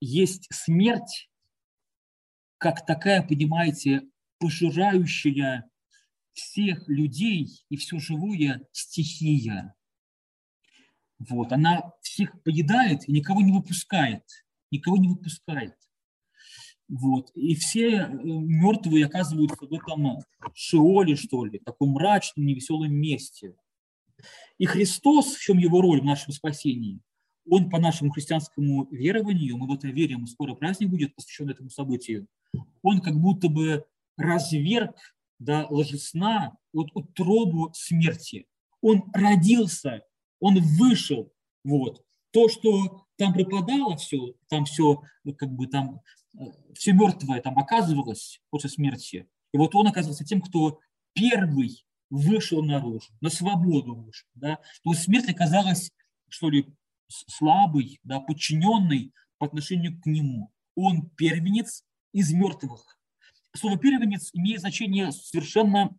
есть 0.00 0.48
смерть, 0.52 1.30
как 2.58 2.84
такая, 2.84 3.22
понимаете, 3.22 4.02
пожирающая 4.38 5.70
всех 6.34 6.86
людей 6.88 7.64
и 7.70 7.76
все 7.76 7.98
живое 7.98 8.66
стихия. 8.72 9.74
Вот, 11.28 11.52
она 11.52 11.92
всех 12.00 12.42
поедает 12.42 13.08
и 13.08 13.12
никого 13.12 13.40
не 13.42 13.52
выпускает, 13.52 14.24
никого 14.70 14.96
не 14.96 15.08
выпускает. 15.08 15.74
Вот. 16.88 17.30
И 17.34 17.54
все 17.54 17.90
э, 17.90 18.08
мертвые 18.12 19.06
оказываются 19.06 19.66
в 19.66 19.72
этом 19.72 20.18
шиоле, 20.54 21.16
что 21.16 21.44
ли, 21.44 21.58
в 21.58 21.64
таком 21.64 21.90
мрачном, 21.90 22.46
невеселом 22.46 22.92
месте. 22.92 23.54
И 24.58 24.66
Христос, 24.66 25.34
в 25.34 25.40
чем 25.40 25.58
его 25.58 25.80
роль 25.80 26.00
в 26.00 26.04
нашем 26.04 26.32
спасении, 26.32 27.00
он 27.48 27.70
по 27.70 27.78
нашему 27.78 28.10
христианскому 28.10 28.86
верованию, 28.90 29.56
мы 29.56 29.66
в 29.66 29.72
это 29.72 29.88
верим, 29.88 30.26
скоро 30.26 30.54
праздник 30.54 30.90
будет 30.90 31.14
посвящен 31.14 31.50
этому 31.50 31.70
событию, 31.70 32.26
он 32.82 33.00
как 33.00 33.16
будто 33.16 33.48
бы 33.48 33.84
разверг 34.16 34.96
да, 35.38 35.66
ложесна 35.70 36.56
вот 36.72 36.90
утробу 36.94 37.72
смерти. 37.74 38.46
Он 38.80 39.04
родился, 39.12 40.02
он 40.42 40.60
вышел. 40.60 41.32
Вот. 41.64 42.04
То, 42.32 42.48
что 42.48 43.06
там 43.16 43.32
пропадало 43.32 43.96
все, 43.96 44.34
там 44.48 44.64
все, 44.64 45.02
ну, 45.24 45.34
как 45.34 45.50
бы 45.50 45.66
там, 45.66 46.00
э, 46.38 46.44
все 46.74 46.92
мертвое 46.92 47.40
там 47.40 47.58
оказывалось 47.58 48.40
после 48.50 48.68
смерти. 48.70 49.28
И 49.52 49.58
вот 49.58 49.74
он 49.74 49.86
оказался 49.86 50.24
тем, 50.24 50.40
кто 50.40 50.78
первый 51.14 51.84
вышел 52.10 52.62
наружу, 52.62 53.08
на 53.20 53.30
свободу 53.30 53.94
вышел. 53.94 54.28
Да? 54.34 54.58
То 54.82 54.90
есть 54.90 55.04
смерть 55.04 55.28
оказалась, 55.28 55.90
что 56.28 56.50
ли, 56.50 56.66
слабый, 57.08 58.00
да, 58.04 58.20
подчиненный 58.20 59.12
по 59.38 59.46
отношению 59.46 60.00
к 60.00 60.06
нему. 60.06 60.50
Он 60.74 61.08
первенец 61.16 61.84
из 62.12 62.32
мертвых 62.32 62.98
слово 63.56 63.78
первенец 63.78 64.30
имеет 64.32 64.60
значение 64.60 65.12
совершенно 65.12 65.90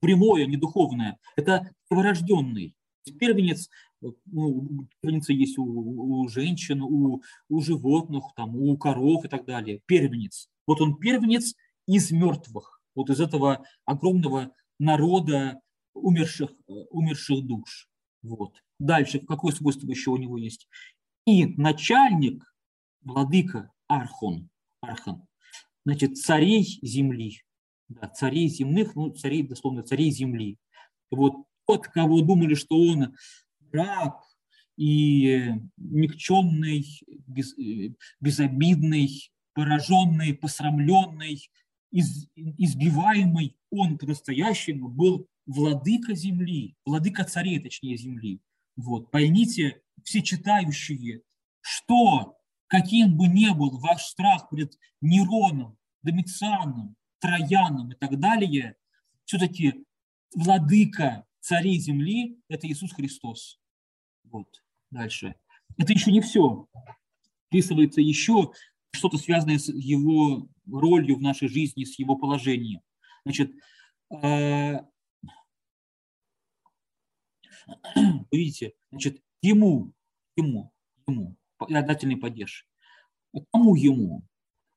прямое, 0.00 0.46
не 0.46 0.56
духовное. 0.56 1.18
Это 1.36 1.70
перворожденный. 1.88 2.74
Первенец, 3.12 3.68
ну, 4.00 4.88
первенцы 5.00 5.32
есть 5.32 5.58
у, 5.58 5.64
у 5.64 6.28
женщин, 6.28 6.82
у, 6.82 7.22
у 7.48 7.60
животных, 7.60 8.24
там, 8.36 8.56
у 8.56 8.76
коров 8.76 9.24
и 9.24 9.28
так 9.28 9.44
далее. 9.44 9.80
Первенец. 9.86 10.48
Вот 10.66 10.80
он 10.80 10.96
первенец 10.96 11.54
из 11.86 12.10
мертвых, 12.10 12.80
вот 12.94 13.10
из 13.10 13.20
этого 13.20 13.64
огромного 13.84 14.52
народа 14.78 15.60
умерших, 15.94 16.50
умерших 16.66 17.46
душ. 17.46 17.88
Вот. 18.22 18.62
Дальше, 18.78 19.20
какое 19.20 19.52
свойство 19.52 19.88
еще 19.88 20.10
у 20.10 20.16
него 20.16 20.36
есть? 20.36 20.68
И 21.26 21.46
начальник, 21.46 22.44
владыка 23.02 23.70
Архон, 23.88 24.48
Архон, 24.80 25.26
значит, 25.84 26.18
царей 26.18 26.62
земли, 26.82 27.42
да, 27.88 28.08
царей 28.08 28.48
земных, 28.48 28.94
ну, 28.94 29.10
царей, 29.10 29.42
дословно, 29.42 29.82
царей 29.82 30.10
земли. 30.10 30.58
Вот 31.10 31.34
тот, 31.66 31.88
кого 31.88 32.20
думали, 32.20 32.54
что 32.54 32.76
он 32.80 33.16
раб 33.72 34.22
и 34.76 35.52
никчемный, 35.76 36.86
без, 37.26 37.54
безобидный, 38.20 39.30
пораженный, 39.54 40.34
посрамленный, 40.34 41.50
из, 41.90 42.28
избиваемый, 42.34 43.56
он 43.70 43.98
по-настоящему 43.98 44.88
был 44.88 45.28
владыка 45.46 46.14
земли, 46.14 46.76
владыка 46.84 47.24
царей, 47.24 47.58
точнее, 47.60 47.96
земли. 47.96 48.40
Вот, 48.76 49.10
поймите, 49.10 49.80
все 50.02 50.22
читающие, 50.22 51.22
что 51.60 52.36
каким 52.66 53.16
бы 53.16 53.28
ни 53.28 53.48
был 53.50 53.78
ваш 53.78 54.02
страх 54.02 54.48
перед 54.50 54.78
Нероном, 55.00 55.78
Домицианом, 56.02 56.96
Трояном 57.18 57.92
и 57.92 57.94
так 57.94 58.18
далее, 58.18 58.76
все-таки 59.24 59.84
владыка 60.34 61.25
царей 61.46 61.78
земли– 61.78 62.40
это 62.48 62.66
Иисус 62.66 62.92
Христос. 62.92 63.60
Вот, 64.24 64.48
дальше. 64.90 65.36
Это 65.78 65.92
еще 65.92 66.10
не 66.10 66.20
все. 66.20 66.66
вписывается 67.46 68.00
еще 68.00 68.50
что-то 68.90 69.16
связанное 69.16 69.58
с 69.58 69.68
его 69.68 70.48
ролью 70.66 71.16
в 71.16 71.22
нашей 71.22 71.46
жизни, 71.48 71.84
с 71.84 72.00
его 72.00 72.16
положением. 72.16 72.80
Значит, 73.24 73.52
э, 74.10 74.80
видите, 78.32 78.72
значит, 78.90 79.22
ему, 79.40 79.92
ему, 80.34 80.72
ему, 81.06 81.36
дательный 81.60 82.16
падеж. 82.16 82.66
Кому 83.52 83.76
ему? 83.76 84.24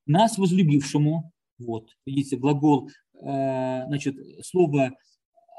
Нас 0.05 0.37
возлюбившему, 0.37 1.33
вот, 1.57 1.97
видите, 2.05 2.37
глагол, 2.37 2.89
э, 2.89 3.85
значит, 3.87 4.15
слово 4.45 4.95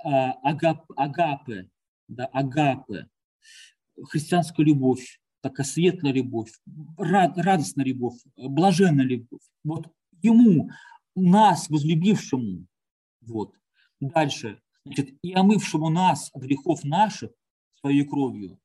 агап, 0.04 0.84
агапе, 0.96 1.68
да, 2.08 2.26
агапе, 2.26 3.08
христианская 4.02 4.64
любовь, 4.64 5.20
такая 5.40 5.66
светлая 5.66 6.12
любовь, 6.12 6.52
рад, 6.96 7.36
радостная 7.38 7.84
любовь, 7.84 8.18
блаженная 8.36 9.04
любовь. 9.04 9.42
Вот 9.64 9.92
ему, 10.22 10.70
нас, 11.14 11.68
возлюбившему, 11.68 12.66
вот. 13.22 13.54
Дальше, 14.00 14.60
значит, 14.84 15.14
и 15.22 15.32
омывшему 15.34 15.90
нас 15.90 16.30
от 16.32 16.42
грехов 16.42 16.84
наших 16.84 17.30
своей 17.74 18.04
кровью, 18.04 18.58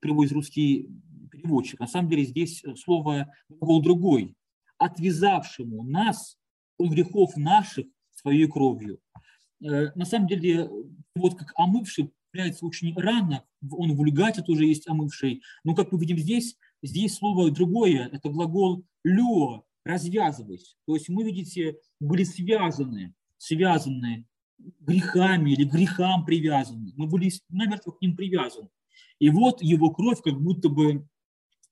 приводит 0.00 0.32
русский 0.32 0.88
переводчик. 1.30 1.78
На 1.80 1.86
самом 1.86 2.08
деле 2.08 2.24
здесь 2.24 2.62
слово 2.76 3.32
глагол 3.48 3.80
другой. 3.82 4.34
Отвязавшему 4.78 5.84
нас 5.84 6.36
от 6.76 6.90
грехов 6.90 7.36
наших 7.36 7.86
своей 8.10 8.46
кровью. 8.46 9.00
Э, 9.64 9.92
на 9.94 10.04
самом 10.04 10.28
деле, 10.28 10.68
вот 11.14 11.36
как 11.36 11.52
омывший 11.56 12.12
появляется 12.30 12.66
очень 12.66 12.94
рано, 12.96 13.44
он 13.70 13.92
в 13.92 13.96
вульгате 13.96 14.42
тоже 14.42 14.64
есть 14.64 14.88
омывший, 14.88 15.42
но 15.64 15.74
как 15.74 15.92
мы 15.92 15.98
видим 16.00 16.18
здесь, 16.18 16.56
здесь 16.82 17.14
слово 17.14 17.50
другое, 17.50 18.08
это 18.12 18.30
глагол 18.30 18.84
«лё», 19.04 19.64
развязывать. 19.84 20.76
То 20.86 20.94
есть 20.94 21.08
мы, 21.08 21.24
видите, 21.24 21.76
были 22.00 22.24
связаны, 22.24 23.14
связаны 23.38 24.26
грехами 24.80 25.50
или 25.50 25.64
грехам 25.64 26.24
привязаны. 26.24 26.92
Мы 26.96 27.08
были 27.08 27.30
намертво 27.48 27.92
к 27.92 28.00
ним 28.00 28.16
привязаны. 28.16 28.68
И 29.18 29.30
вот 29.30 29.62
его 29.62 29.90
кровь 29.90 30.20
как 30.22 30.40
будто 30.40 30.68
бы 30.68 31.06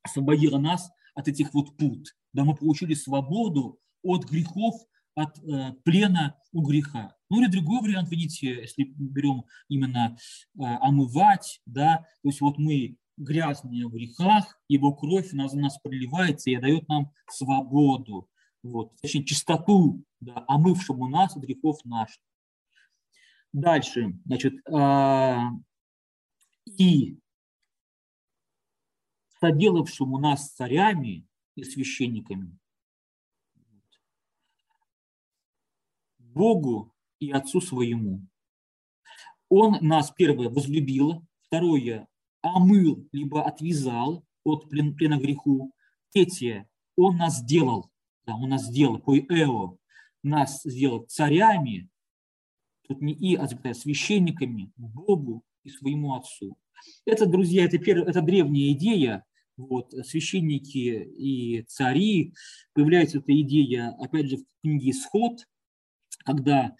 освободила 0.02 0.58
нас 0.58 0.90
от 1.14 1.28
этих 1.28 1.54
вот 1.54 1.76
пут. 1.76 2.16
Да, 2.32 2.44
мы 2.44 2.56
получили 2.56 2.94
свободу 2.94 3.78
от 4.02 4.24
грехов, 4.24 4.74
от 5.14 5.38
э, 5.38 5.74
плена 5.84 6.36
у 6.52 6.62
греха. 6.62 7.14
Ну 7.30 7.40
или 7.40 7.48
другой 7.48 7.80
вариант, 7.80 8.10
видите, 8.10 8.48
если 8.48 8.92
берем 8.96 9.44
именно 9.68 10.16
э, 10.58 10.62
омывать, 10.62 11.60
да, 11.64 11.98
то 12.22 12.28
есть 12.28 12.40
вот 12.40 12.58
мы 12.58 12.96
грязные 13.16 13.86
в 13.86 13.92
грехах, 13.92 14.60
его 14.66 14.92
кровь 14.92 15.30
на 15.32 15.46
нас 15.54 15.78
проливается 15.78 16.50
и 16.50 16.56
дает 16.56 16.88
нам 16.88 17.12
свободу, 17.30 18.28
вот, 18.64 18.96
точнее, 19.00 19.24
чистоту, 19.24 20.04
да, 20.18 20.44
омывшему 20.48 21.08
нас 21.08 21.36
от 21.36 21.44
грехов 21.44 21.84
наших. 21.84 22.20
Дальше, 23.52 24.18
значит, 24.24 24.54
э, 24.68 25.38
и 26.66 27.16
соделавшему 29.40 30.18
нас 30.18 30.50
царями 30.52 31.26
и 31.54 31.62
священниками, 31.62 32.58
Богу 36.18 36.89
и 37.20 37.30
Отцу 37.30 37.60
своему. 37.60 38.26
Он 39.48 39.78
нас, 39.80 40.10
первое, 40.10 40.48
возлюбил, 40.48 41.24
второе, 41.42 42.08
омыл, 42.42 43.06
либо 43.12 43.42
отвязал 43.42 44.24
от 44.44 44.68
плен, 44.68 44.94
плена 44.94 45.18
греху. 45.18 45.72
Третье, 46.12 46.68
он 46.96 47.18
нас 47.18 47.38
сделал, 47.38 47.90
да, 48.26 48.34
он 48.34 48.50
нас 48.50 48.66
сделал, 48.66 48.98
поэо, 48.98 49.76
нас 50.22 50.62
сделал 50.64 51.04
царями, 51.06 51.88
тут 52.88 53.00
не 53.00 53.12
и, 53.12 53.36
а 53.36 53.46
священниками, 53.74 54.72
Богу 54.76 55.44
и 55.62 55.70
своему 55.70 56.14
Отцу. 56.14 56.56
Это, 57.04 57.26
друзья, 57.26 57.64
это, 57.64 57.78
первая, 57.78 58.08
это 58.08 58.22
древняя 58.22 58.72
идея, 58.72 59.24
вот, 59.56 59.92
священники 60.06 61.04
и 61.18 61.62
цари, 61.62 62.32
появляется 62.72 63.18
эта 63.18 63.38
идея, 63.42 63.94
опять 63.98 64.30
же, 64.30 64.38
в 64.38 64.44
книге 64.62 64.90
«Исход», 64.90 65.46
когда 66.24 66.72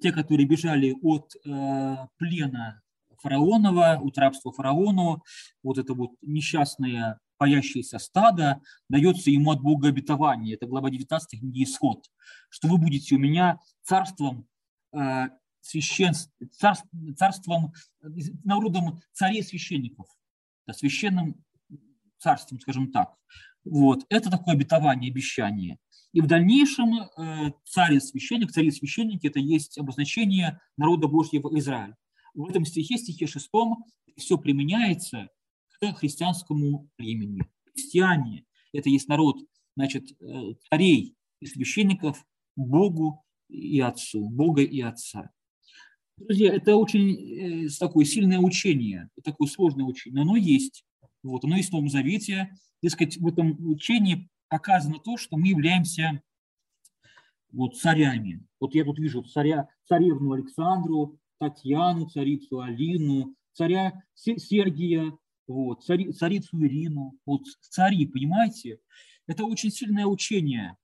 те, 0.00 0.12
которые 0.12 0.46
бежали 0.46 0.94
от 1.02 1.34
э, 1.44 1.96
плена 2.18 2.82
фараонова, 3.20 4.00
от 4.02 4.18
рабства 4.18 4.52
фараону, 4.52 5.22
вот 5.62 5.78
это 5.78 5.94
вот 5.94 6.10
несчастное 6.22 7.18
паящееся 7.36 7.98
стадо, 7.98 8.60
дается 8.88 9.30
ему 9.30 9.50
от 9.50 9.60
Бога 9.60 9.88
обетование. 9.88 10.54
Это 10.54 10.66
глава 10.66 10.90
19 10.90 11.40
книги 11.40 11.64
Исход. 11.64 12.06
Что 12.48 12.68
вы 12.68 12.78
будете 12.78 13.14
у 13.14 13.18
меня 13.18 13.58
царством 13.82 14.46
э, 14.92 15.28
священств, 15.60 16.32
царь, 16.52 16.76
царством, 17.16 17.72
народом 18.44 19.00
царей 19.12 19.42
священников, 19.42 20.06
да, 20.66 20.74
священным 20.74 21.42
царством, 22.18 22.60
скажем 22.60 22.92
так. 22.92 23.14
Вот. 23.64 24.04
Это 24.10 24.30
такое 24.30 24.54
обетование, 24.54 25.10
обещание. 25.10 25.78
И 26.14 26.20
в 26.20 26.28
дальнейшем 26.28 26.94
э, 26.94 27.52
царь 27.64 27.96
и 27.96 28.00
священник, 28.00 28.52
цари 28.52 28.68
и 28.68 28.70
священники– 28.70 29.26
это 29.28 29.40
есть 29.40 29.76
обозначение 29.78 30.60
народа 30.76 31.08
Божьего 31.08 31.50
Израиль. 31.58 31.94
В 32.34 32.48
этом 32.48 32.64
стихе, 32.64 32.98
стихе 32.98 33.26
шестом, 33.26 33.84
все 34.16 34.38
применяется 34.38 35.28
к 35.80 35.92
христианскому 35.94 36.88
племени. 36.94 37.42
Христиане– 37.72 38.44
это 38.72 38.90
есть 38.90 39.08
народ 39.08 39.38
значит, 39.76 40.12
э, 40.22 40.54
царей 40.70 41.16
и 41.40 41.46
священников 41.46 42.24
Богу 42.54 43.24
и 43.48 43.80
Отцу, 43.80 44.28
Бога 44.28 44.62
и 44.62 44.80
Отца. 44.82 45.32
Друзья, 46.16 46.54
это 46.54 46.76
очень 46.76 47.66
э, 47.66 47.68
такое 47.80 48.04
сильное 48.04 48.38
учение, 48.38 49.10
такое 49.24 49.48
сложное 49.48 49.84
учение, 49.84 50.22
но 50.22 50.30
оно 50.30 50.36
есть. 50.36 50.84
Вот, 51.24 51.44
оно 51.44 51.56
есть 51.56 51.70
в 51.70 51.72
Новом 51.72 51.88
Завете. 51.88 52.50
Дескать, 52.84 53.16
в 53.16 53.26
этом 53.26 53.56
учении 53.68 54.28
показано 54.54 55.00
то, 55.00 55.16
что 55.16 55.36
мы 55.36 55.48
являемся 55.48 56.22
вот, 57.50 57.76
царями. 57.76 58.46
Вот 58.60 58.72
я 58.76 58.84
тут 58.84 59.00
вижу 59.00 59.24
царя, 59.24 59.68
царевну 59.88 60.30
Александру, 60.30 61.18
Татьяну, 61.38 62.08
царицу 62.08 62.60
Алину, 62.60 63.34
царя 63.52 64.04
Сергия, 64.14 65.12
вот, 65.48 65.82
цари, 65.82 66.12
царицу 66.12 66.64
Ирину. 66.64 67.18
Вот 67.26 67.42
цари, 67.62 68.06
понимаете? 68.06 68.78
Это 69.26 69.44
очень 69.44 69.72
сильное 69.72 70.06
учение. 70.06 70.76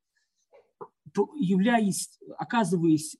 Являясь, 1.37 2.19
оказываясь 2.39 3.19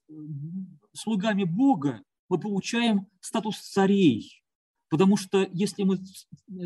слугами 0.91 1.45
Бога, 1.45 2.03
мы 2.27 2.37
получаем 2.39 3.07
статус 3.21 3.57
царей. 3.57 4.43
Потому 4.89 5.15
что 5.15 5.47
если 5.53 5.83
мы 5.83 6.03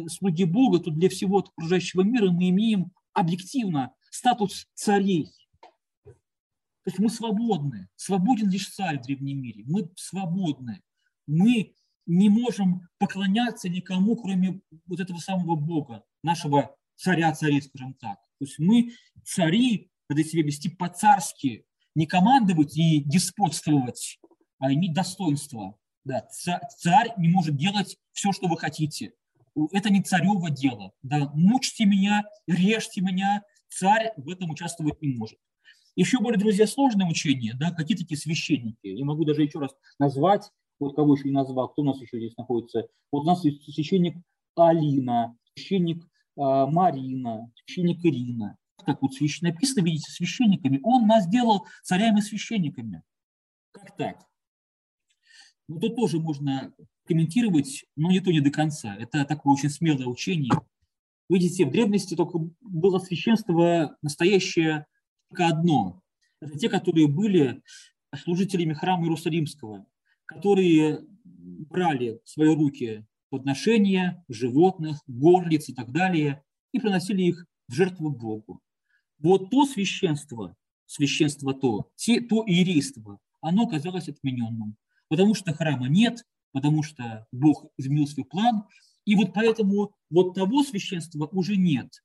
слуги 0.10 0.46
Бога, 0.46 0.80
то 0.80 0.90
для 0.90 1.08
всего 1.10 1.38
окружающего 1.38 2.02
мира 2.02 2.32
мы 2.32 2.50
имеем 2.50 2.92
объективно 3.16 3.96
статус 4.12 4.68
царей. 4.76 5.32
То 6.04 6.92
есть 6.92 7.00
мы 7.00 7.10
свободны. 7.10 7.90
Свободен 7.96 8.50
лишь 8.50 8.70
царь 8.70 9.00
в 9.00 9.02
древнем 9.02 9.42
мире. 9.42 9.64
Мы 9.66 9.90
свободны. 9.96 10.84
Мы 11.26 11.74
не 12.06 12.30
можем 12.30 12.88
поклоняться 13.00 13.70
никому, 13.70 14.16
кроме 14.16 14.62
вот 14.86 15.00
этого 15.00 15.18
самого 15.18 15.56
Бога, 15.56 16.04
нашего 16.22 16.76
царя 16.96 17.34
царей, 17.34 17.64
скажем 17.64 17.96
так. 17.96 18.20
То 18.38 18.46
есть 18.46 18.60
мы 18.60 18.92
цари, 19.24 19.90
когда 20.08 20.24
себя 20.24 20.44
вести 20.44 20.70
по-царски, 20.70 21.66
не 21.96 22.06
командовать 22.06 22.78
и 22.78 23.00
деспотствовать, 23.04 24.20
а 24.60 24.72
иметь 24.72 24.94
достоинство. 24.94 25.80
Да, 26.04 26.28
царь 26.28 27.14
не 27.18 27.30
может 27.30 27.56
делать 27.56 27.98
все, 28.12 28.32
что 28.32 28.48
вы 28.48 28.60
хотите 28.60 29.14
это 29.72 29.90
не 29.90 30.02
царево 30.02 30.50
дело. 30.50 30.92
Да, 31.02 31.32
мучьте 31.34 31.86
меня, 31.86 32.26
режьте 32.48 33.02
меня, 33.02 33.44
царь 33.70 34.14
в 34.18 34.30
этом 34.30 34.52
участвовать 34.52 35.02
не 35.02 35.16
может. 35.16 35.40
Еще 35.96 36.20
более, 36.20 36.40
друзья, 36.40 36.68
сложное 36.68 37.08
учение, 37.08 37.54
да, 37.56 37.72
какие 37.72 37.98
такие 37.98 38.18
священники. 38.18 38.88
Я 38.88 39.06
могу 39.06 39.24
даже 39.24 39.44
еще 39.44 39.60
раз 39.60 39.72
назвать, 39.98 40.52
вот 40.80 40.96
кого 40.96 41.16
еще 41.16 41.26
не 41.26 41.32
назвал, 41.32 41.70
кто 41.70 41.84
у 41.84 41.86
нас 41.86 42.02
еще 42.02 42.18
здесь 42.18 42.36
находится. 42.36 42.88
Вот 43.12 43.22
у 43.22 43.26
нас 43.26 43.46
есть 43.46 43.64
священник 43.74 44.18
Алина, 44.56 45.38
священник 45.54 46.06
а, 46.38 46.68
Марина, 46.68 47.50
священник 47.56 48.04
Ирина. 48.06 48.58
Так 48.86 49.02
вот 49.02 49.14
священ... 49.14 49.48
написано, 49.48 49.86
видите, 49.86 50.12
священниками. 50.12 50.82
Он 50.84 51.08
нас 51.08 51.26
сделал 51.26 51.66
царями 51.82 52.20
священниками. 52.20 53.04
Как 53.72 53.96
так? 53.96 54.26
Ну, 55.68 55.80
тут 55.80 55.96
тоже 55.96 56.20
можно 56.20 56.74
комментировать, 57.06 57.86
но 57.96 58.12
не 58.12 58.20
то 58.20 58.32
не 58.32 58.42
до 58.42 58.52
конца. 58.52 58.96
Это 58.96 59.26
такое 59.26 59.54
очень 59.54 59.70
смелое 59.70 60.08
учение. 60.08 60.52
Видите, 61.30 61.66
в 61.66 61.72
древности 61.72 62.16
только 62.16 62.40
было 62.62 63.00
священство 63.00 63.98
настоящее 64.02 64.86
только 65.30 65.48
одно. 65.48 66.02
Это 66.40 66.58
те, 66.58 66.70
которые 66.70 67.08
были 67.08 67.62
служителями 68.16 68.74
храма 68.74 69.04
Иерусалимского, 69.04 69.86
которые 70.26 71.06
брали 71.26 72.20
в 72.24 72.30
свои 72.30 72.54
руки 72.54 73.06
подношения 73.30 74.24
животных, 74.30 75.00
горлиц 75.08 75.70
и 75.70 75.74
так 75.74 75.92
далее, 75.92 76.44
и 76.72 76.80
приносили 76.80 77.24
их 77.24 77.46
в 77.68 77.74
жертву 77.74 78.12
Богу. 78.12 78.62
Вот 79.20 79.50
то 79.50 79.66
священство, 79.66 80.56
священство 80.86 81.54
то, 81.54 81.90
те, 81.96 82.22
то 82.22 82.44
иерейство, 82.46 83.20
оно 83.42 83.68
казалось 83.68 84.10
отмененным, 84.10 84.76
потому 85.08 85.34
что 85.34 85.54
храма 85.54 85.88
нет, 85.88 86.24
потому 86.56 86.84
что 86.84 87.28
Бог 87.34 87.66
изменил 87.78 88.08
свой 88.08 88.24
план, 88.24 88.64
и 89.04 89.14
вот 89.16 89.34
поэтому 89.34 89.94
вот 90.10 90.36
того 90.36 90.64
священства 90.64 91.28
уже 91.34 91.58
нет, 91.58 92.02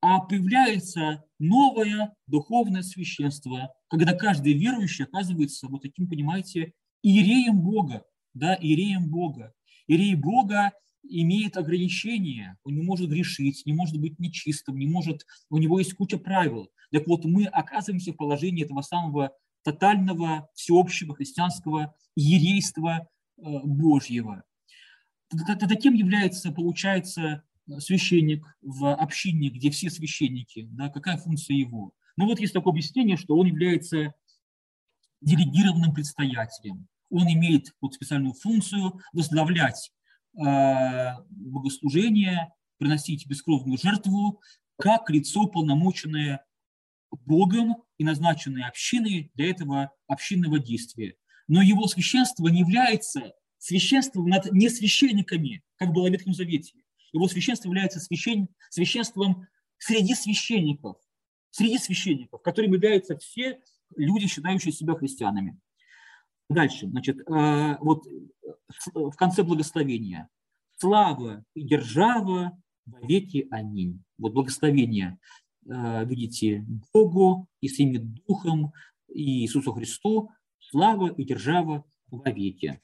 а 0.00 0.20
появляется 0.20 1.24
новое 1.40 2.14
духовное 2.28 2.82
священство, 2.82 3.74
когда 3.88 4.12
каждый 4.12 4.52
верующий 4.52 5.04
оказывается 5.04 5.66
вот 5.66 5.82
таким, 5.82 6.08
понимаете, 6.08 6.74
иереем 7.02 7.60
Бога, 7.60 8.04
да, 8.34 8.54
иереем 8.54 9.10
Бога. 9.10 9.52
Иерей 9.88 10.14
Бога 10.14 10.70
имеет 11.02 11.56
ограничения, 11.56 12.56
он 12.62 12.76
не 12.76 12.82
может 12.82 13.10
грешить, 13.10 13.66
не 13.66 13.72
может 13.72 14.00
быть 14.00 14.20
нечистым, 14.20 14.78
не 14.78 14.86
может, 14.86 15.26
у 15.50 15.58
него 15.58 15.80
есть 15.80 15.94
куча 15.94 16.18
правил. 16.18 16.70
Так 16.92 17.08
вот, 17.08 17.24
мы 17.24 17.46
оказываемся 17.46 18.12
в 18.12 18.16
положении 18.16 18.64
этого 18.64 18.82
самого 18.82 19.32
тотального, 19.64 20.48
всеобщего 20.54 21.16
христианского 21.16 21.96
ерейства 22.14 23.08
Божьего. 23.36 24.44
Таким 25.58 25.94
является, 25.94 26.52
получается, 26.52 27.42
священник 27.78 28.46
в 28.62 28.94
общине, 28.94 29.48
где 29.48 29.70
все 29.70 29.90
священники, 29.90 30.68
да, 30.70 30.88
какая 30.88 31.16
функция 31.16 31.56
его? 31.56 31.92
Ну 32.16 32.26
вот 32.26 32.40
есть 32.40 32.52
такое 32.52 32.72
объяснение, 32.72 33.16
что 33.16 33.36
он 33.36 33.46
является 33.46 34.14
делегированным 35.20 35.92
предстоятелем. 35.92 36.86
Он 37.10 37.26
имеет 37.26 37.74
вот 37.80 37.94
специальную 37.94 38.34
функцию 38.34 39.00
возглавлять 39.12 39.92
э, 40.38 41.12
богослужение, 41.28 42.52
приносить 42.78 43.26
бескровную 43.26 43.78
жертву, 43.78 44.40
как 44.78 45.10
лицо 45.10 45.46
полномоченное 45.46 46.44
Богом 47.24 47.76
и 47.98 48.04
назначенное 48.04 48.68
общиной 48.68 49.30
для 49.34 49.50
этого 49.50 49.90
общинного 50.06 50.58
действия. 50.58 51.16
Но 51.48 51.62
его 51.62 51.86
священство 51.86 52.48
не 52.48 52.60
является 52.60 53.32
священством 53.58 54.28
над 54.28 54.52
несвященниками, 54.52 55.62
как 55.76 55.92
было 55.92 56.08
в 56.08 56.12
Ветхом 56.12 56.34
Завете. 56.34 56.74
Его 57.12 57.28
священство 57.28 57.68
является 57.68 58.00
священ... 58.00 58.48
священством 58.70 59.46
среди 59.78 60.14
священников, 60.14 60.96
среди 61.50 61.78
священников, 61.78 62.42
которыми 62.42 62.74
являются 62.74 63.16
все 63.16 63.60
люди, 63.96 64.26
считающие 64.26 64.72
себя 64.72 64.94
христианами. 64.94 65.58
Дальше, 66.48 66.86
значит, 66.86 67.18
э, 67.28 67.76
вот 67.80 68.04
в 68.94 69.12
конце 69.12 69.42
благословения. 69.42 70.28
Слава 70.76 71.44
и 71.54 71.62
держава 71.62 72.56
во 72.84 73.00
веки. 73.00 73.48
Аминь. 73.50 74.02
Вот 74.18 74.32
благословение, 74.32 75.18
э, 75.68 76.04
видите, 76.04 76.64
Богу 76.92 77.48
и 77.60 77.68
своим 77.68 78.14
Духом 78.26 78.72
и 79.08 79.42
Иисусу 79.42 79.72
Христу. 79.72 80.30
Слава 80.70 81.12
и 81.12 81.24
держава 81.24 81.84
во 82.10 82.30
веки. 82.30 82.80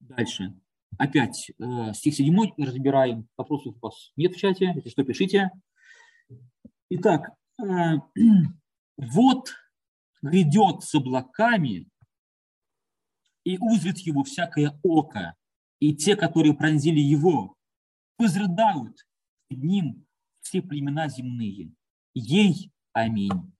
Дальше. 0.00 0.58
Опять 0.98 1.50
э, 1.50 1.92
стих 1.94 2.14
7 2.14 2.36
разбираем. 2.58 3.28
Вопросов 3.36 3.76
у 3.76 3.78
вас 3.78 4.12
нет 4.16 4.34
в 4.34 4.38
чате. 4.38 4.72
Если 4.74 4.88
что, 4.88 5.04
пишите. 5.04 5.50
Итак, 6.90 7.30
э, 7.60 7.64
вот 8.96 9.54
грядет 10.22 10.82
с 10.82 10.94
облаками 10.94 11.88
и 13.44 13.58
узрит 13.58 13.98
его 13.98 14.24
всякое 14.24 14.78
око, 14.82 15.36
и 15.78 15.94
те, 15.94 16.16
которые 16.16 16.54
пронзили 16.54 17.00
его, 17.00 17.56
возрыдают 18.18 18.96
ним 19.50 20.04
все 20.40 20.62
племена 20.62 21.08
земные. 21.08 21.72
Ей 22.14 22.72
аминь. 22.92 23.52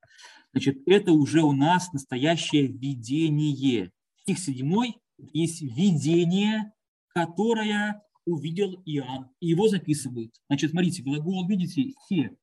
Значит, 0.52 0.78
это 0.86 1.12
уже 1.12 1.42
у 1.42 1.52
нас 1.52 1.92
настоящее 1.92 2.66
видение. 2.66 3.92
Стих 4.22 4.38
7 4.38 4.92
есть 5.32 5.62
видение 5.62 6.72
которое 7.18 8.02
увидел 8.26 8.80
Иоанн, 8.84 9.30
и 9.40 9.48
его 9.48 9.68
записывает. 9.68 10.34
Значит, 10.48 10.70
смотрите, 10.70 11.02
глагол, 11.02 11.46
видите, 11.48 11.92
«се», 12.06 12.36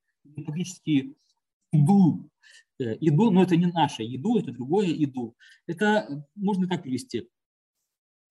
по-гречески 0.45 1.15
«иду», 1.71 2.29
э, 2.79 2.97
«иду», 2.99 3.31
но 3.31 3.43
это 3.43 3.55
не 3.55 3.67
наше 3.67 4.03
«иду», 4.03 4.37
это 4.37 4.51
другое 4.51 4.91
«иду». 4.91 5.35
Это 5.67 6.25
можно 6.35 6.67
так 6.67 6.83
перевести. 6.83 7.29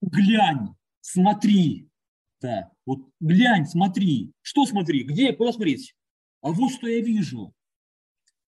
«Глянь, 0.03 0.75
смотри». 1.01 1.89
Да, 2.41 2.71
вот 2.85 3.09
глянь, 3.21 3.65
смотри. 3.65 4.33
Что 4.43 4.67
смотри? 4.67 5.05
Где? 5.05 5.33
Куда 5.33 5.51
смотреть? 5.53 5.97
А 6.43 6.51
вот 6.51 6.73
что 6.73 6.87
я 6.87 7.01
вижу. 7.01 7.55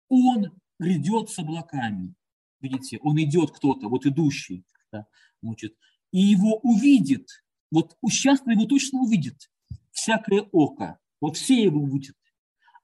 Он 0.08 0.50
грядет 0.82 1.30
с 1.30 1.38
облаками. 1.38 2.14
Видите, 2.60 2.98
он 3.02 3.20
идет 3.22 3.50
кто-то, 3.50 3.88
вот 3.88 4.06
идущий. 4.06 4.64
Да, 4.92 5.06
значит, 5.40 5.74
и 6.10 6.20
его 6.20 6.58
увидит 6.58 7.26
вот 7.72 7.96
счастливый 8.10 8.54
его 8.54 8.66
точно 8.66 9.00
увидит 9.00 9.50
всякое 9.92 10.42
око, 10.52 10.98
вот 11.20 11.36
все 11.38 11.62
его 11.62 11.80
увидят. 11.80 12.14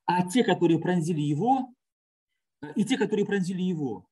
А 0.07 0.27
те, 0.27 0.43
которые 0.43 0.81
пронзили 0.81 1.21
его, 1.21 1.75
и 2.75 2.85
те, 2.85 2.97
которые 2.97 3.27
пронзили 3.27 3.63
его, 3.63 4.09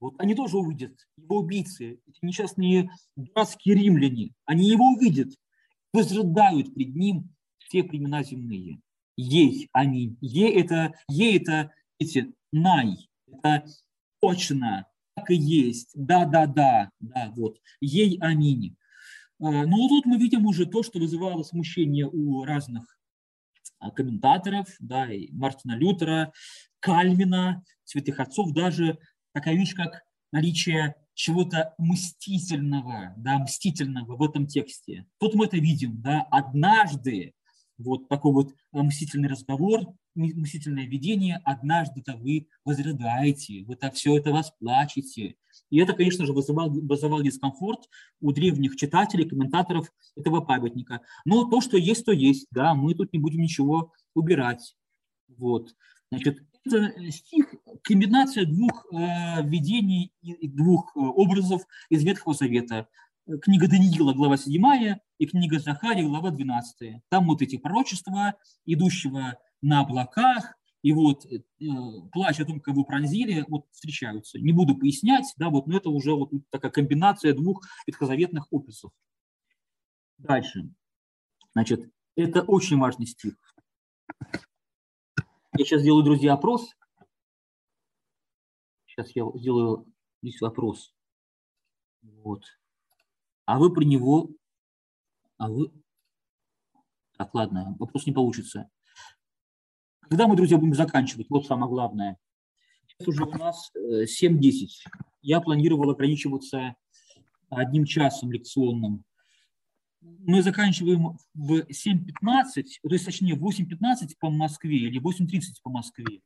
вот 0.00 0.14
они 0.18 0.34
тоже 0.34 0.58
увидят, 0.58 0.98
его 1.16 1.38
убийцы, 1.38 2.00
эти 2.06 2.18
несчастные 2.22 2.90
дурацкие 3.14 3.76
римляне, 3.76 4.34
они 4.44 4.68
его 4.68 4.84
увидят, 4.90 5.32
возрыдают 5.92 6.74
пред 6.74 6.96
ним 6.96 7.32
все 7.58 7.84
племена 7.84 8.24
земные. 8.24 8.80
Ей, 9.16 9.68
аминь. 9.72 10.18
Ей 10.20 10.60
это, 10.60 10.92
ей 11.08 11.38
это, 11.38 11.72
эти, 11.98 12.34
най, 12.52 13.08
это 13.26 13.64
точно, 14.20 14.86
так 15.14 15.30
и 15.30 15.36
есть, 15.36 15.90
да, 15.94 16.24
да, 16.24 16.90
вот, 17.36 17.58
ей, 17.80 18.18
аминь. 18.20 18.76
А, 19.38 19.66
ну, 19.66 19.88
тут 19.88 20.06
мы 20.06 20.18
видим 20.18 20.46
уже 20.46 20.66
то, 20.66 20.82
что 20.82 20.98
вызывало 20.98 21.42
смущение 21.42 22.06
у 22.06 22.44
разных 22.44 22.98
а, 23.78 23.90
комментаторов, 23.90 24.68
да, 24.80 25.12
и 25.12 25.30
Мартина 25.32 25.76
Лютера, 25.76 26.32
Кальвина, 26.80 27.62
святых 27.84 28.20
отцов, 28.20 28.52
даже 28.52 28.98
такая 29.32 29.54
вещь, 29.54 29.74
как 29.74 30.02
наличие 30.32 30.94
чего-то 31.14 31.74
мстительного, 31.78 33.14
да, 33.16 33.38
мстительного 33.38 34.16
в 34.16 34.22
этом 34.22 34.46
тексте. 34.46 35.06
Тут 35.18 35.34
мы 35.34 35.46
это 35.46 35.56
видим, 35.56 36.00
да, 36.00 36.22
однажды 36.30 37.32
вот 37.78 38.08
такой 38.08 38.32
вот 38.32 38.54
мстительный 38.72 39.28
разговор 39.28 39.80
мстительное 40.16 40.86
видение, 40.86 41.40
однажды-то 41.44 42.16
вы 42.16 42.48
возрыдаете, 42.64 43.64
вы-то 43.64 43.90
все 43.90 44.16
это 44.16 44.32
восплачете. 44.32 45.36
И 45.70 45.78
это, 45.78 45.92
конечно 45.92 46.26
же, 46.26 46.32
вызывало, 46.32 46.68
вызывало 46.68 47.22
дискомфорт 47.22 47.88
у 48.20 48.32
древних 48.32 48.76
читателей, 48.76 49.28
комментаторов 49.28 49.92
этого 50.16 50.40
памятника. 50.40 51.02
Но 51.24 51.44
то, 51.44 51.60
что 51.60 51.76
есть, 51.76 52.04
то 52.04 52.12
есть, 52.12 52.46
да, 52.50 52.74
мы 52.74 52.94
тут 52.94 53.12
не 53.12 53.18
будем 53.18 53.40
ничего 53.40 53.92
убирать. 54.14 54.76
Вот. 55.28 55.74
Значит, 56.10 56.42
это 56.64 56.92
стих, 57.10 57.54
комбинация 57.82 58.44
двух 58.44 58.86
э, 58.92 59.42
видений 59.44 60.12
и 60.22 60.48
двух 60.48 60.96
э, 60.96 61.00
образов 61.00 61.62
из 61.90 62.02
Ветхого 62.02 62.34
Завета. 62.34 62.88
Книга 63.26 63.66
Даниила, 63.66 64.12
глава 64.12 64.36
7, 64.36 64.62
и 65.18 65.26
книга 65.26 65.58
Захария, 65.58 66.06
глава 66.06 66.30
12. 66.30 67.02
Там 67.08 67.26
вот 67.26 67.42
эти 67.42 67.58
пророчества, 67.58 68.34
идущего 68.64 69.36
на 69.60 69.80
облаках, 69.80 70.56
и 70.82 70.92
вот 70.92 71.26
э, 71.26 71.40
плач 72.12 72.38
о 72.38 72.44
том, 72.44 72.60
кого 72.60 72.84
пронзили, 72.84 73.44
вот 73.48 73.66
встречаются. 73.72 74.38
Не 74.38 74.52
буду 74.52 74.78
пояснять, 74.78 75.34
да, 75.38 75.50
вот, 75.50 75.66
но 75.66 75.76
это 75.76 75.90
уже 75.90 76.14
вот 76.14 76.30
такая 76.50 76.70
комбинация 76.70 77.34
двух 77.34 77.66
ветхозаветных 77.88 78.46
описов. 78.52 78.92
Дальше. 80.18 80.70
Значит, 81.52 81.90
это 82.14 82.42
очень 82.42 82.78
важный 82.78 83.06
стих. 83.06 83.34
Я 85.58 85.64
сейчас 85.64 85.80
сделаю, 85.80 86.04
друзья, 86.04 86.34
опрос. 86.34 86.70
Сейчас 88.86 89.10
я 89.16 89.24
сделаю 89.34 89.92
здесь 90.22 90.40
вопрос. 90.40 90.94
Вот. 92.02 92.44
А 93.46 93.58
вы 93.58 93.72
про 93.72 93.84
него... 93.84 94.30
А 95.38 95.48
вы... 95.48 95.72
Так, 97.16 97.34
ладно, 97.34 97.76
вопрос 97.78 98.06
не 98.06 98.12
получится. 98.12 98.68
Когда 100.02 100.26
мы, 100.26 100.36
друзья, 100.36 100.58
будем 100.58 100.74
заканчивать? 100.74 101.30
Вот 101.30 101.46
самое 101.46 101.70
главное. 101.70 102.18
Сейчас 102.86 103.08
уже 103.08 103.24
у 103.24 103.30
нас 103.30 103.70
7-10. 103.74 104.10
Э, 104.30 104.90
Я 105.22 105.40
планировал 105.40 105.90
ограничиваться 105.90 106.76
одним 107.48 107.84
часом 107.84 108.32
лекционным. 108.32 109.04
Мы 110.00 110.42
заканчиваем 110.42 111.18
в 111.34 111.52
7.15, 111.52 112.64
то 112.82 112.92
есть 112.92 113.04
точнее 113.04 113.34
в 113.34 113.44
8.15 113.44 114.14
по 114.20 114.30
Москве 114.30 114.76
или 114.76 115.00
8.30 115.00 115.40
по 115.62 115.70
Москве. 115.70 116.20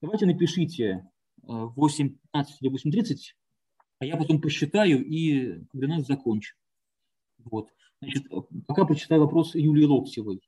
Давайте 0.00 0.26
напишите 0.26 1.08
8.15 1.46 2.14
э, 2.32 2.42
или 2.60 2.70
8.30, 2.70 3.16
а 3.98 4.04
я 4.04 4.16
потом 4.16 4.40
посчитаю 4.40 5.04
и 5.04 5.60
12 5.72 6.06
закончу. 6.06 6.56
Вот. 7.38 7.68
Значит, 8.00 8.26
пока 8.66 8.84
прочитаю 8.84 9.22
вопрос 9.22 9.54
Юлии 9.54 9.84
Локтевой. 9.84 10.40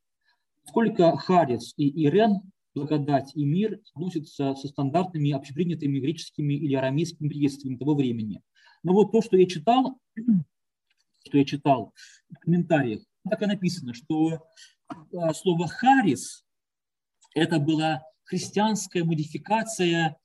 Сколько 0.65 1.17
Харис 1.17 1.75
и 1.77 1.89
Ирен, 2.05 2.41
благодать 2.75 3.35
и 3.35 3.45
мир 3.45 3.81
относятся 3.95 4.55
со 4.55 4.69
стандартными 4.69 5.33
общепринятыми 5.33 5.99
греческими 5.99 6.55
или 6.55 6.75
арамейскими 6.75 7.29
приветствиями 7.29 7.79
того 7.79 7.95
времени. 7.95 8.43
Но 8.83 8.93
вот 8.93 9.13
то, 9.13 9.23
что 9.23 9.37
я 9.37 9.47
читал, 9.47 9.99
что 11.27 11.39
я 11.39 11.45
читал 11.45 11.95
в 12.31 12.39
комментариях, 12.41 13.01
так 13.29 13.43
и 13.43 13.47
написано, 13.47 13.95
что 13.95 14.47
а, 14.89 15.33
слово 15.35 15.67
«харис»– 15.69 16.45
это 17.35 17.59
была 17.59 18.03
христианская 18.25 19.05
модификация 19.05 20.19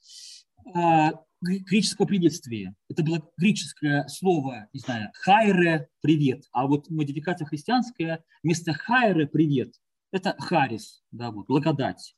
а, 0.74 1.14
греческого 1.42 2.06
приветствия. 2.06 2.76
Это 2.90 3.04
было 3.04 3.28
греческое 3.38 4.08
слово, 4.08 4.68
не 4.74 4.80
знаю, 4.80 5.10
хайре– 5.14 5.88
привет, 6.02 6.46
а 6.52 6.68
вот 6.68 6.90
модификация 6.90 7.46
христианская 7.46 8.24
вместо 8.44 8.74
хайре– 8.74 9.28
привет– 9.28 9.74
это 10.12 10.36
харис, 10.40 11.04
да, 11.12 11.32
вот, 11.32 11.48
благодать. 11.48 12.16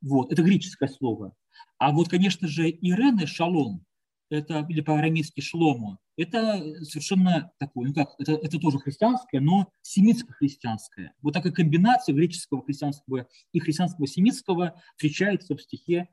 Вот, 0.00 0.32
это 0.32 0.42
греческое 0.42 0.88
слово. 0.88 1.34
А 1.78 1.92
вот, 1.92 2.08
конечно 2.08 2.48
же, 2.48 2.68
Ирене– 2.68 3.26
шалом, 3.26 3.84
это, 4.30 4.66
или 4.68 4.80
по-арамейски 4.80 5.40
шлому, 5.40 5.98
это 6.16 6.60
совершенно 6.84 7.52
такое, 7.58 7.88
ну 7.88 7.94
как, 7.94 8.10
это, 8.18 8.32
это 8.32 8.58
тоже 8.58 8.78
христианское, 8.78 9.40
но 9.40 9.70
семитско-христианское. 9.82 11.14
Вот 11.22 11.32
такая 11.32 11.52
комбинация 11.52 12.14
греческого 12.14 12.64
христианского 12.64 13.28
и 13.52 13.60
христианского 13.60 14.06
семитского 14.08 14.82
встречается 14.96 15.54
в 15.54 15.62
стихе 15.62 16.08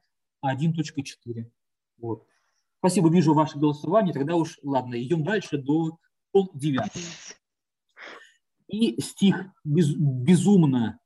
1.4. 0.46 1.50
Вот. 1.98 2.28
Спасибо, 2.86 3.10
вижу 3.10 3.34
ваше 3.34 3.58
голосование. 3.58 4.14
Тогда 4.14 4.36
уж, 4.36 4.60
ладно, 4.62 5.02
идем 5.02 5.24
дальше 5.24 5.58
до 5.58 5.98
пол 6.32 6.52
девятого. 6.54 7.04
И 8.68 9.02
стих 9.02 9.44
без, 9.64 9.96
безумно 9.96 11.00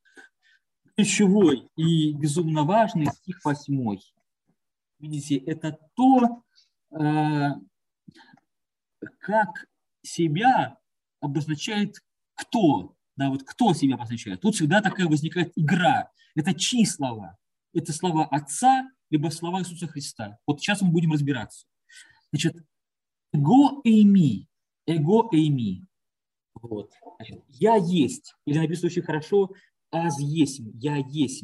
ключевой 0.98 1.70
и 1.78 2.12
безумно 2.12 2.64
важный, 2.66 3.06
стих 3.06 3.40
восьмой. 3.46 4.02
Видите, 5.00 5.38
это 5.38 5.80
то, 5.96 6.44
э, 7.00 7.52
как 9.20 9.66
себя 10.02 10.78
обозначает 11.22 11.96
кто. 12.34 12.94
Да, 13.16 13.30
вот 13.30 13.44
кто 13.44 13.74
себя 13.74 13.96
обозначает. 13.96 14.42
Тут 14.42 14.56
всегда 14.56 14.82
такая 14.82 15.08
возникает 15.08 15.54
игра. 15.56 16.12
Это 16.36 16.54
чьи 16.54 16.84
слова? 16.84 17.38
Это 17.74 17.94
слова 17.94 18.26
Отца, 18.26 18.90
либо 19.10 19.30
слова 19.30 19.62
Иисуса 19.62 19.88
Христа. 19.88 20.38
Вот 20.46 20.60
сейчас 20.60 20.82
мы 20.82 20.92
будем 20.92 21.12
разбираться. 21.12 21.66
Значит, 22.32 22.56
эго 23.34 23.82
эйми, 23.84 24.48
эго 24.86 25.30
эйми. 25.32 25.86
Вот. 26.62 26.92
Я 27.48 27.76
есть, 27.76 28.36
или 28.46 28.58
написано 28.58 28.88
очень 28.88 29.02
хорошо, 29.02 29.52
аз 29.92 30.20
есть, 30.20 30.62
я 30.76 30.98
есть. 30.98 31.44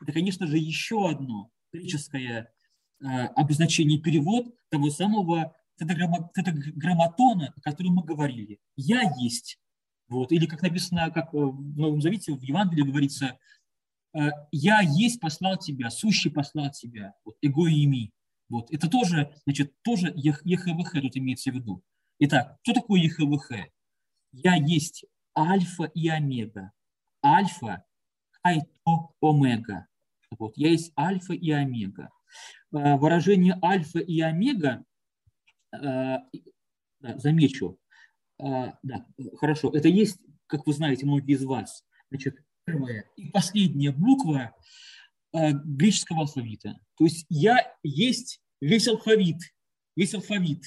Это, 0.00 0.12
конечно 0.12 0.46
же, 0.46 0.58
еще 0.58 1.08
одно 1.08 1.50
греческое 1.72 2.52
э, 3.00 3.06
обозначение 3.06 3.98
перевод 3.98 4.46
того 4.68 4.90
самого 4.90 5.54
тетаграмматона, 5.78 7.54
о 7.56 7.60
котором 7.60 7.94
мы 7.94 8.04
говорили. 8.04 8.58
Я 8.76 9.02
есть. 9.18 9.58
Вот. 10.08 10.32
Или 10.32 10.46
как 10.46 10.62
написано, 10.62 11.10
как 11.10 11.32
в 11.32 11.76
Новом 11.76 12.00
Завете, 12.00 12.32
в 12.34 12.42
Евангелии 12.42 12.82
говорится, 12.82 13.26
«Э, 13.26 13.36
я 14.50 14.80
есть 14.80 15.20
послал 15.20 15.56
тебя, 15.56 15.90
сущий 15.90 16.30
послал 16.30 16.70
тебя, 16.70 17.14
вот, 17.24 17.36
эго 17.42 17.66
ими. 17.66 18.12
Вот. 18.48 18.70
Это 18.70 18.88
тоже, 18.88 19.34
значит, 19.44 19.72
тоже 19.82 20.12
ЕХВХ 20.14 21.00
тут 21.00 21.16
имеется 21.16 21.50
в 21.50 21.54
виду. 21.54 21.82
Итак, 22.18 22.58
что 22.62 22.74
такое 22.74 23.00
ЕХВХ? 23.00 23.52
Я 24.32 24.56
есть 24.56 25.06
альфа 25.36 25.84
и 25.84 26.08
омега. 26.08 26.72
Альфа, 27.24 27.84
айто, 28.42 29.14
омега. 29.20 29.86
Вот. 30.38 30.56
Я 30.56 30.68
есть 30.68 30.92
альфа 30.98 31.32
и 31.32 31.50
омега. 31.50 32.10
Э, 32.72 32.96
выражение 32.96 33.58
альфа 33.62 33.98
и 33.98 34.20
омега, 34.20 34.84
э, 35.72 36.18
замечу, 37.00 37.78
да, 38.38 39.06
хорошо, 39.36 39.70
это 39.70 39.88
есть, 39.88 40.18
как 40.46 40.66
вы 40.66 40.72
знаете, 40.72 41.06
многие 41.06 41.34
из 41.34 41.44
вас, 41.44 41.84
значит, 42.10 42.42
первая 42.64 43.04
и 43.16 43.26
последняя 43.30 43.92
буква 43.92 44.54
э, 45.32 45.52
греческого 45.52 46.20
алфавита. 46.20 46.78
То 46.96 47.04
есть 47.04 47.26
я 47.28 47.72
есть 47.82 48.40
весь 48.60 48.88
алфавит, 48.88 49.38
весь 49.96 50.14
алфавит. 50.14 50.62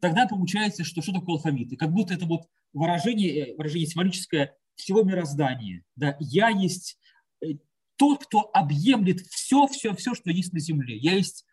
Тогда 0.00 0.26
получается, 0.26 0.84
что 0.84 1.02
что 1.02 1.12
такое 1.12 1.36
алфавит? 1.36 1.72
И 1.72 1.76
как 1.76 1.92
будто 1.92 2.14
это 2.14 2.26
вот 2.26 2.42
выражение, 2.72 3.50
э, 3.50 3.56
выражение 3.56 3.88
символическое 3.88 4.56
всего 4.74 5.02
мироздания. 5.02 5.82
Да? 5.96 6.16
Я 6.20 6.48
есть 6.48 6.98
э, 7.42 7.54
тот, 7.96 8.24
кто 8.26 8.50
объемлет 8.52 9.20
все, 9.20 9.66
все, 9.66 9.94
все, 9.94 10.14
что 10.14 10.30
есть 10.30 10.52
на 10.52 10.60
земле. 10.60 10.96
Я 10.96 11.14
есть 11.14 11.44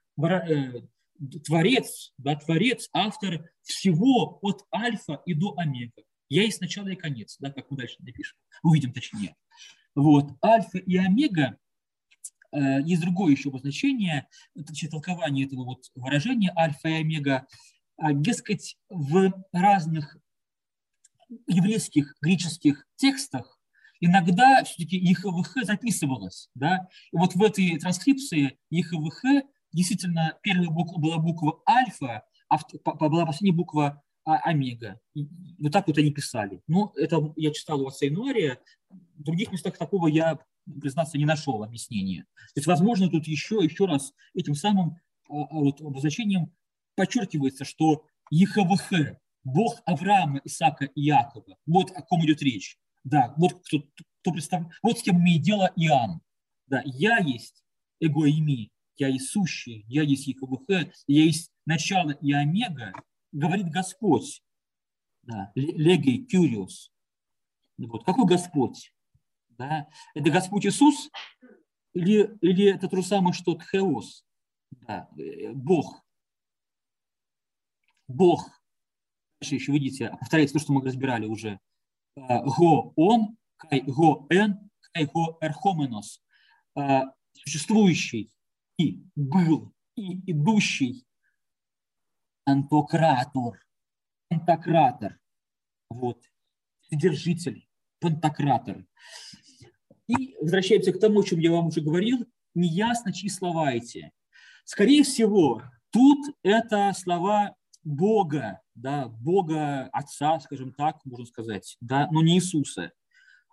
творец, 1.45 2.13
да, 2.17 2.35
творец, 2.35 2.89
автор 2.93 3.49
всего 3.63 4.39
от 4.41 4.65
альфа 4.73 5.21
и 5.25 5.33
до 5.33 5.55
омега. 5.57 6.03
Я 6.29 6.43
есть 6.43 6.61
начало 6.61 6.89
и 6.89 6.95
конец, 6.95 7.37
да, 7.39 7.51
как 7.51 7.69
мы 7.69 7.77
дальше 7.77 7.95
напишем, 7.99 8.37
увидим 8.63 8.93
точнее. 8.93 9.35
Вот. 9.95 10.31
Альфа 10.43 10.77
и 10.77 10.97
омега 10.97 11.57
э, 12.51 12.81
есть 12.83 13.01
другое 13.01 13.31
еще 13.31 13.49
обозначение, 13.49 14.27
значит, 14.53 14.91
толкование 14.91 15.45
этого 15.45 15.63
вот 15.63 15.85
выражения 15.95 16.53
альфа 16.55 16.89
и 16.89 17.01
омега, 17.01 17.47
э, 17.97 18.13
дескать, 18.13 18.77
в 18.89 19.33
разных 19.51 20.17
еврейских, 21.47 22.15
греческих 22.21 22.85
текстах 22.97 23.55
иногда 23.99 24.63
все-таки 24.63 24.97
ЕХВХ 24.97 25.63
записывалось. 25.63 26.49
Да? 26.55 26.87
И 27.11 27.17
вот 27.17 27.35
в 27.35 27.41
этой 27.41 27.77
транскрипции 27.79 28.57
ЕХВХ 28.69 29.45
действительно 29.71 30.37
первая 30.41 30.69
буква 30.69 30.99
была 30.99 31.17
буква 31.17 31.61
альфа, 31.67 32.23
а 32.49 32.57
была 32.93 33.25
последняя 33.25 33.55
буква 33.55 34.03
а, 34.25 34.37
омега. 34.37 34.99
вот 35.59 35.71
так 35.71 35.87
вот 35.87 35.97
они 35.97 36.11
писали. 36.11 36.61
Но 36.67 36.91
это 36.95 37.33
я 37.35 37.51
читал 37.51 37.81
у 37.81 37.87
отца 37.87 38.07
Инуария, 38.07 38.59
в 38.89 39.23
других 39.23 39.51
местах 39.51 39.77
такого 39.77 40.07
я, 40.07 40.39
признаться, 40.81 41.17
не 41.17 41.25
нашел 41.25 41.63
объяснения. 41.63 42.25
То 42.53 42.57
есть, 42.57 42.67
возможно, 42.67 43.09
тут 43.09 43.27
еще, 43.27 43.59
еще 43.63 43.85
раз 43.85 44.13
этим 44.33 44.55
самым 44.55 44.97
а, 45.29 45.43
а, 45.43 45.55
вот, 45.55 45.79
обозначением 45.79 46.51
подчеркивается, 46.95 47.65
что 47.65 48.05
ЕХВХ, 48.31 49.17
Бог 49.43 49.81
Авраама, 49.85 50.41
Исаака 50.43 50.85
и 50.85 51.01
Якова, 51.01 51.57
вот 51.67 51.91
о 51.91 52.01
ком 52.01 52.25
идет 52.25 52.41
речь. 52.41 52.77
Да, 53.03 53.35
вот 53.37 53.53
кто, 53.63 53.83
кто 54.21 54.31
представляет, 54.31 54.73
вот 54.81 54.97
с 54.97 55.03
кем 55.03 55.19
имеет 55.19 55.43
дело 55.43 55.71
Иоанн. 55.75 56.21
Да, 56.65 56.81
я 56.85 57.17
есть 57.19 57.63
эго 57.99 58.25
ими, 58.25 58.71
я 58.97 59.07
есть 59.09 59.29
сущий, 59.29 59.85
я 59.87 60.01
есть 60.01 60.25
ЕХВХ, 60.25 60.91
я 61.05 61.23
есть 61.23 61.51
начало 61.65 62.11
и 62.11 62.31
омега, 62.31 62.93
говорит 63.35 63.69
Господь. 63.69 64.43
Да, 65.23 65.51
легий 65.55 66.25
кюриус. 66.25 66.91
Вот. 67.77 68.05
Какой 68.05 68.25
Господь? 68.25 68.93
Да? 69.49 69.87
Это 70.13 70.29
Господь 70.29 70.65
Иисус 70.65 71.09
или, 71.93 72.37
или 72.41 72.65
это 72.65 72.87
то 72.87 72.97
же 72.97 73.03
самое, 73.03 73.33
что 73.33 73.55
Тхеос? 73.55 74.25
Да, 74.71 75.09
э, 75.17 75.51
Бог. 75.53 76.05
Бог. 78.07 78.49
Дальше 79.39 79.55
еще 79.55 79.71
видите, 79.71 80.15
повторяется 80.19 80.53
то, 80.53 80.59
что 80.59 80.73
мы 80.73 80.81
разбирали 80.81 81.25
уже. 81.25 81.59
Э, 82.15 82.43
го 82.43 82.93
он, 82.95 83.37
кай 83.57 83.81
го 83.81 84.27
эн, 84.29 84.69
кай 84.93 85.05
го 85.05 85.37
эрхоменос. 85.41 86.21
Э, 86.77 87.03
существующий 87.33 88.31
и 88.77 89.03
был, 89.15 89.73
и 89.95 90.31
идущий. 90.31 91.04
Антократор. 92.45 93.59
Пантократор. 94.29 95.19
Вот. 95.89 96.21
Содержитель. 96.81 97.67
Пантократор. 97.99 98.85
И 100.07 100.35
возвращаемся 100.39 100.93
к 100.93 100.99
тому, 100.99 101.21
о 101.21 101.23
чем 101.23 101.39
я 101.39 101.51
вам 101.51 101.67
уже 101.67 101.81
говорил. 101.81 102.25
Неясно, 102.53 103.11
чьи 103.11 103.29
слова 103.29 103.73
эти. 103.73 104.11
Скорее 104.63 105.03
всего, 105.03 105.63
тут 105.89 106.35
это 106.43 106.93
слова 106.95 107.55
Бога, 107.83 108.61
да, 108.75 109.07
Бога 109.07 109.89
Отца, 109.91 110.39
скажем 110.39 110.73
так, 110.73 111.03
можно 111.05 111.25
сказать, 111.25 111.77
да, 111.81 112.07
но 112.11 112.21
не 112.21 112.35
Иисуса. 112.35 112.91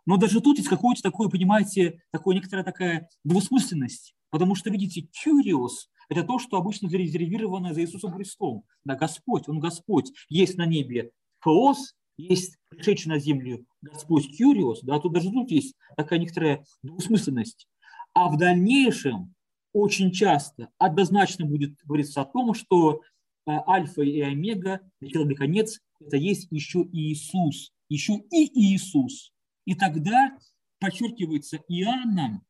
Но 0.05 0.16
даже 0.16 0.40
тут 0.40 0.59
есть 0.59 0.69
какое-то 0.69 1.02
такое, 1.02 1.28
понимаете, 1.28 2.02
такое 2.10 2.35
некоторая 2.35 2.64
такая 2.64 3.09
двусмысленность. 3.24 4.14
Потому 4.31 4.55
что, 4.55 4.70
видите, 4.70 5.02
curious– 5.02 5.89
это 6.12 6.24
то, 6.24 6.39
что 6.39 6.56
обычно 6.56 6.89
зарезервировано 6.89 7.74
за 7.74 7.82
Иисусом 7.82 8.12
Христом. 8.12 8.64
Да, 8.84 8.94
Господь, 8.94 9.48
Он 9.48 9.60
Господь. 9.60 10.12
Есть 10.28 10.56
на 10.56 10.66
небе 10.66 11.10
хаос, 11.40 11.94
есть 12.16 12.56
пришедший 12.68 13.09
на 13.09 13.18
землю 13.18 13.64
Господь 13.80 14.36
Кюриос, 14.36 14.82
да, 14.82 15.01
тут 15.01 15.12
даже 15.12 15.30
тут 15.30 15.51
есть 15.51 15.74
такая 15.97 16.18
некоторая 16.18 16.64
двусмысленность. 16.82 17.66
А 18.14 18.28
в 18.28 18.36
дальнейшем 18.36 19.34
очень 19.72 20.12
часто 20.12 20.68
однозначно 20.78 21.47
будет 21.47 21.74
говориться 21.84 22.20
о 22.20 22.26
том, 22.26 22.55
что 22.55 23.01
э, 23.47 23.51
альфа 23.66 24.02
и 24.02 24.20
омега, 24.20 24.80
начало 25.01 25.28
и 25.28 25.34
конец, 25.34 25.80
это 25.98 26.16
есть 26.16 26.48
еще 26.51 26.82
и 26.82 27.12
Иисус, 27.12 27.72
еще 27.89 28.14
и 28.30 28.74
Иисус. 28.74 29.32
И 29.64 29.74
тогда 29.74 30.36
подчеркивается 30.78 31.59
Иоанном, 31.68 32.43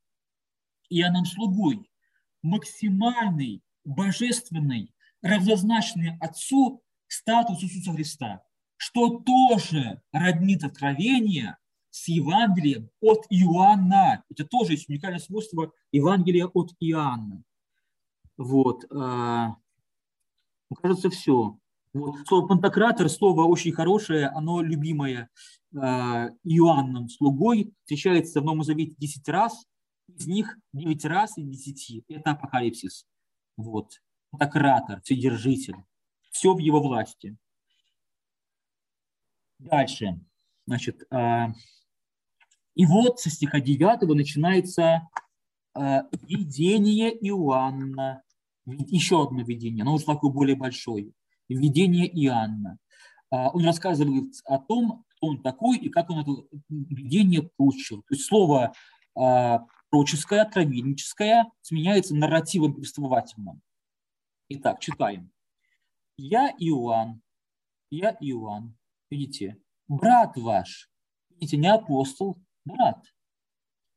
Иоанном 0.90 1.24
слугой, 1.24 1.88
максимальный, 2.42 3.62
божественный, 3.84 4.94
равнозначный 5.22 6.16
Отцу 6.20 6.82
статус 7.06 7.62
Иисуса 7.62 7.92
Христа, 7.92 8.42
что 8.76 9.20
тоже 9.20 10.02
роднит 10.12 10.64
откровение 10.64 11.56
с 11.90 12.08
Евангелием 12.08 12.90
от 13.00 13.26
Иоанна. 13.28 14.24
Это 14.30 14.44
тоже 14.44 14.72
есть 14.72 14.88
уникальное 14.88 15.18
свойство 15.18 15.72
Евангелия 15.92 16.46
от 16.46 16.70
Иоанна. 16.80 17.44
Вот. 18.36 18.84
А, 18.90 19.56
кажется, 20.80 21.10
все. 21.10 21.58
Вот. 21.92 22.16
Слово 22.26 22.48
пантократор, 22.48 23.08
слово 23.10 23.44
очень 23.44 23.72
хорошее, 23.72 24.28
оно 24.28 24.62
любимое 24.62 25.28
э, 25.74 25.78
Иоанном 25.78 27.10
слугой, 27.10 27.74
встречается 27.82 28.40
в 28.40 28.44
Новом 28.44 28.64
Завете 28.64 28.94
10 28.96 29.28
раз, 29.28 29.66
из 30.08 30.26
них 30.26 30.58
9 30.72 31.04
раз 31.06 31.38
и 31.38 31.42
10. 31.42 32.04
Это 32.08 32.32
апокалипсис. 32.32 33.06
Вот. 33.56 34.02
Пантократор, 34.30 35.00
вседержитель. 35.02 35.76
Все 36.30 36.54
в 36.54 36.58
его 36.58 36.82
власти. 36.82 37.36
Дальше. 39.58 40.20
Значит, 40.66 41.02
э, 41.10 41.46
и 42.74 42.86
вот 42.86 43.20
со 43.20 43.30
стиха 43.30 43.60
9 43.60 44.02
начинается 44.14 45.08
э, 45.74 46.00
видение 46.22 47.10
Иоанна. 47.28 48.22
Еще 48.64 49.22
одно 49.22 49.42
видение, 49.42 49.84
но 49.84 49.94
уже 49.94 50.04
такое 50.04 50.30
более 50.30 50.56
большое 50.56 51.12
видение 51.48 52.08
Иоанна. 52.24 52.78
А, 53.30 53.50
он 53.50 53.64
рассказывает 53.64 54.32
о 54.44 54.58
том, 54.58 55.04
кто 55.08 55.26
он 55.28 55.42
такой 55.42 55.78
и 55.78 55.88
как 55.88 56.10
он 56.10 56.20
это 56.20 56.30
видение 56.68 57.50
получил. 57.56 57.98
То 58.02 58.14
есть 58.14 58.24
слово 58.24 58.72
пророческое, 59.92 60.42
откровенническое 60.42 61.50
сменяется 61.60 62.14
нарративом 62.16 62.74
повествовательным. 62.74 63.60
Итак, 64.48 64.80
читаем. 64.80 65.30
Я 66.16 66.48
Иоанн, 66.58 67.20
я 67.90 68.16
Иоанн, 68.20 68.76
видите, 69.10 69.58
брат 69.88 70.36
ваш, 70.36 70.90
видите, 71.30 71.58
не 71.58 71.68
апостол, 71.68 72.38
брат. 72.64 73.04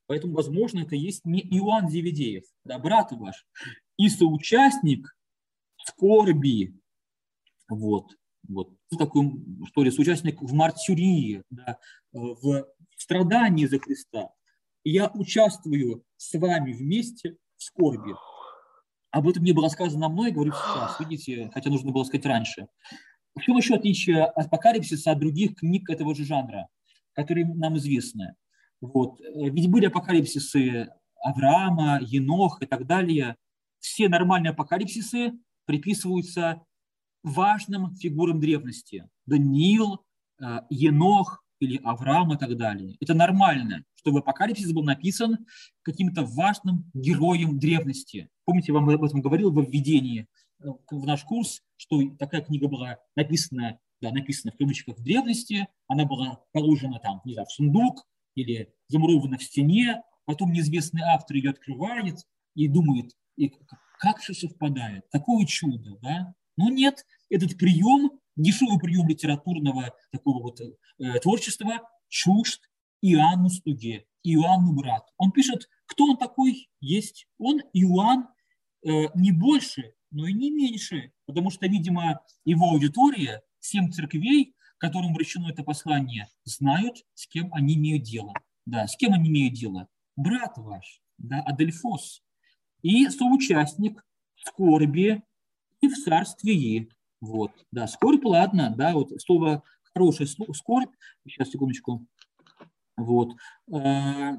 Поэтому, 0.08 0.34
возможно, 0.34 0.80
это 0.80 0.96
есть 0.96 1.26
не 1.26 1.40
Иоанн 1.40 1.90
Зеведеев, 1.90 2.44
да, 2.66 2.78
брат 2.78 3.12
ваш, 3.12 3.48
и 3.98 4.10
соучастник 4.10 5.18
скорби 5.78 6.78
вот, 7.70 8.12
вот. 8.48 8.70
Такой, 8.98 9.32
что 9.68 9.84
ли, 9.84 9.92
соучастник 9.92 10.42
в 10.42 10.54
мартюрии, 10.54 11.44
да, 11.50 11.80
в 12.12 12.68
страдании 12.98 13.66
за 13.66 13.80
Христа. 13.80 14.32
Я 14.88 15.10
участвую 15.16 16.04
с 16.16 16.38
вами 16.38 16.72
вместе 16.72 17.38
в 17.58 17.64
скорби. 17.64 18.14
Об 19.10 19.28
этом 19.28 19.44
не 19.44 19.52
было 19.52 19.68
сказано 19.68 20.10
мной, 20.10 20.32
говорю 20.32 20.52
сейчас, 20.52 21.00
видите, 21.00 21.50
хотя 21.54 21.72
нужно 21.72 21.92
было 21.92 22.04
сказать 22.04 22.26
раньше. 22.28 22.68
В 23.34 23.42
чем 23.42 23.58
еще 23.58 23.76
отличие 23.76 24.26
апокалипсиса 24.26 25.12
от 25.12 25.20
других 25.20 25.56
книг 25.56 25.90
этого 25.90 26.14
же 26.14 26.24
жанра, 26.24 26.68
которые 27.14 27.48
нам 27.48 27.78
известны? 27.78 28.36
Вот. 28.80 29.20
Ведь 29.20 29.72
были 29.72 29.88
апокалипсисы 29.88 30.90
Авраама, 31.20 32.00
Енох 32.02 32.62
и 32.62 32.68
так 32.68 32.86
далее. 32.86 33.38
Все 33.80 34.08
нормальные 34.08 34.52
апокалипсисы 34.52 35.34
приписываются 35.66 36.64
важным 37.24 37.96
фигурам 37.96 38.40
древности. 38.40 39.10
Даниил, 39.26 40.06
э, 40.40 40.60
Енох 40.70 41.44
или 41.60 41.80
Авраам 41.84 42.34
и 42.34 42.38
так 42.38 42.56
далее. 42.58 42.96
Это 43.00 43.14
нормально, 43.14 43.84
чтобы 43.96 44.20
апокалипсис 44.20 44.72
был 44.72 44.84
написан 44.84 45.46
каким-то 45.82 46.24
важным 46.24 46.90
героем 46.94 47.60
древности. 47.60 48.30
Помните, 48.46 48.68
я 48.72 48.76
вам 48.76 48.90
об 48.90 49.04
этом 49.04 49.22
говорил 49.22 49.52
во 49.52 49.64
введении 49.64 50.28
э, 50.60 50.68
в 50.92 51.06
наш 51.06 51.24
курс, 51.24 51.62
что 51.78 52.02
такая 52.18 52.42
книга 52.42 52.68
была 52.68 52.98
написана, 53.16 53.80
да, 54.02 54.12
написана 54.12 54.52
в 54.52 54.58
кавычках 54.58 54.98
в 54.98 55.04
древности, 55.04 55.68
она 55.88 56.06
была 56.06 56.42
положена 56.52 57.00
там, 57.00 57.22
не 57.26 57.34
знаю, 57.34 57.48
в 57.48 57.52
сундук 57.52 58.06
или 58.36 58.74
замурована 58.88 59.38
в 59.38 59.44
стене, 59.44 60.02
потом 60.26 60.52
неизвестный 60.52 61.02
автор 61.02 61.38
ее 61.38 61.52
открывает 61.52 62.18
и 62.54 62.68
думает, 62.68 63.12
и 63.38 63.52
как 64.00 64.18
все 64.20 64.34
совпадает, 64.34 65.10
такое 65.10 65.46
чудо, 65.46 65.98
да? 66.02 66.34
Но 66.58 66.70
нет, 66.70 67.06
этот 67.30 67.58
прием, 67.58 68.12
дешевый 68.36 68.80
прием 68.80 69.08
литературного 69.08 69.94
такого 70.12 70.44
вот 70.44 70.62
э, 70.62 71.20
творчества, 71.20 71.82
чужд 72.08 72.62
Иоанну 73.02 73.50
Стуге, 73.50 74.06
Иоанну 74.24 74.74
брат. 74.74 75.04
Он 75.18 75.32
пишет, 75.32 75.70
кто 75.86 76.06
он 76.06 76.18
такой 76.18 76.70
есть. 76.80 77.28
Он 77.38 77.62
Иоанн 77.74 78.28
э, 78.84 79.08
не 79.16 79.32
больше, 79.32 79.94
но 80.12 80.28
и 80.28 80.34
не 80.34 80.52
меньше, 80.52 81.12
потому 81.26 81.50
что, 81.50 81.68
видимо, 81.68 82.22
его 82.46 82.70
аудитория, 82.72 83.42
семь 83.60 83.92
церквей, 83.92 84.56
которым 84.78 85.14
вручено 85.14 85.50
это 85.50 85.64
послание, 85.64 86.28
знают, 86.44 86.98
с 87.14 87.28
кем 87.28 87.54
они 87.54 87.76
имеют 87.76 88.04
дело. 88.04 88.34
Да, 88.66 88.88
с 88.88 88.96
кем 88.96 89.14
они 89.14 89.30
имеют 89.30 89.54
дело? 89.54 89.88
Брат 90.16 90.54
ваш, 90.58 91.02
да, 91.18 91.42
Адельфос, 91.42 92.24
и 92.82 93.10
соучастник 93.10 94.06
скорби 94.36 95.24
и 95.82 95.88
в 95.88 95.96
царстве 96.04 96.54
вот, 97.26 97.52
да, 97.72 97.88
скорбь, 97.88 98.24
ладно, 98.24 98.74
да, 98.78 98.94
вот 98.94 99.10
слово 99.22 99.64
хорошее 99.96 100.28
слово, 100.28 100.54
скорбь, 100.54 100.94
сейчас, 101.28 101.50
секундочку, 101.50 102.06
вот, 102.98 103.34
э, 103.72 103.78
э, 103.78 104.36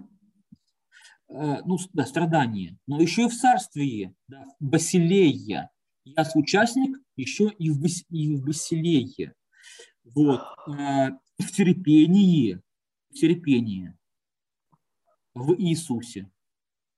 ну, 1.28 1.78
да, 1.92 2.06
страдание, 2.06 2.78
но 2.86 3.00
еще 3.00 3.24
и 3.24 3.28
в 3.28 3.34
царстве, 3.34 4.14
да, 4.28 4.44
Басилея, 4.60 5.70
я 6.04 6.24
соучастник 6.24 6.98
еще 7.16 7.48
и 7.48 7.70
в, 7.70 7.84
и 8.10 8.36
в 8.36 8.44
Басилее, 8.44 9.34
вот, 10.04 10.42
э, 10.68 11.10
в 11.38 11.52
терпении, 11.52 12.60
в 13.10 13.14
терпении, 13.14 13.96
в 15.34 15.54
Иисусе. 15.58 16.30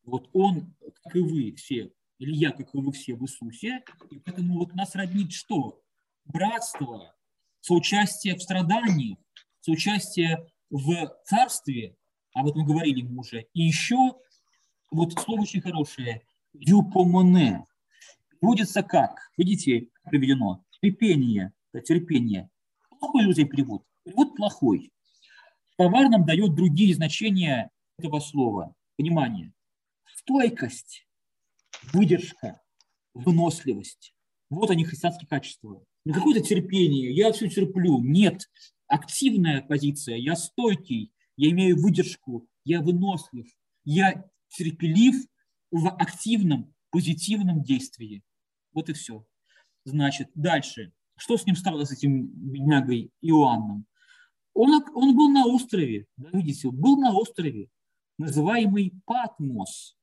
Вот 0.05 0.29
он, 0.33 0.75
как 1.03 1.17
и 1.17 1.21
вы 1.21 1.53
все, 1.53 1.93
или 2.19 2.35
я, 2.35 2.51
как 2.51 2.75
и 2.75 2.79
вы 2.79 2.93
все 2.93 3.15
в 3.15 3.23
Иисусе. 3.23 3.83
И 4.11 4.19
поэтому 4.19 4.59
вот 4.59 4.75
нас 4.75 4.95
роднит 4.95 5.33
что? 5.33 5.81
Братство, 6.25 7.15
соучастие 7.61 8.35
в 8.35 8.43
страдании, 8.43 9.19
соучастие 9.61 10.47
в 10.71 11.15
царстве, 11.25 11.97
об 12.35 12.49
этом 12.49 12.65
говорили 12.65 13.03
мы 13.03 13.21
уже. 13.21 13.47
И 13.55 13.63
еще, 13.63 14.15
вот 14.91 15.13
слово 15.15 15.43
очень 15.43 15.61
хорошее, 15.61 16.23
юпомоне. 16.53 17.67
Будется 18.41 18.83
как? 18.83 19.31
Видите, 19.37 19.89
приведено. 20.05 20.65
Терпение. 20.81 21.53
Да, 21.73 21.81
терпение. 21.81 22.51
Плохой 23.01 23.25
друзья 23.25 23.47
перевод. 23.47 23.83
Перевод 24.05 24.37
плохой. 24.37 24.93
Товар 25.77 26.09
нам 26.09 26.25
дает 26.25 26.55
другие 26.55 26.95
значения 26.95 27.71
этого 27.99 28.21
слова. 28.21 28.75
Внимание. 28.97 29.53
Стойкость 30.15 31.08
выдержка, 31.93 32.61
выносливость. 33.15 34.15
Вот 34.51 34.71
они 34.71 34.85
христианские 34.85 35.29
качества. 35.29 35.85
Не 36.05 36.13
какое-то 36.13 36.41
терпение, 36.41 37.13
я 37.15 37.33
все 37.33 37.49
терплю. 37.49 38.01
Нет, 38.03 38.49
активная 38.87 39.63
позиция, 39.63 40.17
я 40.17 40.37
стойкий, 40.37 41.13
я 41.37 41.51
имею 41.51 41.81
выдержку, 41.81 42.49
я 42.65 42.81
вынослив, 42.81 43.47
я 43.85 44.25
терпелив 44.49 45.17
в 45.71 45.89
активном, 45.89 46.75
позитивном 46.91 47.63
действии. 47.63 48.23
Вот 48.73 48.89
и 48.89 48.95
все. 48.95 49.25
Значит, 49.85 50.31
дальше. 50.35 50.93
Что 51.17 51.37
с 51.37 51.47
ним 51.47 51.57
стало, 51.57 51.85
с 51.85 51.93
этим 51.93 52.29
беднягой 52.29 53.11
Иоанном? 53.21 53.87
Он, 54.55 54.83
он 54.95 55.17
был 55.17 55.31
на 55.31 55.47
острове, 55.47 56.07
да, 56.17 56.31
видите, 56.33 56.71
был 56.71 56.97
на 56.97 57.13
острове, 57.13 57.69
называемый 58.19 58.93
Патмос 59.05 59.98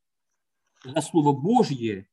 за 0.86 1.02
Слово 1.02 1.34
Божье 1.34 2.08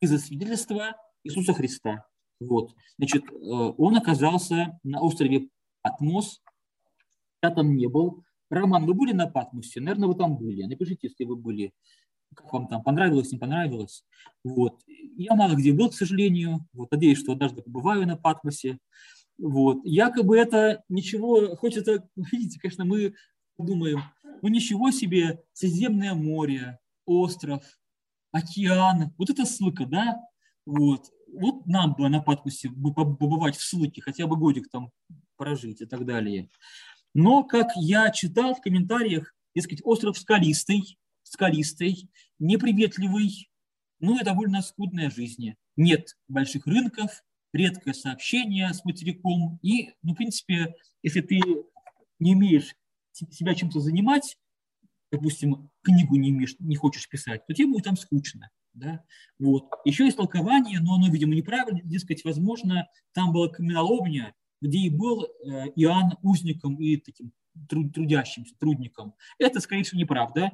и 0.00 0.06
за 0.06 0.18
свидетельство 0.18 0.96
Иисуса 1.24 1.52
Христа. 1.52 2.06
Вот. 2.40 2.74
Значит, 2.96 3.24
э, 3.24 3.34
он 3.36 3.96
оказался 3.96 4.78
на 4.82 5.00
острове 5.00 5.48
Патмос. 5.82 6.42
Я 7.42 7.50
там 7.50 7.76
не 7.76 7.88
был. 7.88 8.24
Роман, 8.48 8.86
вы 8.86 8.94
были 8.94 9.12
на 9.12 9.26
Патмосе? 9.26 9.80
Наверное, 9.80 10.08
вы 10.08 10.14
там 10.14 10.36
были. 10.36 10.62
Напишите, 10.64 11.08
если 11.08 11.24
вы 11.24 11.36
были. 11.36 11.72
Как 12.34 12.52
вам 12.52 12.68
там 12.68 12.82
понравилось, 12.82 13.32
не 13.32 13.38
понравилось. 13.38 14.04
Вот. 14.44 14.80
Я 14.86 15.34
мало 15.34 15.54
где 15.54 15.72
был, 15.72 15.90
к 15.90 15.94
сожалению. 15.94 16.66
Вот. 16.72 16.90
Надеюсь, 16.90 17.18
что 17.18 17.32
однажды 17.32 17.62
побываю 17.62 18.06
на 18.06 18.16
Патмосе. 18.16 18.78
Вот. 19.38 19.80
Якобы 19.84 20.38
это 20.38 20.82
ничего, 20.88 21.38
это, 21.40 22.08
видите, 22.16 22.58
конечно, 22.60 22.84
мы 22.84 23.14
думаем, 23.58 24.00
ну 24.42 24.48
ничего 24.48 24.90
себе, 24.90 25.42
Средиземное 25.52 26.14
море, 26.14 26.78
остров, 27.06 27.64
океан, 28.32 29.12
вот 29.18 29.30
это 29.30 29.44
ссылка, 29.44 29.86
да, 29.86 30.20
вот, 30.66 31.06
вот 31.32 31.66
нам 31.66 31.94
бы 31.94 32.08
на 32.08 32.20
Патмосе 32.20 32.70
побывать 32.70 33.56
в 33.56 33.62
ссылке, 33.62 34.02
хотя 34.02 34.26
бы 34.26 34.36
годик 34.36 34.68
там 34.70 34.90
прожить 35.36 35.80
и 35.80 35.86
так 35.86 36.04
далее. 36.04 36.48
Но, 37.14 37.44
как 37.44 37.68
я 37.76 38.10
читал 38.10 38.54
в 38.54 38.60
комментариях, 38.60 39.34
дескать, 39.54 39.80
остров 39.84 40.16
скалистый, 40.18 40.98
скалистый, 41.22 42.10
неприветливый, 42.38 43.50
ну 43.98 44.18
и 44.18 44.24
довольно 44.24 44.62
скудная 44.62 45.10
жизнь. 45.10 45.54
Нет 45.76 46.16
больших 46.28 46.66
рынков, 46.66 47.22
редкое 47.52 47.94
сообщение 47.94 48.72
с 48.72 48.84
материком. 48.84 49.58
И, 49.62 49.92
ну, 50.02 50.12
в 50.12 50.16
принципе, 50.16 50.74
если 51.02 51.20
ты 51.20 51.40
не 52.18 52.34
умеешь 52.34 52.74
себя 53.12 53.54
чем-то 53.54 53.80
занимать, 53.80 54.38
допустим, 55.10 55.69
книгу 55.82 56.16
не, 56.16 56.30
имеешь, 56.30 56.56
не 56.58 56.76
хочешь 56.76 57.08
писать, 57.08 57.46
то 57.46 57.54
тебе 57.54 57.68
будет 57.68 57.84
там 57.84 57.96
скучно. 57.96 58.50
Да? 58.74 59.02
Вот. 59.38 59.64
Еще 59.84 60.04
есть 60.04 60.16
толкование, 60.16 60.80
но 60.80 60.94
оно, 60.94 61.08
видимо, 61.08 61.34
неправильно. 61.34 61.80
Дескать, 61.82 62.24
возможно, 62.24 62.88
там 63.12 63.32
была 63.32 63.48
каменоломня, 63.48 64.34
где 64.60 64.78
и 64.78 64.90
был 64.90 65.24
э, 65.24 65.68
Иоанн 65.76 66.16
узником 66.22 66.76
и 66.76 66.96
таким 66.96 67.32
трудящимся, 67.68 68.54
трудником. 68.58 69.14
Это, 69.38 69.60
скорее 69.60 69.82
всего, 69.82 70.00
неправда. 70.00 70.52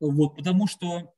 Вот, 0.00 0.36
потому 0.36 0.66
что 0.66 1.14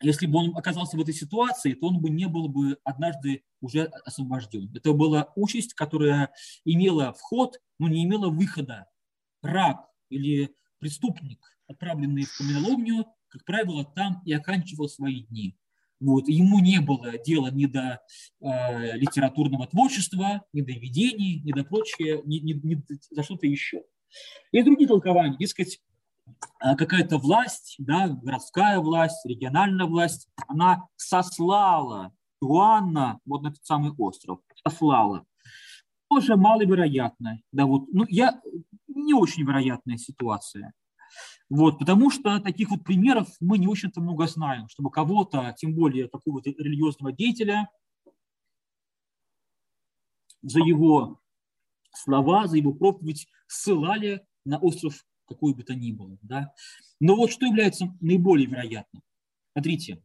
если 0.00 0.26
бы 0.26 0.38
он 0.38 0.56
оказался 0.56 0.96
в 0.96 1.00
этой 1.00 1.14
ситуации, 1.14 1.74
то 1.74 1.88
он 1.88 2.00
бы 2.00 2.10
не 2.10 2.26
был 2.26 2.48
бы 2.48 2.78
однажды 2.84 3.42
уже 3.60 3.84
освобожден. 3.84 4.70
Это 4.74 4.92
была 4.92 5.32
участь, 5.34 5.74
которая 5.74 6.30
имела 6.64 7.12
вход, 7.12 7.60
но 7.78 7.88
не 7.88 8.04
имела 8.04 8.28
выхода. 8.28 8.86
Раб 9.42 9.88
или 10.08 10.54
преступник, 10.78 11.38
отправленный 11.66 12.24
в 12.24 12.36
каменоломню, 12.36 13.06
как 13.28 13.44
правило, 13.44 13.84
там 13.84 14.22
и 14.24 14.32
оканчивал 14.32 14.88
свои 14.88 15.22
дни. 15.22 15.56
Вот. 16.00 16.28
Ему 16.28 16.60
не 16.60 16.80
было 16.80 17.18
дела 17.18 17.50
ни 17.50 17.66
до 17.66 18.00
э, 18.40 18.96
литературного 18.96 19.66
творчества, 19.66 20.44
ни 20.52 20.60
до 20.62 20.72
видений, 20.72 21.40
ни 21.40 21.52
до 21.52 21.64
прочего, 21.64 22.22
ни, 22.24 22.38
ни, 22.38 22.52
ни 22.52 22.82
за 23.10 23.22
что-то 23.22 23.46
еще. 23.46 23.82
И 24.52 24.62
другие 24.62 24.88
толкования, 24.88 25.36
дескать, 25.36 25.80
а, 26.60 26.76
какая-то 26.76 27.18
власть, 27.18 27.76
да, 27.78 28.08
городская 28.08 28.78
власть, 28.78 29.24
региональная 29.26 29.86
власть, 29.86 30.28
она 30.46 30.86
сослала 30.96 32.12
Иоанна 32.40 33.20
вот 33.26 33.42
на 33.42 33.48
этот 33.48 33.64
самый 33.64 33.92
остров, 33.92 34.40
сослала. 34.64 35.24
Тоже 36.08 36.36
маловероятно, 36.36 37.40
да, 37.52 37.66
вот, 37.66 37.84
ну, 37.92 38.06
я, 38.08 38.40
не 38.98 39.14
очень 39.14 39.44
вероятная 39.44 39.96
ситуация. 39.96 40.72
Вот, 41.48 41.78
потому 41.78 42.10
что 42.10 42.38
таких 42.40 42.68
вот 42.70 42.84
примеров 42.84 43.28
мы 43.40 43.58
не 43.58 43.66
очень-то 43.66 44.00
много 44.00 44.26
знаем, 44.26 44.68
чтобы 44.68 44.90
кого-то, 44.90 45.54
тем 45.56 45.74
более 45.74 46.08
какого-то 46.08 46.50
религиозного 46.50 47.12
деятеля, 47.12 47.70
за 50.42 50.60
его 50.60 51.20
слова, 51.94 52.46
за 52.46 52.58
его 52.58 52.72
проповедь 52.72 53.26
ссылали 53.46 54.26
на 54.44 54.58
остров 54.58 55.04
какой 55.26 55.54
бы 55.54 55.62
то 55.62 55.74
ни 55.74 55.92
было. 55.92 56.18
Да? 56.22 56.52
Но 57.00 57.16
вот 57.16 57.30
что 57.30 57.46
является 57.46 57.86
наиболее 58.00 58.46
вероятным? 58.46 59.02
Смотрите, 59.52 60.02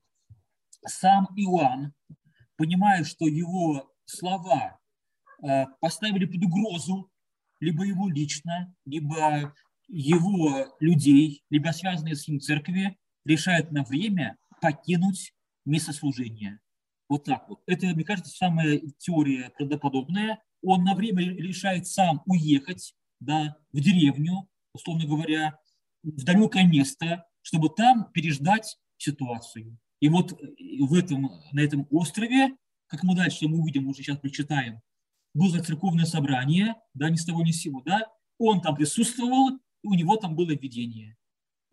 сам 0.86 1.28
Иоанн, 1.36 1.94
понимая, 2.57 3.03
что 3.03 3.26
его 3.26 3.94
слова 4.06 4.80
э, 5.41 5.65
поставили 5.80 6.26
под 6.26 6.44
угрозу 6.44 7.10
либо 7.64 7.85
его 7.85 8.10
лично, 8.10 8.76
либо 8.85 9.53
его 9.88 10.76
людей, 10.80 11.44
либо 11.49 11.69
связанные 11.69 12.15
с 12.15 12.27
ним 12.27 12.40
церкви, 12.40 12.98
решает 13.26 13.72
на 13.72 13.84
время 13.84 14.38
покинуть 14.61 15.34
место 15.65 15.94
служения. 15.94 16.60
Вот 17.10 17.26
так 17.26 17.48
вот. 17.48 17.61
Это, 17.65 17.88
мне 17.88 18.03
кажется, 18.03 18.31
самая 18.35 18.81
теория 18.98 19.52
правдоподобная. 19.57 20.41
Он 20.61 20.84
на 20.84 20.95
время 20.95 21.23
решает 21.23 21.88
сам 21.88 22.22
уехать 22.26 22.94
да, 23.19 23.56
в 23.72 23.80
деревню, 23.80 24.48
условно 24.73 25.06
говоря, 25.06 25.57
в 26.02 26.23
далекое 26.23 26.65
место, 26.65 27.26
чтобы 27.41 27.69
там 27.69 28.11
переждать 28.14 28.77
ситуацию. 28.98 29.77
И 29.99 30.10
вот 30.10 30.31
в 30.31 30.94
этом, 30.95 31.30
на 31.52 31.61
этом 31.61 31.88
острове, 31.91 32.56
как 32.88 33.03
мы 33.03 33.15
дальше 33.15 33.48
мы 33.48 33.60
увидим, 33.60 33.88
уже 33.88 34.03
сейчас 34.03 34.18
прочитаем, 34.18 34.81
было 35.34 35.60
церковное 35.60 36.06
собрание, 36.06 36.76
да, 36.94 37.10
ни 37.10 37.16
с 37.16 37.26
того 37.26 37.44
ни 37.44 37.52
с 37.52 37.62
сего, 37.62 37.82
да, 37.82 38.12
он 38.38 38.62
там 38.62 38.76
присутствовал, 38.76 39.58
и 39.82 39.88
у 39.88 39.94
него 39.94 40.16
там 40.18 40.36
было 40.36 40.52
видение. 40.52 41.18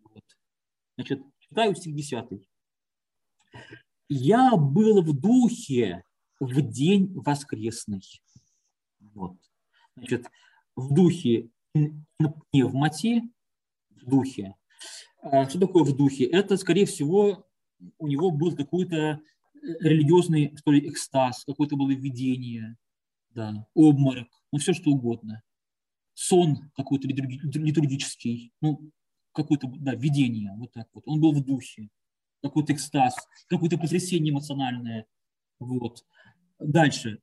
Вот. 0.03 0.23
Значит, 0.97 1.21
читаю 1.39 1.75
стих 1.75 1.95
10. 1.95 2.47
«Я 4.09 4.55
был 4.55 5.01
в 5.01 5.19
духе 5.19 6.03
в 6.39 6.61
день 6.61 7.13
воскресный». 7.13 8.01
Вот. 8.99 9.37
Значит, 9.95 10.27
в 10.75 10.93
духе 10.93 11.49
пневмати, 12.51 13.23
в 13.89 14.09
духе. 14.09 14.55
А 15.21 15.47
что 15.47 15.59
такое 15.59 15.83
в 15.83 15.95
духе? 15.95 16.25
Это, 16.25 16.57
скорее 16.57 16.85
всего, 16.85 17.47
у 17.99 18.07
него 18.07 18.31
был 18.31 18.55
какой-то 18.55 19.21
религиозный, 19.61 20.55
что 20.57 20.71
ли, 20.71 20.89
экстаз, 20.89 21.45
какое-то 21.45 21.75
было 21.75 21.91
видение, 21.91 22.77
да, 23.33 23.67
обморок, 23.73 24.27
ну 24.51 24.59
все 24.59 24.73
что 24.73 24.91
угодно. 24.91 25.41
Сон 26.13 26.71
какой-то 26.75 27.07
литургический, 27.07 28.53
ну 28.61 28.91
какое-то, 29.33 29.67
да, 29.79 29.95
видение, 29.95 30.53
вот 30.57 30.71
так 30.71 30.87
вот. 30.93 31.03
Он 31.07 31.19
был 31.19 31.33
в 31.33 31.43
духе, 31.43 31.89
какой-то 32.41 32.73
экстаз, 32.73 33.15
какое-то 33.47 33.77
потрясение 33.77 34.31
эмоциональное. 34.31 35.05
Вот. 35.59 36.05
Дальше. 36.59 37.19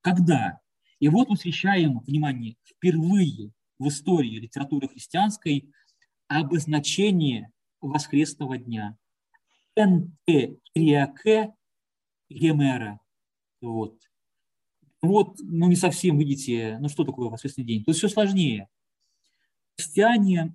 Когда? 0.00 0.60
И 0.98 1.08
вот 1.08 1.28
мы 1.28 1.36
встречаем, 1.36 2.00
внимание, 2.00 2.56
впервые 2.64 3.52
в 3.78 3.88
истории 3.88 4.38
литературы 4.38 4.88
христианской 4.88 5.70
обозначение 6.28 7.50
воскресного 7.80 8.58
дня. 8.58 8.96
Энте 9.74 10.58
криаке 10.74 11.54
гемера. 12.28 13.00
Вот. 13.60 13.98
Вот, 15.02 15.38
ну 15.40 15.66
не 15.68 15.76
совсем, 15.76 16.18
видите, 16.18 16.78
ну 16.80 16.88
что 16.88 17.04
такое 17.04 17.28
воскресный 17.28 17.64
день? 17.64 17.84
То 17.84 17.90
есть 17.90 17.98
все 17.98 18.08
сложнее. 18.08 18.68
Христиане, 19.76 20.54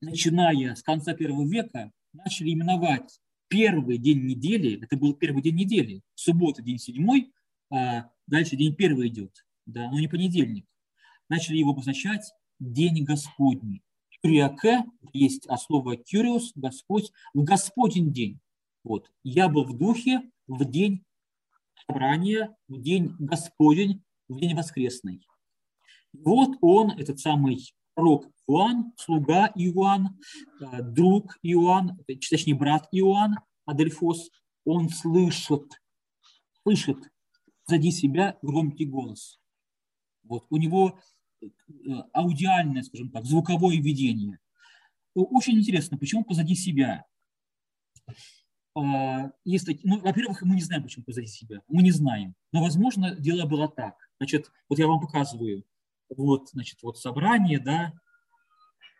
начиная 0.00 0.74
с 0.74 0.82
конца 0.82 1.14
первого 1.14 1.46
века, 1.46 1.92
начали 2.12 2.52
именовать 2.52 3.20
первый 3.46 3.98
день 3.98 4.24
недели, 4.26 4.82
это 4.82 4.96
был 4.96 5.14
первый 5.14 5.42
день 5.42 5.54
недели, 5.54 6.02
суббота, 6.14 6.62
день 6.62 6.78
седьмой, 6.78 7.32
а 7.70 8.10
дальше 8.26 8.56
день 8.56 8.74
первый 8.74 9.08
идет, 9.08 9.46
да, 9.66 9.90
но 9.90 10.00
не 10.00 10.08
понедельник. 10.08 10.66
Начали 11.28 11.58
его 11.58 11.70
обозначать 11.70 12.32
день 12.58 13.04
Господний. 13.04 13.82
Кюриаке 14.22 14.84
есть 15.12 15.46
от 15.46 15.60
слова 15.60 15.96
кюриус, 15.96 16.52
Господь, 16.56 17.12
в 17.34 17.44
Господень 17.44 18.12
день. 18.12 18.40
Вот. 18.82 19.10
Я 19.22 19.48
был 19.48 19.64
в 19.64 19.76
духе 19.76 20.22
в 20.46 20.64
день 20.64 21.04
собрания, 21.88 22.54
в 22.68 22.80
день 22.80 23.14
Господень, 23.18 24.02
в 24.28 24.38
день 24.38 24.54
воскресный. 24.54 25.26
Вот 26.12 26.56
он, 26.60 26.92
этот 26.92 27.18
самый 27.18 27.72
пророк 27.94 28.26
Иоанн, 28.46 28.92
слуга 28.96 29.50
Иоанн, 29.54 30.18
э, 30.60 30.82
друг 30.82 31.38
Иоанн, 31.42 31.98
точнее 32.06 32.54
брат 32.54 32.88
Иоанн, 32.92 33.36
Адельфос, 33.66 34.30
он 34.64 34.88
слышит, 34.88 35.64
слышит 36.62 36.98
сзади 37.66 37.90
себя 37.90 38.38
громкий 38.42 38.86
голос. 38.86 39.38
Вот. 40.22 40.46
У 40.50 40.56
него 40.56 40.98
Э, 41.40 42.02
аудиальное, 42.12 42.82
скажем 42.82 43.10
так, 43.10 43.24
звуковое 43.24 43.76
видение. 43.76 44.38
Очень 45.14 45.58
интересно, 45.58 45.98
почему 45.98 46.24
позади 46.24 46.54
себя? 46.54 47.04
А, 48.78 49.32
есть 49.44 49.68
ну, 49.84 50.00
во-первых, 50.00 50.42
мы 50.42 50.54
не 50.54 50.62
знаем, 50.62 50.82
почему 50.82 51.04
позади 51.04 51.26
себя. 51.26 51.62
Мы 51.68 51.82
не 51.82 51.90
знаем. 51.90 52.34
Но, 52.52 52.62
возможно, 52.62 53.14
дело 53.16 53.46
было 53.46 53.68
так. 53.68 53.96
Значит, 54.18 54.50
вот 54.68 54.78
я 54.78 54.86
вам 54.86 55.00
показываю. 55.00 55.64
Вот, 56.14 56.50
значит, 56.50 56.82
вот 56.82 56.98
собрание, 56.98 57.58
да, 57.58 57.92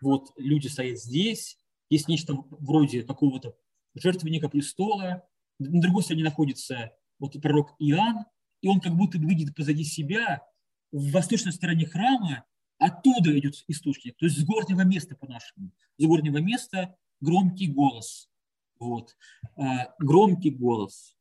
вот 0.00 0.30
люди 0.36 0.68
стоят 0.68 0.98
здесь, 0.98 1.58
есть 1.90 2.08
нечто 2.08 2.34
вроде 2.50 3.02
какого-то 3.02 3.54
жертвенника 3.94 4.48
престола, 4.48 5.22
на 5.58 5.80
другой 5.80 6.02
стороне 6.02 6.24
находится 6.24 6.92
вот 7.18 7.40
пророк 7.40 7.74
Иоанн, 7.78 8.26
и 8.60 8.68
он 8.68 8.80
как 8.80 8.94
будто 8.94 9.18
видит 9.18 9.54
позади 9.54 9.84
себя 9.84 10.42
в 10.92 11.12
восточной 11.12 11.52
стороне 11.52 11.86
храма, 11.86 12.44
оттуда 12.78 13.36
идет 13.38 13.54
источник, 13.68 14.16
то 14.16 14.26
есть 14.26 14.38
с 14.38 14.44
горнего 14.44 14.82
места 14.82 15.16
по-нашему. 15.16 15.72
С 15.96 16.04
горнего 16.04 16.38
места 16.38 16.96
громкий 17.20 17.68
голос. 17.68 18.28
Вот. 18.78 19.16
А, 19.56 19.94
громкий 19.98 20.50
голос. 20.50 21.16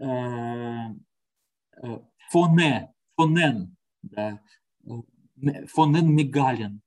А, 0.00 0.90
а, 1.82 2.02
фоне, 2.30 2.92
фонен, 3.16 3.76
да. 4.02 4.40
фонен 5.68 6.14
мегален. 6.14 6.82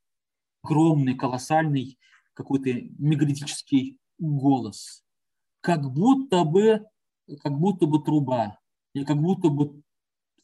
Огромный, 0.64 1.16
колоссальный 1.16 2.00
какой-то 2.34 2.70
мегалитический 2.98 3.98
голос. 4.18 5.04
Как 5.62 5.92
будто 5.92 6.44
бы, 6.44 6.86
как 7.42 7.58
будто 7.60 7.86
бы 7.86 8.02
труба, 8.02 8.60
или 8.94 9.04
как 9.04 9.22
будто 9.22 9.50
бы 9.50 9.84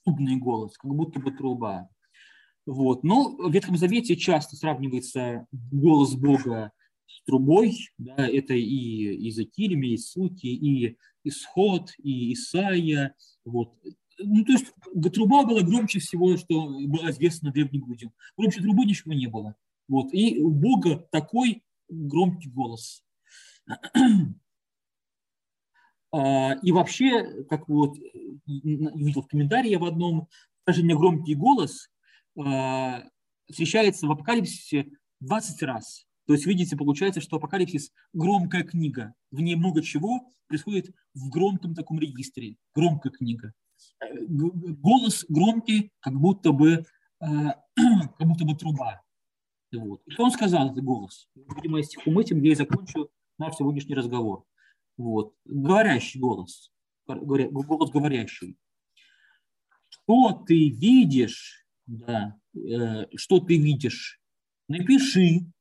трубный 0.04 0.36
голос, 0.36 0.78
как 0.78 0.92
будто 0.92 1.20
бы 1.20 1.32
труба. 1.32 1.90
Вот. 2.66 3.04
Но 3.04 3.36
в 3.36 3.52
Ветхом 3.52 3.78
Завете 3.78 4.16
часто 4.16 4.56
сравнивается 4.56 5.48
голос 5.52 6.16
Бога 6.16 6.72
трубой, 7.26 7.78
да, 7.98 8.28
это 8.28 8.54
и 8.54 8.66
Иезекииль, 8.66 9.86
и 9.86 9.98
Суки, 9.98 10.48
и 10.48 10.98
Исход, 11.24 11.92
и 11.98 12.34
Исаия, 12.34 13.16
вот. 13.46 13.74
Ну, 14.22 14.44
то 14.44 14.52
есть 14.52 14.74
труба 15.14 15.46
была 15.46 15.62
громче 15.62 16.00
всего, 16.00 16.36
что 16.38 16.70
было 16.88 17.10
известно 17.12 17.52
древним 17.52 17.88
людям. 17.88 18.12
Громче 18.38 18.62
трубы 18.62 18.86
ничего 18.86 19.14
не 19.14 19.28
было. 19.28 19.56
Вот. 19.88 20.14
И 20.14 20.40
у 20.40 20.52
Бога 20.52 21.08
такой 21.12 21.64
громкий 21.90 22.50
голос. 22.50 23.04
А, 26.12 26.56
и 26.64 26.72
вообще, 26.72 27.44
как 27.44 27.70
вот 27.70 27.96
видел 28.48 29.22
в 29.22 29.28
комментарии 29.28 29.76
в 29.76 29.86
одном, 29.86 30.28
даже 30.66 30.82
не 30.82 30.96
громкий 30.96 31.36
голос 31.36 31.88
а, 32.36 33.04
встречается 33.48 34.08
в 34.08 34.12
Апокалипсисе 34.12 34.90
20 35.20 35.62
раз. 35.64 36.08
То 36.30 36.34
есть, 36.34 36.46
видите, 36.46 36.78
получается, 36.78 37.22
что 37.22 37.38
Апокалипсис– 37.38 37.92
громкая 38.14 38.62
книга. 38.62 39.16
В 39.32 39.42
ней 39.42 39.56
много 39.56 39.82
чего 39.82 40.32
происходит 40.46 40.94
в 41.16 41.28
громком 41.32 41.74
таком 41.74 42.00
регистре. 42.00 42.58
Громкая 42.76 43.12
книга. 43.12 43.52
Голос 44.28 45.26
громкий, 45.28 45.92
как 46.00 46.14
будто 46.14 46.52
бы, 46.52 46.86
как 47.20 48.28
будто 48.28 48.46
бы 48.46 48.56
труба. 48.56 49.02
Вот. 49.74 50.04
И 50.06 50.12
что 50.12 50.26
он 50.26 50.30
сказал, 50.30 50.70
этот 50.70 50.84
голос? 50.84 51.32
Видимо, 51.34 51.82
стихом 51.82 52.20
этим 52.20 52.44
я 52.44 52.52
и 52.52 52.56
закончу 52.56 53.10
наш 53.40 53.56
сегодняшний 53.56 53.96
разговор. 53.96 54.46
Вот. 54.98 55.34
Говорящий 55.46 56.20
голос. 56.20 56.72
Голос 57.08 57.90
говорящий. 57.90 58.56
Что 59.88 60.44
ты 60.48 60.70
видишь, 60.70 61.66
да, 61.88 62.40
э, 62.54 63.08
что 63.16 63.40
ты 63.40 63.58
видишь, 63.58 64.22
напиши 64.68 65.52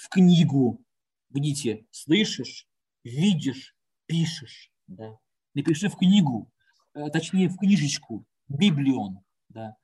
в 0.00 0.08
книгу. 0.08 0.82
Видите, 1.30 1.86
слышишь, 1.90 2.66
видишь, 3.04 3.76
пишешь. 4.06 4.72
Да. 4.86 5.18
Напиши 5.54 5.88
в 5.88 5.96
книгу, 5.96 6.50
э, 6.94 7.10
точнее 7.10 7.48
в 7.48 7.56
книжечку, 7.56 8.24
библион, 8.48 9.18
да, 9.48 9.76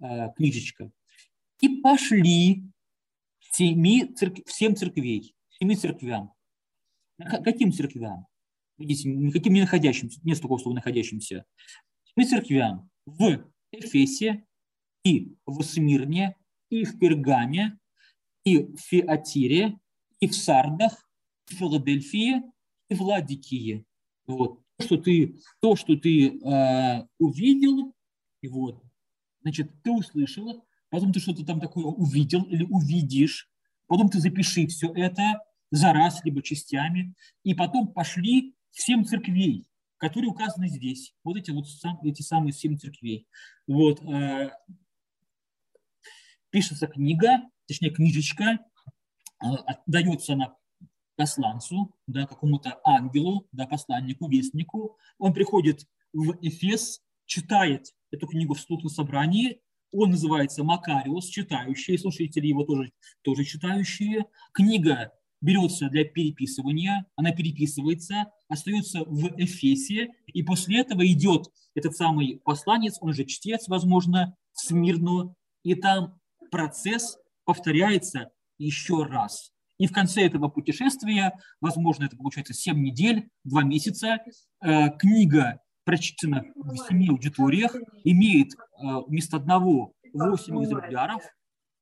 э, 0.00 0.32
книжечка. 0.36 0.90
И 1.60 1.80
пошли 1.80 2.64
семи 3.40 4.12
церк... 4.14 4.36
всем 4.46 4.76
церквей, 4.76 5.34
семи 5.48 5.76
церквям. 5.76 6.32
Каким 7.16 7.72
церквям? 7.72 8.26
Видите, 8.76 9.08
никаким 9.08 9.54
не 9.54 9.60
находящимся, 9.60 10.20
нет 10.24 10.40
такого 10.40 10.58
слова 10.58 10.74
находящимся. 10.74 11.46
Семи 12.04 12.26
церквям 12.26 12.90
в 13.06 13.44
Эфесе 13.70 14.44
и 15.04 15.36
в 15.46 15.62
Смирне, 15.62 16.36
и 16.70 16.84
в 16.84 16.98
Пергаме, 16.98 17.78
и 18.44 18.58
в 18.58 18.80
Фиатире, 18.80 19.78
и 20.20 20.28
в 20.28 20.34
Сардах, 20.34 21.08
в 21.46 21.54
Филадельфии, 21.54 22.42
и 22.88 22.94
в 22.94 23.02
Ладикии. 23.02 23.84
Вот. 24.26 24.60
То, 24.76 24.84
что 24.84 24.96
ты, 24.96 25.38
то, 25.60 25.76
что 25.76 25.96
ты 25.96 26.38
э, 26.38 27.06
увидел, 27.18 27.94
и 28.40 28.48
вот, 28.48 28.82
значит, 29.42 29.70
ты 29.82 29.90
услышал, 29.92 30.66
потом 30.90 31.12
ты 31.12 31.20
что-то 31.20 31.44
там 31.44 31.60
такое 31.60 31.84
увидел 31.84 32.42
или 32.42 32.64
увидишь, 32.64 33.48
потом 33.86 34.08
ты 34.08 34.18
запиши 34.18 34.66
все 34.66 34.92
это 34.92 35.40
за 35.70 35.92
раз, 35.92 36.24
либо 36.24 36.42
частями, 36.42 37.14
и 37.42 37.54
потом 37.54 37.92
пошли 37.92 38.54
всем 38.70 39.04
церквей, 39.04 39.66
которые 39.96 40.30
указаны 40.30 40.68
здесь. 40.68 41.14
Вот 41.22 41.36
эти 41.36 41.50
вот 41.50 41.68
сам, 41.68 41.98
эти 42.02 42.22
самые 42.22 42.52
семь 42.52 42.76
церквей. 42.76 43.26
Вот. 43.66 44.02
Э, 44.02 44.50
пишется 46.50 46.86
книга, 46.86 47.42
точнее 47.66 47.90
книжечка, 47.90 48.58
э, 49.42 49.46
дается 49.86 50.34
она 50.34 50.56
посланцу, 51.16 51.94
да, 52.06 52.26
какому-то 52.26 52.80
ангелу, 52.84 53.46
да, 53.52 53.66
посланнику, 53.66 54.28
вестнику. 54.28 54.98
Он 55.18 55.32
приходит 55.32 55.86
в 56.12 56.36
Эфес, 56.40 57.00
читает 57.26 57.94
эту 58.10 58.26
книгу 58.26 58.54
вслух 58.54 58.82
на 58.82 58.90
собрании, 58.90 59.60
он 59.94 60.10
называется 60.10 60.64
Макариус, 60.64 61.28
читающие, 61.28 61.98
слушатели 61.98 62.48
его 62.48 62.64
тоже, 62.64 62.90
тоже 63.22 63.44
читающие. 63.44 64.26
Книга 64.52 65.12
берется 65.40 65.88
для 65.88 66.04
переписывания, 66.04 67.06
она 67.14 67.30
переписывается, 67.30 68.32
остается 68.48 69.04
в 69.04 69.28
Эфесе, 69.36 70.12
и 70.26 70.42
после 70.42 70.80
этого 70.80 71.06
идет 71.06 71.46
этот 71.76 71.94
самый 71.96 72.40
посланец, 72.44 72.98
он 73.00 73.12
же 73.12 73.24
чтец, 73.24 73.68
возможно, 73.68 74.36
в 74.52 74.60
Смирну, 74.66 75.36
и 75.62 75.74
там 75.76 76.18
процесс 76.50 77.18
повторяется 77.44 78.30
еще 78.58 79.04
раз. 79.04 79.52
И 79.78 79.86
в 79.86 79.92
конце 79.92 80.22
этого 80.22 80.48
путешествия, 80.48 81.32
возможно, 81.60 82.04
это 82.04 82.16
получается 82.16 82.54
7 82.54 82.80
недель, 82.80 83.28
2 83.44 83.64
месяца, 83.64 84.18
э, 84.62 84.90
книга 84.98 85.60
прочитана 85.84 86.44
в 86.54 86.76
семи 86.88 87.08
аудиториях, 87.08 87.74
имеет 88.04 88.52
э, 88.52 88.56
вместо 89.06 89.38
одного 89.38 89.92
8 90.12 90.64
экземпляров, 90.64 91.22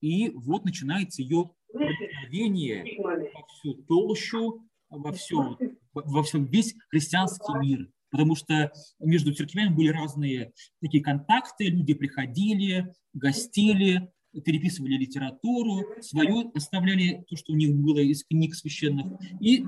и 0.00 0.30
вот 0.30 0.64
начинается 0.64 1.22
ее 1.22 1.50
проникновение 1.72 2.98
во 3.02 3.46
всю 3.46 3.74
толщу, 3.84 4.66
во, 4.88 5.12
всю, 5.12 5.58
во 5.92 6.22
всем 6.22 6.46
весь 6.46 6.74
христианский 6.88 7.58
мир. 7.60 7.88
Потому 8.10 8.36
что 8.36 8.70
между 9.00 9.32
церквями 9.32 9.74
были 9.74 9.88
разные 9.88 10.52
такие 10.80 11.02
контакты, 11.02 11.64
люди 11.64 11.94
приходили, 11.94 12.92
гостили, 13.14 14.12
переписывали 14.40 14.94
литературу, 14.94 15.84
свою 16.00 16.50
оставляли 16.54 17.24
то, 17.28 17.36
что 17.36 17.52
у 17.52 17.56
них 17.56 17.74
было 17.74 17.98
из 17.98 18.24
книг 18.24 18.54
священных, 18.54 19.06
и, 19.40 19.66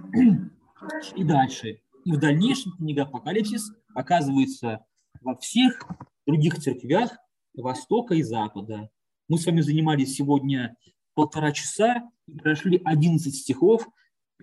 и 1.17 1.25
дальше. 1.25 1.81
И 2.05 2.13
в 2.13 2.19
дальнейшем 2.19 2.73
книга 2.73 3.03
Апокалипсис 3.03 3.73
оказывается 3.95 4.85
во 5.21 5.37
всех 5.37 5.87
других 6.27 6.57
церквях 6.57 7.17
Востока 7.55 8.15
и 8.15 8.23
Запада. 8.23 8.91
Мы 9.29 9.39
с 9.39 9.47
вами 9.47 9.61
занимались 9.61 10.15
сегодня 10.15 10.77
полтора 11.15 11.53
часа 11.53 12.11
и 12.27 12.33
прошли 12.33 12.81
11 12.85 13.35
стихов 13.35 13.89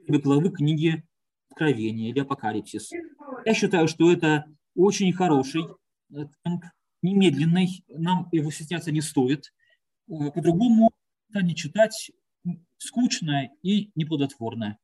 главы 0.08 0.50
книги 0.50 1.04
Откровения 1.50 2.10
или 2.10 2.20
Апокалипсис. 2.20 2.92
Я 3.46 3.54
считаю, 3.54 3.88
что 3.88 4.12
это 4.12 4.46
очень 4.76 5.12
хороший 5.14 5.64
темп, 6.10 6.66
немедленный, 7.02 7.84
нам 7.90 8.28
его 8.32 8.52
стесняться 8.52 8.92
не 8.92 9.02
стоит. 9.02 9.54
Э, 10.12 10.30
по-другому 10.32 10.92
не 11.34 11.56
читать 11.56 12.12
скучно 12.78 13.50
и 13.64 13.92
неплодотворно. 13.96 14.78